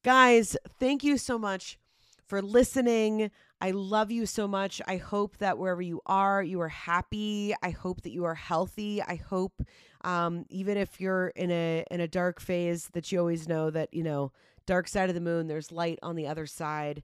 Guys, 0.04 0.56
thank 0.78 1.02
you 1.02 1.18
so 1.18 1.38
much 1.38 1.78
for 2.26 2.40
listening. 2.40 3.30
I 3.60 3.70
love 3.70 4.10
you 4.10 4.26
so 4.26 4.46
much. 4.46 4.82
I 4.86 4.98
hope 4.98 5.38
that 5.38 5.58
wherever 5.58 5.80
you 5.80 6.00
are, 6.04 6.42
you 6.42 6.60
are 6.60 6.68
happy. 6.68 7.54
I 7.62 7.70
hope 7.70 8.02
that 8.02 8.12
you 8.12 8.24
are 8.24 8.34
healthy. 8.34 9.02
I 9.02 9.16
hope 9.16 9.62
um, 10.02 10.44
even 10.50 10.76
if 10.76 11.00
you're 11.00 11.28
in 11.28 11.50
a 11.50 11.84
in 11.90 12.00
a 12.00 12.08
dark 12.08 12.40
phase 12.40 12.90
that 12.92 13.10
you 13.10 13.18
always 13.18 13.48
know 13.48 13.70
that, 13.70 13.94
you 13.94 14.02
know, 14.02 14.32
dark 14.66 14.88
side 14.88 15.08
of 15.08 15.14
the 15.14 15.20
moon, 15.20 15.46
there's 15.46 15.72
light 15.72 15.98
on 16.02 16.16
the 16.16 16.26
other 16.26 16.46
side. 16.46 17.02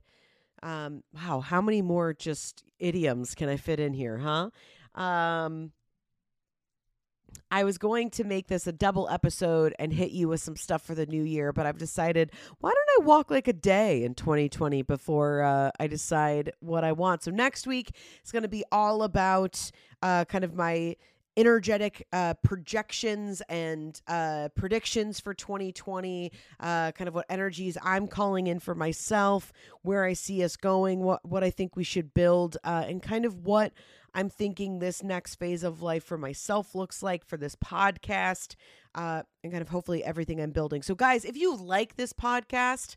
Um, 0.61 1.03
wow, 1.13 1.41
how 1.41 1.61
many 1.61 1.81
more 1.81 2.13
just 2.13 2.63
idioms 2.79 3.35
can 3.35 3.49
I 3.49 3.57
fit 3.57 3.79
in 3.79 3.93
here, 3.93 4.19
huh? 4.19 4.49
Um, 4.95 5.71
I 7.51 7.63
was 7.63 7.77
going 7.77 8.09
to 8.11 8.23
make 8.23 8.47
this 8.47 8.67
a 8.67 8.71
double 8.71 9.07
episode 9.09 9.75
and 9.77 9.93
hit 9.93 10.11
you 10.11 10.27
with 10.27 10.41
some 10.41 10.55
stuff 10.55 10.81
for 10.81 10.95
the 10.95 11.05
new 11.05 11.23
year, 11.23 11.53
but 11.53 11.65
I've 11.65 11.77
decided 11.77 12.31
why 12.59 12.71
don't 12.71 13.03
I 13.03 13.05
walk 13.05 13.29
like 13.29 13.47
a 13.47 13.53
day 13.53 14.03
in 14.03 14.15
2020 14.15 14.81
before 14.83 15.43
uh, 15.43 15.71
I 15.79 15.87
decide 15.87 16.51
what 16.59 16.83
I 16.83 16.91
want. 16.91 17.23
So 17.23 17.31
next 17.31 17.67
week 17.67 17.91
is 18.23 18.31
going 18.31 18.43
to 18.43 18.49
be 18.49 18.63
all 18.71 19.03
about 19.03 19.71
uh, 20.01 20.25
kind 20.25 20.43
of 20.43 20.53
my 20.53 20.95
energetic 21.35 22.07
uh, 22.13 22.33
projections 22.35 23.41
and 23.49 23.99
uh, 24.07 24.49
predictions 24.55 25.19
for 25.19 25.33
2020, 25.33 26.31
uh, 26.59 26.91
kind 26.91 27.07
of 27.07 27.15
what 27.15 27.25
energies 27.29 27.77
I'm 27.83 28.07
calling 28.07 28.47
in 28.47 28.59
for 28.59 28.75
myself, 28.75 29.51
where 29.81 30.03
I 30.03 30.13
see 30.13 30.43
us 30.43 30.55
going, 30.55 30.99
what 30.99 31.25
what 31.25 31.43
I 31.43 31.49
think 31.49 31.75
we 31.75 31.83
should 31.83 32.13
build, 32.13 32.57
uh, 32.63 32.85
and 32.87 33.01
kind 33.01 33.25
of 33.25 33.45
what 33.45 33.73
I'm 34.13 34.29
thinking 34.29 34.79
this 34.79 35.03
next 35.03 35.35
phase 35.35 35.63
of 35.63 35.81
life 35.81 36.03
for 36.03 36.17
myself 36.17 36.75
looks 36.75 37.01
like 37.01 37.25
for 37.25 37.37
this 37.37 37.55
podcast, 37.55 38.55
uh, 38.93 39.23
and 39.43 39.51
kind 39.51 39.61
of 39.61 39.69
hopefully 39.69 40.03
everything 40.03 40.39
I'm 40.39 40.51
building. 40.51 40.83
So, 40.83 40.93
guys, 40.93 41.25
if 41.25 41.35
you 41.35 41.55
like 41.55 41.95
this 41.95 42.13
podcast, 42.13 42.95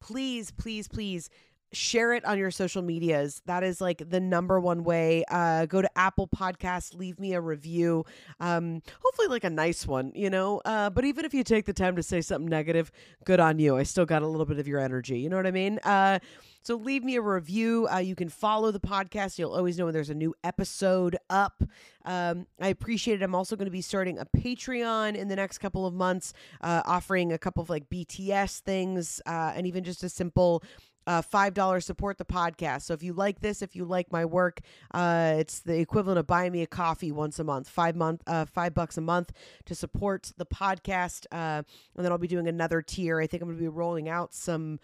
please, 0.00 0.50
please, 0.50 0.88
please 0.88 1.30
share 1.72 2.12
it 2.12 2.24
on 2.24 2.38
your 2.38 2.50
social 2.50 2.82
medias 2.82 3.42
that 3.46 3.62
is 3.62 3.80
like 3.80 4.02
the 4.10 4.20
number 4.20 4.58
one 4.58 4.82
way 4.82 5.24
uh 5.30 5.66
go 5.66 5.80
to 5.80 5.98
apple 5.98 6.26
podcast 6.26 6.96
leave 6.96 7.18
me 7.20 7.32
a 7.34 7.40
review 7.40 8.04
um 8.40 8.82
hopefully 9.02 9.28
like 9.28 9.44
a 9.44 9.50
nice 9.50 9.86
one 9.86 10.10
you 10.14 10.28
know 10.28 10.60
uh 10.64 10.90
but 10.90 11.04
even 11.04 11.24
if 11.24 11.32
you 11.32 11.44
take 11.44 11.66
the 11.66 11.72
time 11.72 11.94
to 11.94 12.02
say 12.02 12.20
something 12.20 12.48
negative 12.48 12.90
good 13.24 13.40
on 13.40 13.58
you 13.58 13.76
i 13.76 13.82
still 13.82 14.06
got 14.06 14.22
a 14.22 14.26
little 14.26 14.46
bit 14.46 14.58
of 14.58 14.66
your 14.66 14.80
energy 14.80 15.18
you 15.18 15.28
know 15.28 15.36
what 15.36 15.46
i 15.46 15.50
mean 15.50 15.78
uh 15.84 16.18
so 16.62 16.76
leave 16.76 17.02
me 17.02 17.16
a 17.16 17.22
review. 17.22 17.88
Uh, 17.90 17.98
you 17.98 18.14
can 18.14 18.28
follow 18.28 18.70
the 18.70 18.80
podcast. 18.80 19.38
You'll 19.38 19.54
always 19.54 19.78
know 19.78 19.86
when 19.86 19.94
there's 19.94 20.10
a 20.10 20.14
new 20.14 20.34
episode 20.44 21.16
up. 21.30 21.62
Um, 22.04 22.46
I 22.60 22.68
appreciate 22.68 23.20
it. 23.20 23.24
I'm 23.24 23.34
also 23.34 23.56
going 23.56 23.66
to 23.66 23.72
be 23.72 23.80
starting 23.80 24.18
a 24.18 24.26
Patreon 24.26 25.16
in 25.16 25.28
the 25.28 25.36
next 25.36 25.58
couple 25.58 25.86
of 25.86 25.94
months, 25.94 26.34
uh, 26.60 26.82
offering 26.84 27.32
a 27.32 27.38
couple 27.38 27.62
of 27.62 27.70
like 27.70 27.88
BTS 27.88 28.60
things 28.60 29.22
uh, 29.24 29.52
and 29.54 29.66
even 29.66 29.84
just 29.84 30.02
a 30.02 30.08
simple 30.10 30.62
uh, 31.10 31.20
five 31.22 31.54
dollars 31.54 31.84
support 31.84 32.18
the 32.18 32.24
podcast. 32.24 32.82
So 32.82 32.94
if 32.94 33.02
you 33.02 33.12
like 33.12 33.40
this, 33.40 33.62
if 33.62 33.74
you 33.74 33.84
like 33.84 34.12
my 34.12 34.24
work, 34.24 34.60
uh, 34.94 35.34
it's 35.38 35.58
the 35.58 35.80
equivalent 35.80 36.20
of 36.20 36.26
buying 36.28 36.52
me 36.52 36.62
a 36.62 36.68
coffee 36.68 37.10
once 37.10 37.40
a 37.40 37.44
month, 37.44 37.68
five 37.68 37.96
month, 37.96 38.22
uh, 38.28 38.44
five 38.44 38.74
bucks 38.74 38.96
a 38.96 39.00
month 39.00 39.32
to 39.64 39.74
support 39.74 40.32
the 40.36 40.46
podcast. 40.46 41.26
Uh, 41.32 41.64
and 41.96 42.04
then 42.04 42.12
I'll 42.12 42.18
be 42.18 42.28
doing 42.28 42.46
another 42.46 42.80
tier. 42.80 43.20
I 43.20 43.26
think 43.26 43.42
I'm 43.42 43.48
going 43.48 43.58
to 43.58 43.62
be 43.62 43.66
rolling 43.66 44.08
out 44.08 44.32
some 44.32 44.78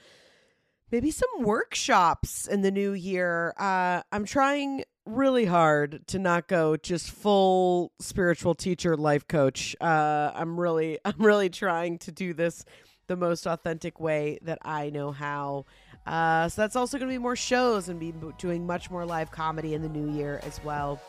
maybe 0.91 1.13
some 1.13 1.29
workshops 1.43 2.49
in 2.49 2.63
the 2.63 2.73
new 2.73 2.93
year. 2.93 3.55
Uh, 3.57 4.03
I'm 4.11 4.25
trying 4.25 4.83
really 5.05 5.45
hard 5.45 6.09
to 6.09 6.19
not 6.19 6.49
go 6.49 6.77
just 6.77 7.13
full 7.13 7.93
spiritual 8.01 8.57
teacher, 8.57 8.97
life 8.97 9.29
coach. 9.29 9.77
Uh, 9.81 10.33
I'm 10.35 10.59
really, 10.59 10.99
I'm 11.05 11.23
really 11.23 11.51
trying 11.51 11.99
to 11.99 12.11
do 12.11 12.35
this 12.35 12.65
the 13.07 13.17
most 13.17 13.47
authentic 13.47 14.01
way 14.01 14.39
that 14.43 14.59
I 14.63 14.91
know 14.91 15.13
how. 15.13 15.67
Uh, 16.07 16.49
so 16.49 16.63
that's 16.63 16.77
also 16.77 16.99
going 16.99 17.09
to 17.09 17.15
be 17.15 17.19
more 17.19 17.37
shows 17.37 17.89
and 17.89 17.99
be 17.99 18.13
doing 18.39 18.67
much 18.67 18.91
more 18.91 19.05
live 19.05 19.31
comedy 19.31 19.75
in 19.75 19.83
the 19.83 19.89
new 19.89 20.11
year 20.13 20.41
as 20.45 20.63
well. 20.63 21.01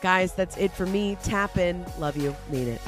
Guys, 0.00 0.34
that's 0.34 0.56
it 0.56 0.70
for 0.72 0.86
me. 0.86 1.16
Tap 1.22 1.58
in. 1.58 1.84
Love 1.98 2.16
you. 2.16 2.34
Mean 2.50 2.68
it. 2.68 2.80